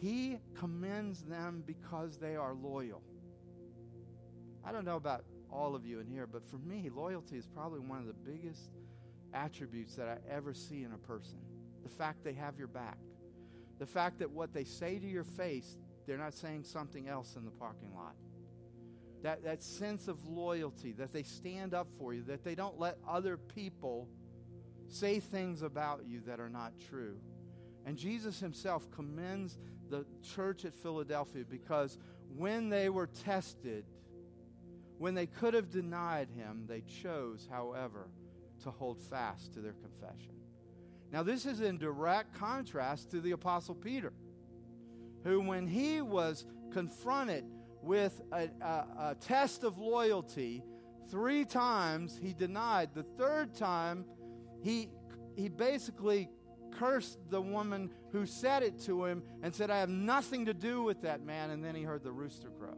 He 0.00 0.38
commends 0.54 1.22
them 1.22 1.62
because 1.66 2.18
they 2.18 2.36
are 2.36 2.54
loyal. 2.54 3.02
I 4.64 4.72
don't 4.72 4.84
know 4.84 4.96
about 4.96 5.24
all 5.50 5.74
of 5.74 5.86
you 5.86 6.00
in 6.00 6.06
here, 6.06 6.26
but 6.26 6.46
for 6.46 6.58
me, 6.58 6.90
loyalty 6.94 7.36
is 7.36 7.46
probably 7.46 7.80
one 7.80 7.98
of 7.98 8.06
the 8.06 8.12
biggest 8.12 8.70
attributes 9.32 9.94
that 9.94 10.08
I 10.08 10.18
ever 10.30 10.54
see 10.54 10.84
in 10.84 10.92
a 10.92 10.98
person. 10.98 11.38
The 11.82 11.88
fact 11.88 12.22
they 12.22 12.34
have 12.34 12.58
your 12.58 12.68
back. 12.68 12.98
The 13.78 13.86
fact 13.86 14.18
that 14.18 14.30
what 14.30 14.52
they 14.52 14.64
say 14.64 14.98
to 14.98 15.06
your 15.06 15.24
face, 15.24 15.76
they're 16.06 16.18
not 16.18 16.34
saying 16.34 16.64
something 16.64 17.08
else 17.08 17.36
in 17.36 17.44
the 17.44 17.50
parking 17.50 17.94
lot. 17.94 18.14
That, 19.22 19.42
that 19.44 19.62
sense 19.62 20.06
of 20.06 20.24
loyalty, 20.28 20.92
that 20.92 21.12
they 21.12 21.24
stand 21.24 21.74
up 21.74 21.88
for 21.98 22.14
you, 22.14 22.22
that 22.24 22.44
they 22.44 22.54
don't 22.54 22.78
let 22.78 22.98
other 23.06 23.36
people 23.36 24.08
say 24.86 25.18
things 25.20 25.62
about 25.62 26.04
you 26.06 26.20
that 26.26 26.40
are 26.40 26.48
not 26.48 26.72
true. 26.88 27.18
And 27.84 27.96
Jesus 27.96 28.38
himself 28.38 28.90
commends 28.90 29.58
the 29.90 30.04
church 30.22 30.64
at 30.64 30.74
Philadelphia 30.74 31.44
because 31.48 31.98
when 32.36 32.68
they 32.68 32.88
were 32.88 33.06
tested, 33.06 33.84
when 34.98 35.14
they 35.14 35.26
could 35.26 35.54
have 35.54 35.70
denied 35.70 36.28
him, 36.30 36.64
they 36.68 36.82
chose, 36.82 37.48
however, 37.50 38.08
to 38.62 38.70
hold 38.70 39.00
fast 39.00 39.54
to 39.54 39.60
their 39.60 39.74
confession. 39.74 40.32
Now, 41.12 41.22
this 41.22 41.46
is 41.46 41.60
in 41.60 41.78
direct 41.78 42.34
contrast 42.34 43.10
to 43.12 43.20
the 43.20 43.30
Apostle 43.30 43.74
Peter, 43.74 44.12
who, 45.24 45.40
when 45.40 45.66
he 45.66 46.02
was 46.02 46.44
confronted 46.70 47.44
with 47.82 48.20
a, 48.32 48.48
a, 48.60 48.84
a 49.10 49.16
test 49.20 49.64
of 49.64 49.78
loyalty, 49.78 50.62
three 51.10 51.44
times 51.44 52.18
he 52.20 52.32
denied. 52.32 52.90
The 52.94 53.02
third 53.02 53.54
time, 53.54 54.04
he, 54.62 54.90
he 55.36 55.48
basically 55.48 56.28
cursed 56.72 57.18
the 57.30 57.40
woman 57.40 57.90
who 58.12 58.26
said 58.26 58.62
it 58.62 58.78
to 58.80 59.04
him 59.04 59.22
and 59.42 59.54
said, 59.54 59.70
I 59.70 59.78
have 59.78 59.88
nothing 59.88 60.46
to 60.46 60.54
do 60.54 60.82
with 60.82 61.02
that 61.02 61.24
man. 61.24 61.50
And 61.50 61.64
then 61.64 61.74
he 61.74 61.82
heard 61.82 62.02
the 62.02 62.12
rooster 62.12 62.48
crow. 62.50 62.76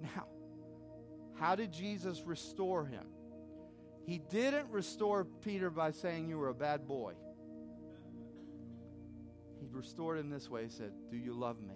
Now, 0.00 0.26
how 1.38 1.54
did 1.54 1.72
Jesus 1.72 2.22
restore 2.24 2.86
him? 2.86 3.04
He 4.06 4.18
didn't 4.30 4.70
restore 4.70 5.24
Peter 5.24 5.70
by 5.70 5.90
saying 5.90 6.28
you 6.28 6.38
were 6.38 6.48
a 6.48 6.54
bad 6.54 6.86
boy. 6.86 7.12
He 9.60 9.66
restored 9.70 10.18
him 10.18 10.30
this 10.30 10.48
way. 10.48 10.64
He 10.64 10.70
said, 10.70 10.92
Do 11.10 11.16
you 11.16 11.34
love 11.34 11.60
me? 11.60 11.74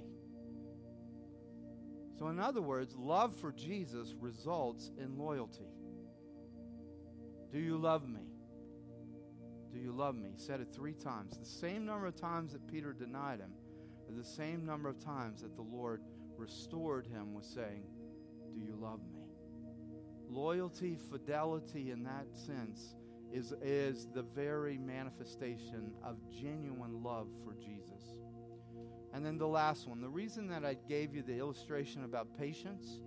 So, 2.23 2.29
in 2.29 2.39
other 2.39 2.63
words, 2.63 2.95
love 2.97 3.35
for 3.35 3.51
Jesus 3.51 4.15
results 4.21 4.93
in 4.97 5.19
loyalty. 5.19 5.67
Do 7.51 7.59
you 7.59 7.77
love 7.77 8.09
me? 8.09 8.21
Do 9.73 9.81
you 9.81 9.91
love 9.91 10.15
me? 10.15 10.31
He 10.37 10.41
said 10.41 10.61
it 10.61 10.69
three 10.73 10.95
times. 10.95 11.37
The 11.37 11.45
same 11.45 11.85
number 11.85 12.07
of 12.07 12.15
times 12.15 12.53
that 12.53 12.65
Peter 12.69 12.93
denied 12.93 13.41
him, 13.41 13.51
the 14.17 14.23
same 14.23 14.65
number 14.65 14.89
of 14.89 15.05
times 15.05 15.43
that 15.43 15.57
the 15.57 15.63
Lord 15.63 16.01
restored 16.37 17.09
him 17.09 17.35
was 17.35 17.45
saying, 17.45 17.83
Do 18.55 18.61
you 18.61 18.79
love 18.81 19.01
me? 19.01 19.19
Loyalty, 20.29 20.97
fidelity 21.11 21.91
in 21.91 22.05
that 22.05 22.27
sense 22.33 22.95
is, 23.33 23.53
is 23.61 24.07
the 24.15 24.23
very 24.23 24.79
manifestation 24.79 25.91
of 26.05 26.19
genuine 26.31 27.03
love 27.03 27.27
for 27.45 27.55
Jesus. 27.55 27.92
And 29.13 29.25
then 29.25 29.39
the 29.39 29.47
last 29.47 29.87
one 29.87 30.01
the 30.01 30.09
reason 30.09 30.49
that 30.49 30.65
I 30.65 30.77
gave 30.89 31.15
you 31.15 31.23
the 31.23 31.39
illustration 31.39 32.05
about 32.05 32.37
patience 32.39 33.01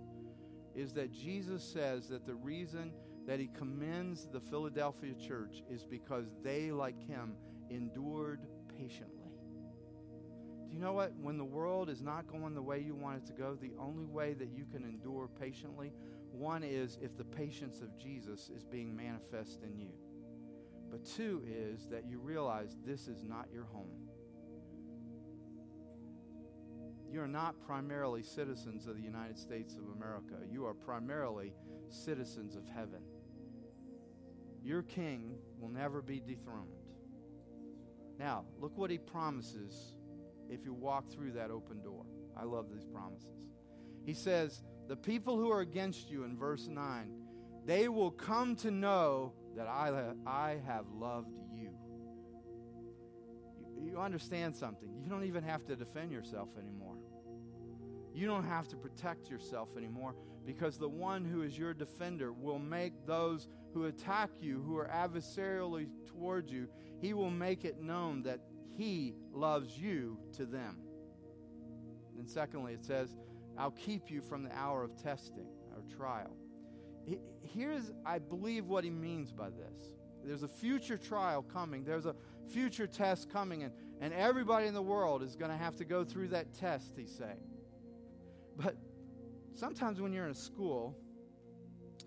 is 0.74 0.92
that 0.92 1.10
Jesus 1.10 1.64
says 1.64 2.08
that 2.08 2.26
the 2.26 2.34
reason 2.34 2.92
that 3.26 3.40
he 3.40 3.48
commends 3.48 4.28
the 4.32 4.40
Philadelphia 4.40 5.14
church 5.14 5.62
is 5.70 5.82
because 5.82 6.26
they, 6.44 6.70
like 6.70 7.00
him, 7.08 7.34
endured 7.70 8.40
patiently. 8.78 9.32
Do 10.68 10.74
you 10.74 10.80
know 10.80 10.92
what? 10.92 11.12
When 11.20 11.38
the 11.38 11.44
world 11.44 11.88
is 11.88 12.02
not 12.02 12.26
going 12.28 12.54
the 12.54 12.62
way 12.62 12.80
you 12.80 12.94
want 12.94 13.22
it 13.22 13.26
to 13.26 13.32
go, 13.32 13.54
the 13.54 13.72
only 13.80 14.04
way 14.04 14.34
that 14.34 14.50
you 14.54 14.66
can 14.70 14.84
endure 14.84 15.28
patiently 15.40 15.92
one 16.32 16.62
is 16.62 16.98
if 17.00 17.16
the 17.16 17.24
patience 17.24 17.80
of 17.80 17.96
Jesus 17.98 18.50
is 18.54 18.62
being 18.64 18.94
manifest 18.94 19.62
in 19.62 19.78
you. 19.78 19.92
But 20.90 21.04
two 21.04 21.42
is 21.46 21.86
that 21.86 22.04
you 22.06 22.18
realize 22.18 22.76
this 22.84 23.08
is 23.08 23.24
not 23.24 23.46
your 23.52 23.64
home. 23.64 24.05
You 27.10 27.22
are 27.22 27.28
not 27.28 27.54
primarily 27.66 28.22
citizens 28.22 28.86
of 28.86 28.96
the 28.96 29.02
United 29.02 29.38
States 29.38 29.76
of 29.76 29.84
America. 29.96 30.34
You 30.50 30.66
are 30.66 30.74
primarily 30.74 31.52
citizens 31.88 32.56
of 32.56 32.66
heaven. 32.66 33.02
Your 34.62 34.82
king 34.82 35.36
will 35.60 35.68
never 35.68 36.02
be 36.02 36.20
dethroned. 36.20 36.68
Now, 38.18 38.44
look 38.60 38.76
what 38.76 38.90
he 38.90 38.98
promises 38.98 39.94
if 40.48 40.64
you 40.64 40.72
walk 40.72 41.10
through 41.10 41.32
that 41.32 41.50
open 41.50 41.82
door. 41.82 42.04
I 42.36 42.44
love 42.44 42.66
these 42.72 42.84
promises. 42.84 43.48
He 44.04 44.14
says, 44.14 44.62
the 44.88 44.96
people 44.96 45.36
who 45.36 45.50
are 45.50 45.60
against 45.60 46.10
you 46.10 46.24
in 46.24 46.36
verse 46.36 46.68
9, 46.68 47.12
they 47.64 47.88
will 47.88 48.10
come 48.10 48.56
to 48.56 48.70
know 48.70 49.32
that 49.56 49.66
I, 49.66 50.12
I 50.26 50.58
have 50.66 50.86
loved 50.92 51.32
you. 51.52 51.70
you. 53.76 53.90
You 53.90 53.98
understand 53.98 54.54
something. 54.54 54.88
You 55.02 55.10
don't 55.10 55.24
even 55.24 55.42
have 55.42 55.64
to 55.66 55.76
defend 55.76 56.12
yourself 56.12 56.48
anymore. 56.58 56.95
You 58.16 58.26
don't 58.26 58.46
have 58.46 58.66
to 58.68 58.76
protect 58.76 59.28
yourself 59.28 59.76
anymore 59.76 60.14
because 60.46 60.78
the 60.78 60.88
one 60.88 61.22
who 61.22 61.42
is 61.42 61.58
your 61.58 61.74
defender 61.74 62.32
will 62.32 62.58
make 62.58 62.94
those 63.04 63.46
who 63.74 63.84
attack 63.84 64.30
you, 64.40 64.62
who 64.66 64.78
are 64.78 64.88
adversarially 64.88 65.88
towards 66.06 66.50
you, 66.50 66.66
he 66.98 67.12
will 67.12 67.30
make 67.30 67.66
it 67.66 67.82
known 67.82 68.22
that 68.22 68.40
he 68.74 69.14
loves 69.34 69.76
you 69.76 70.18
to 70.32 70.46
them. 70.46 70.78
And 72.18 72.26
secondly, 72.26 72.72
it 72.72 72.86
says, 72.86 73.14
I'll 73.58 73.72
keep 73.72 74.10
you 74.10 74.22
from 74.22 74.44
the 74.44 74.56
hour 74.56 74.82
of 74.82 74.96
testing 74.96 75.48
or 75.74 75.82
trial. 75.94 76.34
Here's, 77.42 77.92
I 78.06 78.18
believe, 78.18 78.64
what 78.64 78.82
he 78.82 78.88
means 78.88 79.30
by 79.30 79.50
this. 79.50 79.92
There's 80.24 80.42
a 80.42 80.48
future 80.48 80.96
trial 80.96 81.42
coming, 81.42 81.84
there's 81.84 82.06
a 82.06 82.16
future 82.50 82.86
test 82.86 83.30
coming, 83.30 83.62
and, 83.62 83.72
and 84.00 84.14
everybody 84.14 84.68
in 84.68 84.72
the 84.74 84.80
world 84.80 85.22
is 85.22 85.36
going 85.36 85.50
to 85.50 85.56
have 85.58 85.76
to 85.76 85.84
go 85.84 86.02
through 86.02 86.28
that 86.28 86.54
test, 86.54 86.92
he's 86.96 87.14
saying. 87.14 87.55
But 88.56 88.76
sometimes 89.54 90.00
when 90.00 90.12
you're 90.12 90.24
in 90.24 90.30
a 90.30 90.34
school, 90.34 90.96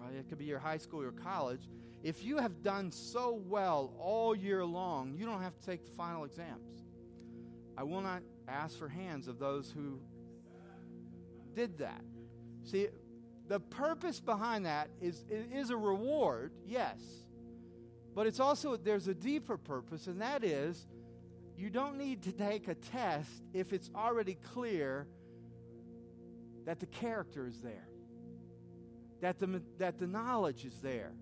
uh, 0.02 0.06
it 0.18 0.28
could 0.30 0.38
be 0.38 0.46
your 0.46 0.60
high 0.60 0.78
school 0.78 1.02
or 1.02 1.12
college, 1.12 1.62
if 2.04 2.24
you 2.24 2.38
have 2.38 2.64
done 2.64 2.92
so 2.92 3.42
well 3.46 3.94
all 4.00 4.36
year 4.36 4.66
long, 4.66 5.16
you 5.18 5.26
don't 5.26 5.42
have 5.42 5.58
to 5.60 5.66
take 5.66 5.86
the 5.86 5.92
final 5.92 6.24
exams. 6.24 6.86
I 7.78 7.84
will 7.84 8.02
not 8.02 8.24
ask 8.48 8.78
for 8.78 8.88
hands 8.88 9.28
of 9.28 9.40
those 9.40 9.72
who 9.72 10.00
did 11.54 11.78
that. 11.80 12.02
See, 12.64 12.88
the 13.48 13.60
purpose 13.60 14.20
behind 14.20 14.66
that 14.66 14.90
is 15.02 15.26
it 15.30 15.50
is 15.54 15.70
a 15.70 15.78
reward, 15.78 16.52
yes. 16.66 17.00
But 18.16 18.28
it's 18.28 18.40
also 18.40 18.76
there's 18.78 19.08
a 19.08 19.14
deeper 19.14 19.58
purpose, 19.58 20.08
and 20.08 20.22
that 20.22 20.44
is 20.44 20.88
you 21.58 21.70
don't 21.70 21.98
need 21.98 22.24
to 22.24 22.32
take 22.32 22.68
a 22.68 22.76
test 22.76 23.30
if 23.54 23.74
it's 23.74 23.90
already 23.94 24.36
clear 24.36 25.08
that 26.70 26.80
the 26.80 26.86
character 26.86 27.48
is 27.48 27.62
there, 27.62 27.88
that 29.22 29.40
the, 29.40 29.60
that 29.80 29.98
the 29.98 30.06
knowledge 30.06 30.66
is 30.66 30.76
there, 30.84 31.14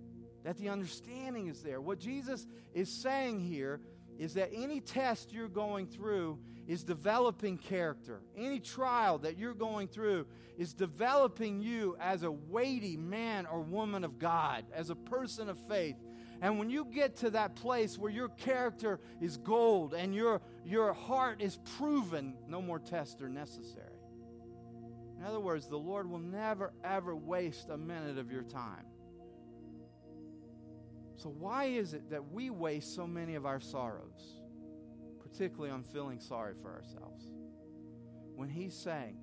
that 0.43 0.57
the 0.57 0.67
understanding 0.67 1.47
is 1.47 1.61
there. 1.61 1.79
What 1.79 1.99
Jesus 1.99 2.45
is 2.73 2.89
saying 2.89 3.39
here 3.39 3.79
is 4.19 4.33
that 4.33 4.49
any 4.53 4.81
test 4.81 5.31
you're 5.31 5.47
going 5.47 5.87
through 5.87 6.37
is 6.67 6.83
developing 6.83 7.57
character. 7.57 8.19
Any 8.35 8.59
trial 8.59 9.19
that 9.19 9.37
you're 9.37 9.53
going 9.53 9.87
through 9.87 10.27
is 10.57 10.73
developing 10.73 11.61
you 11.61 11.95
as 12.01 12.23
a 12.23 12.31
weighty 12.31 12.97
man 12.97 13.45
or 13.45 13.61
woman 13.61 14.03
of 14.03 14.19
God, 14.19 14.65
as 14.73 14.89
a 14.89 14.95
person 14.95 15.47
of 15.47 15.57
faith. 15.69 15.95
And 16.41 16.59
when 16.59 16.69
you 16.69 16.83
get 16.83 17.15
to 17.19 17.29
that 17.29 17.55
place 17.55 17.97
where 17.97 18.11
your 18.11 18.27
character 18.27 18.99
is 19.21 19.37
gold 19.37 19.93
and 19.93 20.13
your, 20.13 20.41
your 20.65 20.91
heart 20.91 21.41
is 21.41 21.57
proven, 21.77 22.33
no 22.49 22.61
more 22.61 22.79
tests 22.79 23.21
are 23.21 23.29
necessary. 23.29 23.86
In 25.17 25.25
other 25.25 25.39
words, 25.39 25.67
the 25.67 25.77
Lord 25.77 26.09
will 26.09 26.19
never, 26.19 26.73
ever 26.83 27.15
waste 27.15 27.69
a 27.69 27.77
minute 27.77 28.17
of 28.17 28.31
your 28.31 28.43
time. 28.43 28.85
So, 31.15 31.29
why 31.29 31.65
is 31.65 31.93
it 31.93 32.11
that 32.11 32.31
we 32.31 32.51
waste 32.51 32.93
so 32.93 33.07
many 33.07 33.33
of 33.33 33.45
our 33.45 33.59
sorrows, 33.59 34.41
particularly 35.19 35.71
on 35.71 35.83
feeling 35.83 36.19
sorry 36.19 36.53
for 36.61 36.71
ourselves? 36.71 37.25
When 38.35 38.49
He's 38.49 38.75
saying, 38.75 39.17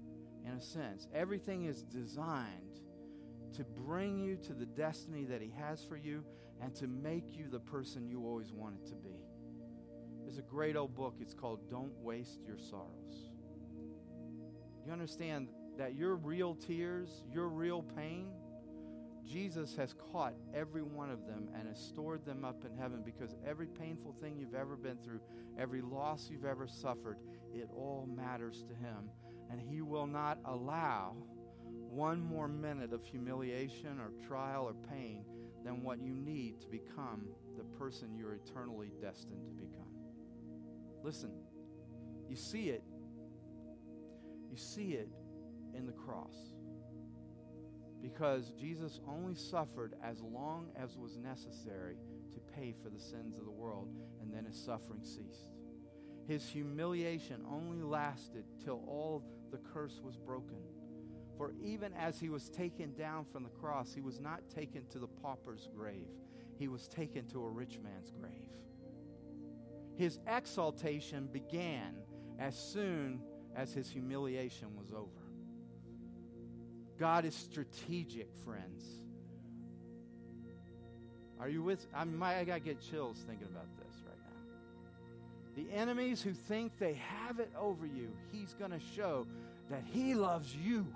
in 0.45 0.53
a 0.53 0.61
sense, 0.61 1.07
everything 1.15 1.67
is 1.67 1.83
designed 1.83 2.81
to 3.53 3.63
bring 3.63 4.19
you 4.19 4.37
to 4.39 4.53
the 4.53 4.67
destiny 4.67 5.25
that 5.25 5.41
He 5.41 5.53
has 5.57 5.85
for 5.85 5.97
you 5.97 6.25
and 6.61 6.75
to 6.75 6.89
make 6.89 7.37
you 7.37 7.47
the 7.49 7.61
person 7.61 8.09
you 8.09 8.25
always 8.27 8.53
wanted 8.53 8.85
to 8.87 8.95
be. 8.97 9.15
There's 10.25 10.39
a 10.39 10.43
great 10.43 10.75
old 10.75 10.97
book. 10.97 11.17
It's 11.21 11.35
called 11.35 11.71
Don't 11.71 11.97
Waste 12.01 12.41
Your 12.45 12.59
Sorrows. 12.59 13.31
You 14.85 14.93
understand 14.93 15.49
that 15.79 15.95
your 15.95 16.17
real 16.17 16.55
tears, 16.55 17.25
your 17.33 17.49
real 17.49 17.83
pain, 17.83 18.29
Jesus 19.27 19.75
has 19.77 19.95
caught 20.13 20.35
every 20.55 20.83
one 20.83 21.11
of 21.11 21.27
them 21.27 21.49
and 21.59 21.69
has 21.69 21.79
stored 21.79 22.25
them 22.27 22.45
up 22.45 22.65
in 22.65 22.77
heaven 22.77 23.03
because 23.05 23.35
every 23.47 23.67
painful 23.67 24.15
thing 24.21 24.37
you've 24.39 24.55
ever 24.55 24.77
been 24.77 24.99
through, 24.99 25.21
every 25.59 25.81
loss 25.81 26.29
you've 26.31 26.45
ever 26.45 26.67
suffered, 26.67 27.19
it 27.53 27.69
all 27.75 28.09
matters 28.15 28.65
to 28.69 28.75
Him. 28.75 29.11
And 29.51 29.61
He 29.61 29.81
will 29.81 30.07
not 30.07 30.39
allow 30.45 31.17
one 31.63 32.21
more 32.21 32.49
minute 32.49 32.93
of 32.93 33.05
humiliation 33.05 33.99
or 34.01 34.11
trial 34.27 34.65
or 34.65 34.75
pain 34.89 35.25
than 35.65 35.83
what 35.83 36.01
you 36.01 36.15
need 36.15 36.61
to 36.61 36.69
become 36.69 37.25
the 37.57 37.65
person 37.79 38.15
you're 38.17 38.35
eternally 38.35 38.91
destined 39.01 39.47
to 39.47 39.55
become. 39.55 39.89
Listen, 41.03 41.31
you 42.29 42.37
see 42.37 42.71
it. 42.71 42.83
You 44.51 44.57
see 44.57 44.93
it 44.93 45.09
in 45.77 45.87
the 45.87 45.93
cross. 45.93 46.35
Because 48.03 48.53
Jesus 48.61 49.01
only 49.09 49.35
suffered 49.35 49.95
as 50.03 50.21
long 50.21 50.71
as 50.77 50.97
was 50.97 51.17
necessary 51.17 51.97
to 52.33 52.41
pay 52.55 52.75
for 52.83 52.91
the 52.91 53.01
sins 53.01 53.37
of 53.37 53.45
the 53.45 53.51
world, 53.51 53.89
and 54.21 54.33
then 54.33 54.45
his 54.45 54.63
suffering 54.63 55.03
ceased. 55.03 55.53
His 56.27 56.47
humiliation 56.47 57.45
only 57.51 57.83
lasted 57.83 58.45
till 58.63 58.83
all 58.87 59.23
the 59.51 59.59
curse 59.73 60.01
was 60.03 60.17
broken. 60.17 60.59
For 61.37 61.53
even 61.63 61.93
as 61.95 62.21
he 62.21 62.29
was 62.29 62.49
taken 62.49 62.95
down 62.95 63.25
from 63.25 63.43
the 63.43 63.51
cross, 63.51 63.93
he 63.93 64.01
was 64.01 64.21
not 64.21 64.49
taken 64.51 64.87
to 64.91 64.99
the 64.99 65.09
pauper's 65.09 65.69
grave, 65.75 66.09
he 66.59 66.69
was 66.69 66.89
taken 66.89 67.27
to 67.29 67.45
a 67.45 67.51
rich 67.51 67.79
man's 67.83 68.11
grave. 68.11 68.51
His 69.97 70.19
exaltation 70.27 71.29
began 71.33 71.95
as 72.39 72.57
soon 72.57 73.21
as 73.55 73.73
his 73.73 73.89
humiliation 73.89 74.77
was 74.77 74.93
over. 74.93 75.24
God 76.99 77.25
is 77.25 77.35
strategic, 77.35 78.29
friends. 78.45 78.85
Are 81.41 81.49
you 81.49 81.63
with? 81.63 81.87
I 81.95 82.05
I 82.39 82.45
got 82.45 82.55
to 82.55 82.61
get 82.61 82.81
chills 82.81 83.19
thinking 83.27 83.49
about 83.51 83.67
this 83.77 84.03
right 84.07 84.17
now. 84.17 85.63
The 85.63 85.77
enemies 85.77 86.23
who 86.23 86.33
think 86.33 86.79
they 86.79 86.95
have 86.95 87.41
it 87.41 87.51
over 87.59 87.87
you, 87.87 88.11
He's 88.33 88.55
to 88.71 88.81
show 88.97 89.27
that 89.71 89.83
He 89.85 90.15
loves 90.15 90.55
you. 90.55 90.87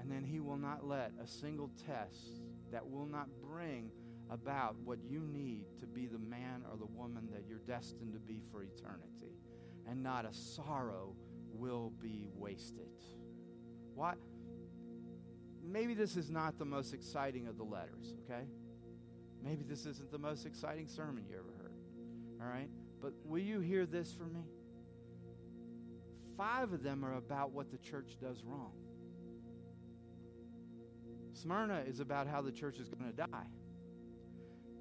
And 0.00 0.10
then 0.10 0.24
He 0.24 0.40
will 0.40 0.58
not 0.58 0.86
let 0.86 1.12
a 1.22 1.26
single 1.26 1.70
test 1.86 2.42
that 2.70 2.88
will 2.88 3.06
not 3.06 3.28
bring 3.42 3.90
about 4.30 4.76
what 4.84 4.98
you 5.08 5.20
need 5.20 5.64
to 5.78 5.86
be 5.86 6.06
the 6.06 6.18
man 6.18 6.62
or 6.70 6.76
the 6.76 6.86
woman 6.86 7.28
that 7.32 7.42
you're 7.48 7.58
destined 7.66 8.12
to 8.12 8.18
be 8.18 8.40
for 8.50 8.62
eternity. 8.62 9.36
And 9.88 10.02
not 10.02 10.24
a 10.24 10.32
sorrow 10.32 11.14
will 11.52 11.92
be 12.00 12.28
wasted. 12.36 12.88
Why? 13.94 14.14
Maybe 15.64 15.94
this 15.94 16.16
is 16.16 16.30
not 16.30 16.58
the 16.58 16.64
most 16.64 16.92
exciting 16.92 17.46
of 17.46 17.56
the 17.56 17.64
letters, 17.64 18.14
okay? 18.24 18.42
Maybe 19.42 19.64
this 19.64 19.86
isn't 19.86 20.10
the 20.10 20.18
most 20.18 20.46
exciting 20.46 20.86
sermon 20.88 21.24
you 21.28 21.36
ever 21.36 21.52
heard, 21.62 21.72
all 22.40 22.48
right? 22.48 22.68
But 23.00 23.12
will 23.24 23.40
you 23.40 23.60
hear 23.60 23.86
this 23.86 24.12
from 24.12 24.32
me? 24.34 24.44
Five 26.36 26.72
of 26.72 26.82
them 26.82 27.04
are 27.04 27.14
about 27.14 27.52
what 27.52 27.70
the 27.70 27.78
church 27.78 28.16
does 28.20 28.42
wrong. 28.44 28.72
Smyrna 31.32 31.82
is 31.86 32.00
about 32.00 32.26
how 32.26 32.42
the 32.42 32.52
church 32.52 32.78
is 32.78 32.88
going 32.88 33.10
to 33.10 33.16
die. 33.16 33.46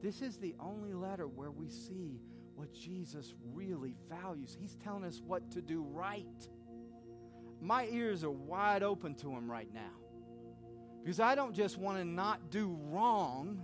This 0.01 0.22
is 0.22 0.38
the 0.38 0.55
only 0.59 0.93
letter 0.93 1.28
where 1.28 1.51
we 1.51 1.70
see 1.70 2.20
what 2.55 2.74
Jesus 2.74 3.34
really 3.53 3.95
values. 4.09 4.57
He's 4.59 4.76
telling 4.76 5.03
us 5.03 5.22
what 5.26 5.51
to 5.51 5.62
do 5.62 5.82
right 5.82 6.47
my 7.62 7.88
ears 7.91 8.24
are 8.24 8.32
wide 8.32 8.84
open 8.84 9.16
to 9.16 9.30
him 9.30 9.49
right 9.49 9.72
now. 9.74 9.93
Because 11.03 11.20
I 11.20 11.36
don't 11.36 11.53
just 11.55 11.78
want 11.78 11.97
to 11.97 12.05
not 12.05 12.49
do 12.49 12.78
wrong. 12.89 13.64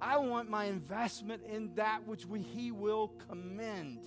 I 0.00 0.18
want 0.18 0.50
my 0.50 0.64
investment 0.64 1.42
in 1.48 1.74
that 1.74 2.06
which 2.06 2.26
we, 2.26 2.40
he 2.40 2.72
will 2.72 3.08
commend. 3.28 4.04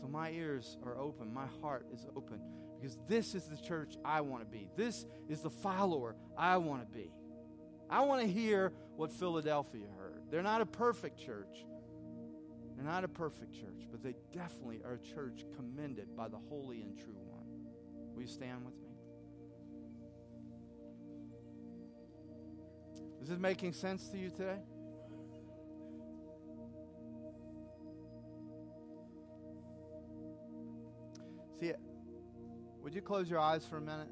So 0.00 0.06
my 0.06 0.30
ears 0.30 0.78
are 0.84 0.96
open, 0.98 1.32
my 1.32 1.46
heart 1.60 1.86
is 1.92 2.06
open, 2.14 2.40
because 2.78 2.98
this 3.08 3.34
is 3.34 3.44
the 3.44 3.56
church 3.56 3.96
I 4.04 4.20
want 4.20 4.42
to 4.42 4.46
be. 4.46 4.68
This 4.76 5.06
is 5.28 5.40
the 5.40 5.50
follower 5.50 6.16
I 6.36 6.58
want 6.58 6.82
to 6.82 6.98
be. 6.98 7.10
I 7.88 8.02
want 8.04 8.20
to 8.22 8.28
hear 8.28 8.72
what 8.96 9.10
Philadelphia 9.10 9.86
heard. 9.98 10.22
They're 10.30 10.42
not 10.42 10.60
a 10.60 10.66
perfect 10.66 11.18
church, 11.18 11.64
they're 12.76 12.84
not 12.84 13.04
a 13.04 13.08
perfect 13.08 13.54
church, 13.54 13.86
but 13.90 14.02
they 14.02 14.14
definitely 14.32 14.80
are 14.84 14.94
a 14.94 14.98
church 14.98 15.46
commended 15.56 16.14
by 16.14 16.28
the 16.28 16.36
holy 16.36 16.82
and 16.82 16.98
true 16.98 17.16
one. 17.24 17.46
Will 18.14 18.22
you 18.22 18.28
stand 18.28 18.64
with 18.64 18.74
me? 18.74 18.88
Is 23.22 23.30
this 23.30 23.38
making 23.38 23.72
sense 23.72 24.08
to 24.08 24.18
you 24.18 24.28
today? 24.28 24.58
See, 31.58 31.72
would 32.82 32.94
you 32.94 33.00
close 33.00 33.30
your 33.30 33.40
eyes 33.40 33.64
for 33.64 33.78
a 33.78 33.80
minute? 33.80 34.08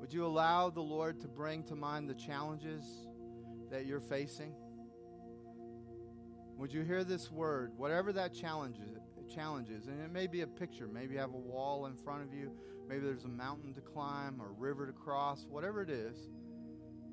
Would 0.00 0.12
you 0.12 0.26
allow 0.26 0.70
the 0.70 0.82
Lord 0.82 1.20
to 1.20 1.28
bring 1.28 1.62
to 1.64 1.76
mind 1.76 2.10
the 2.10 2.14
challenges 2.14 2.84
that 3.70 3.86
you're 3.86 4.00
facing? 4.00 4.52
Would 6.56 6.72
you 6.72 6.82
hear 6.82 7.04
this 7.04 7.30
word, 7.30 7.72
whatever 7.76 8.12
that 8.14 8.32
challenge 8.32 8.78
is, 8.78 9.34
challenges, 9.34 9.88
and 9.88 10.00
it 10.00 10.10
may 10.10 10.26
be 10.26 10.40
a 10.40 10.46
picture, 10.46 10.86
maybe 10.86 11.14
you 11.14 11.20
have 11.20 11.34
a 11.34 11.36
wall 11.36 11.86
in 11.86 11.94
front 11.96 12.22
of 12.22 12.32
you, 12.32 12.52
maybe 12.88 13.04
there's 13.04 13.24
a 13.24 13.28
mountain 13.28 13.74
to 13.74 13.80
climb 13.80 14.40
or 14.40 14.48
a 14.48 14.52
river 14.52 14.86
to 14.86 14.92
cross, 14.92 15.44
whatever 15.50 15.82
it 15.82 15.90
is. 15.90 16.16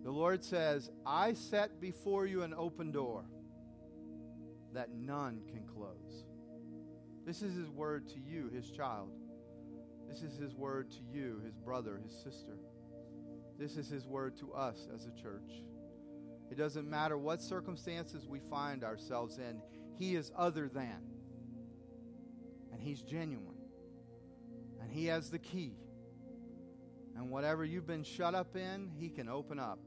The 0.03 0.11
Lord 0.11 0.43
says, 0.43 0.89
I 1.05 1.33
set 1.33 1.81
before 1.81 2.25
you 2.25 2.43
an 2.43 2.53
open 2.53 2.91
door 2.91 3.25
that 4.73 4.93
none 4.93 5.41
can 5.51 5.63
close. 5.65 6.25
This 7.25 7.41
is 7.41 7.55
His 7.55 7.69
word 7.69 8.07
to 8.09 8.19
you, 8.19 8.49
His 8.53 8.69
child. 8.69 9.09
This 10.07 10.21
is 10.21 10.37
His 10.37 10.55
word 10.55 10.91
to 10.91 10.99
you, 11.11 11.41
His 11.45 11.55
brother, 11.55 11.99
His 12.03 12.13
sister. 12.13 12.57
This 13.57 13.77
is 13.77 13.89
His 13.89 14.05
word 14.05 14.37
to 14.39 14.53
us 14.53 14.87
as 14.93 15.05
a 15.05 15.21
church. 15.21 15.63
It 16.53 16.57
doesn't 16.57 16.87
matter 16.87 17.17
what 17.17 17.41
circumstances 17.41 18.27
we 18.27 18.37
find 18.37 18.83
ourselves 18.83 19.39
in, 19.39 19.59
He 19.97 20.15
is 20.15 20.31
other 20.37 20.69
than. 20.69 21.01
And 22.71 22.79
He's 22.79 23.01
genuine. 23.01 23.57
And 24.79 24.91
He 24.91 25.07
has 25.07 25.31
the 25.31 25.39
key. 25.39 25.73
And 27.17 27.31
whatever 27.31 27.65
you've 27.65 27.87
been 27.87 28.03
shut 28.03 28.35
up 28.35 28.55
in, 28.55 28.91
He 28.99 29.09
can 29.09 29.29
open 29.29 29.57
up. 29.57 29.79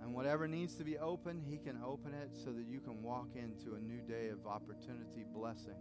And 0.00 0.14
whatever 0.14 0.48
needs 0.48 0.74
to 0.76 0.84
be 0.84 0.96
open, 0.96 1.42
He 1.46 1.58
can 1.58 1.82
open 1.84 2.14
it 2.14 2.30
so 2.32 2.50
that 2.52 2.64
you 2.66 2.80
can 2.80 3.02
walk 3.02 3.28
into 3.34 3.74
a 3.74 3.78
new 3.78 4.00
day 4.08 4.30
of 4.30 4.46
opportunity, 4.46 5.26
blessing. 5.34 5.76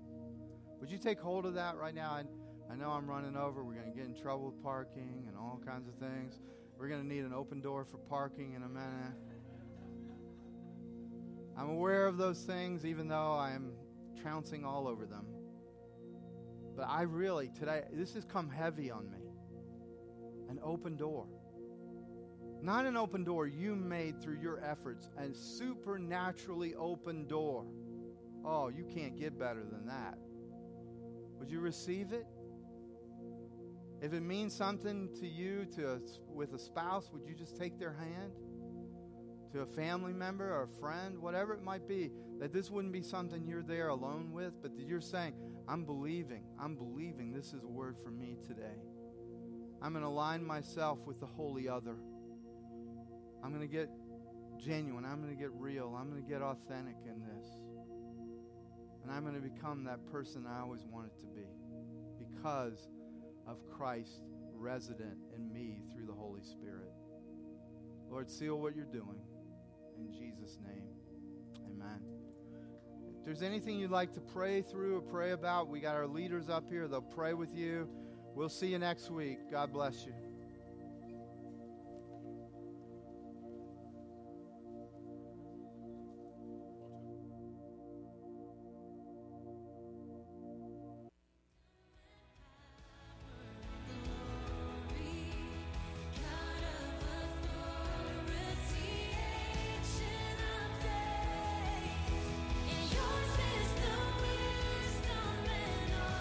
Would 0.82 0.92
you 0.92 0.98
take 0.98 1.18
hold 1.18 1.46
of 1.46 1.54
that 1.54 1.78
right 1.78 1.96
now? 1.96 2.12
I, 2.12 2.24
I 2.70 2.76
know 2.76 2.90
I'm 2.90 3.10
running 3.10 3.38
over. 3.38 3.64
We're 3.64 3.76
going 3.76 3.90
to 3.90 3.98
get 3.98 4.06
in 4.06 4.22
trouble 4.22 4.48
with 4.48 4.62
parking 4.62 5.24
and 5.30 5.38
all 5.38 5.62
kinds 5.66 5.88
of 5.88 5.94
things. 5.96 6.42
We're 6.78 6.90
going 6.90 7.04
to 7.04 7.08
need 7.08 7.24
an 7.24 7.34
open 7.34 7.62
door 7.62 7.86
for 7.86 8.00
parking 8.00 8.56
in 8.56 8.64
a 8.64 8.68
minute. 8.68 9.16
I'm 11.58 11.70
aware 11.70 12.08
of 12.08 12.18
those 12.18 12.42
things, 12.42 12.86
even 12.86 13.08
though 13.08 13.34
I'm 13.34 13.72
trouncing 14.22 14.66
all 14.66 14.88
over 14.88 15.06
them. 15.06 15.26
But 16.76 16.88
I 16.90 17.04
really, 17.04 17.50
today, 17.58 17.84
this 17.94 18.14
has 18.16 18.26
come 18.26 18.50
heavy 18.50 18.92
on 18.92 19.10
me. 19.10 19.20
An 20.50 20.60
open 20.62 20.98
door. 20.98 21.28
Not 22.62 22.86
an 22.86 22.98
open 22.98 23.24
door 23.24 23.48
you 23.48 23.76
made 23.76 24.22
through 24.22 24.40
your 24.42 24.64
efforts, 24.64 25.10
a 25.18 25.34
supernaturally 25.34 26.76
open 26.76 27.28
door. 27.28 27.66
Oh, 28.44 28.68
you 28.68 28.84
can't 28.84 29.18
get 29.18 29.40
better 29.40 29.64
than 29.64 29.86
that. 29.88 30.18
Would 31.40 31.50
you 31.50 31.60
receive 31.60 32.12
it? 32.12 32.26
If 34.02 34.14
it 34.14 34.22
means 34.22 34.54
something 34.54 35.10
to 35.20 35.28
you 35.28 35.66
to 35.76 36.02
with 36.28 36.54
a 36.54 36.60
spouse, 36.60 37.10
would 37.14 37.26
you 37.26 37.34
just 37.34 37.58
take 37.58 37.80
their 37.80 37.94
hand? 37.94 38.34
To 39.56 39.62
a 39.62 39.66
family 39.66 40.12
member 40.12 40.54
or 40.54 40.64
a 40.64 40.80
friend, 40.82 41.18
whatever 41.18 41.54
it 41.54 41.64
might 41.64 41.88
be, 41.88 42.12
that 42.42 42.52
this 42.52 42.70
wouldn't 42.70 42.92
be 42.92 43.02
something 43.02 43.48
you're 43.48 43.64
there 43.64 43.88
alone 43.88 44.34
with, 44.34 44.52
but 44.62 44.76
that 44.76 44.86
you're 44.86 45.00
saying, 45.00 45.34
I'm 45.66 45.86
believing, 45.86 46.44
I'm 46.60 46.76
believing 46.76 47.32
this 47.32 47.54
is 47.54 47.64
a 47.64 47.68
word 47.68 47.96
for 48.04 48.12
me 48.12 48.36
today. 48.46 48.76
I'm 49.82 49.94
going 49.94 50.04
to 50.04 50.10
align 50.10 50.46
myself 50.46 51.00
with 51.06 51.22
the 51.22 51.26
holy 51.26 51.70
other. 51.70 51.96
I'm 53.42 53.56
going 53.56 53.62
to 53.62 53.74
get 53.74 53.90
genuine. 54.58 55.06
I'm 55.06 55.22
going 55.22 55.34
to 55.34 55.42
get 55.42 55.52
real. 55.54 55.96
I'm 55.98 56.10
going 56.10 56.22
to 56.22 56.30
get 56.30 56.42
authentic 56.42 56.98
in 57.06 57.22
this. 57.22 57.48
And 59.04 59.10
I'm 59.10 59.24
going 59.24 59.42
to 59.42 59.50
become 59.50 59.86
that 59.86 60.06
person 60.12 60.46
I 60.46 60.60
always 60.60 60.84
wanted 60.92 61.16
to 61.22 61.28
be 61.28 61.48
because 62.20 62.90
of 63.48 63.56
Christ 63.70 64.20
resident 64.54 65.16
in 65.34 65.54
me 65.54 65.84
through 65.94 66.08
the 66.08 66.14
Holy 66.14 66.44
Spirit. 66.44 66.92
Lord, 68.10 68.30
seal 68.30 68.60
what 68.60 68.76
you're 68.76 68.84
doing. 68.84 69.22
In 69.98 70.12
Jesus' 70.12 70.58
name, 70.66 70.84
amen. 71.66 72.02
If 73.20 73.26
there's 73.26 73.42
anything 73.42 73.80
you'd 73.80 73.92
like 73.92 74.14
to 74.14 74.22
pray 74.22 74.62
through 74.62 74.98
or 74.98 75.02
pray 75.02 75.32
about, 75.32 75.70
we 75.70 75.80
got 75.80 75.96
our 75.96 76.08
leaders 76.08 76.50
up 76.50 76.70
here. 76.70 76.88
They'll 76.88 77.02
pray 77.02 77.34
with 77.34 77.56
you. 77.56 77.90
We'll 78.36 78.50
see 78.50 78.68
you 78.68 78.80
next 78.80 79.10
week. 79.10 79.40
God 79.52 79.72
bless 79.72 80.06
you. 80.06 80.14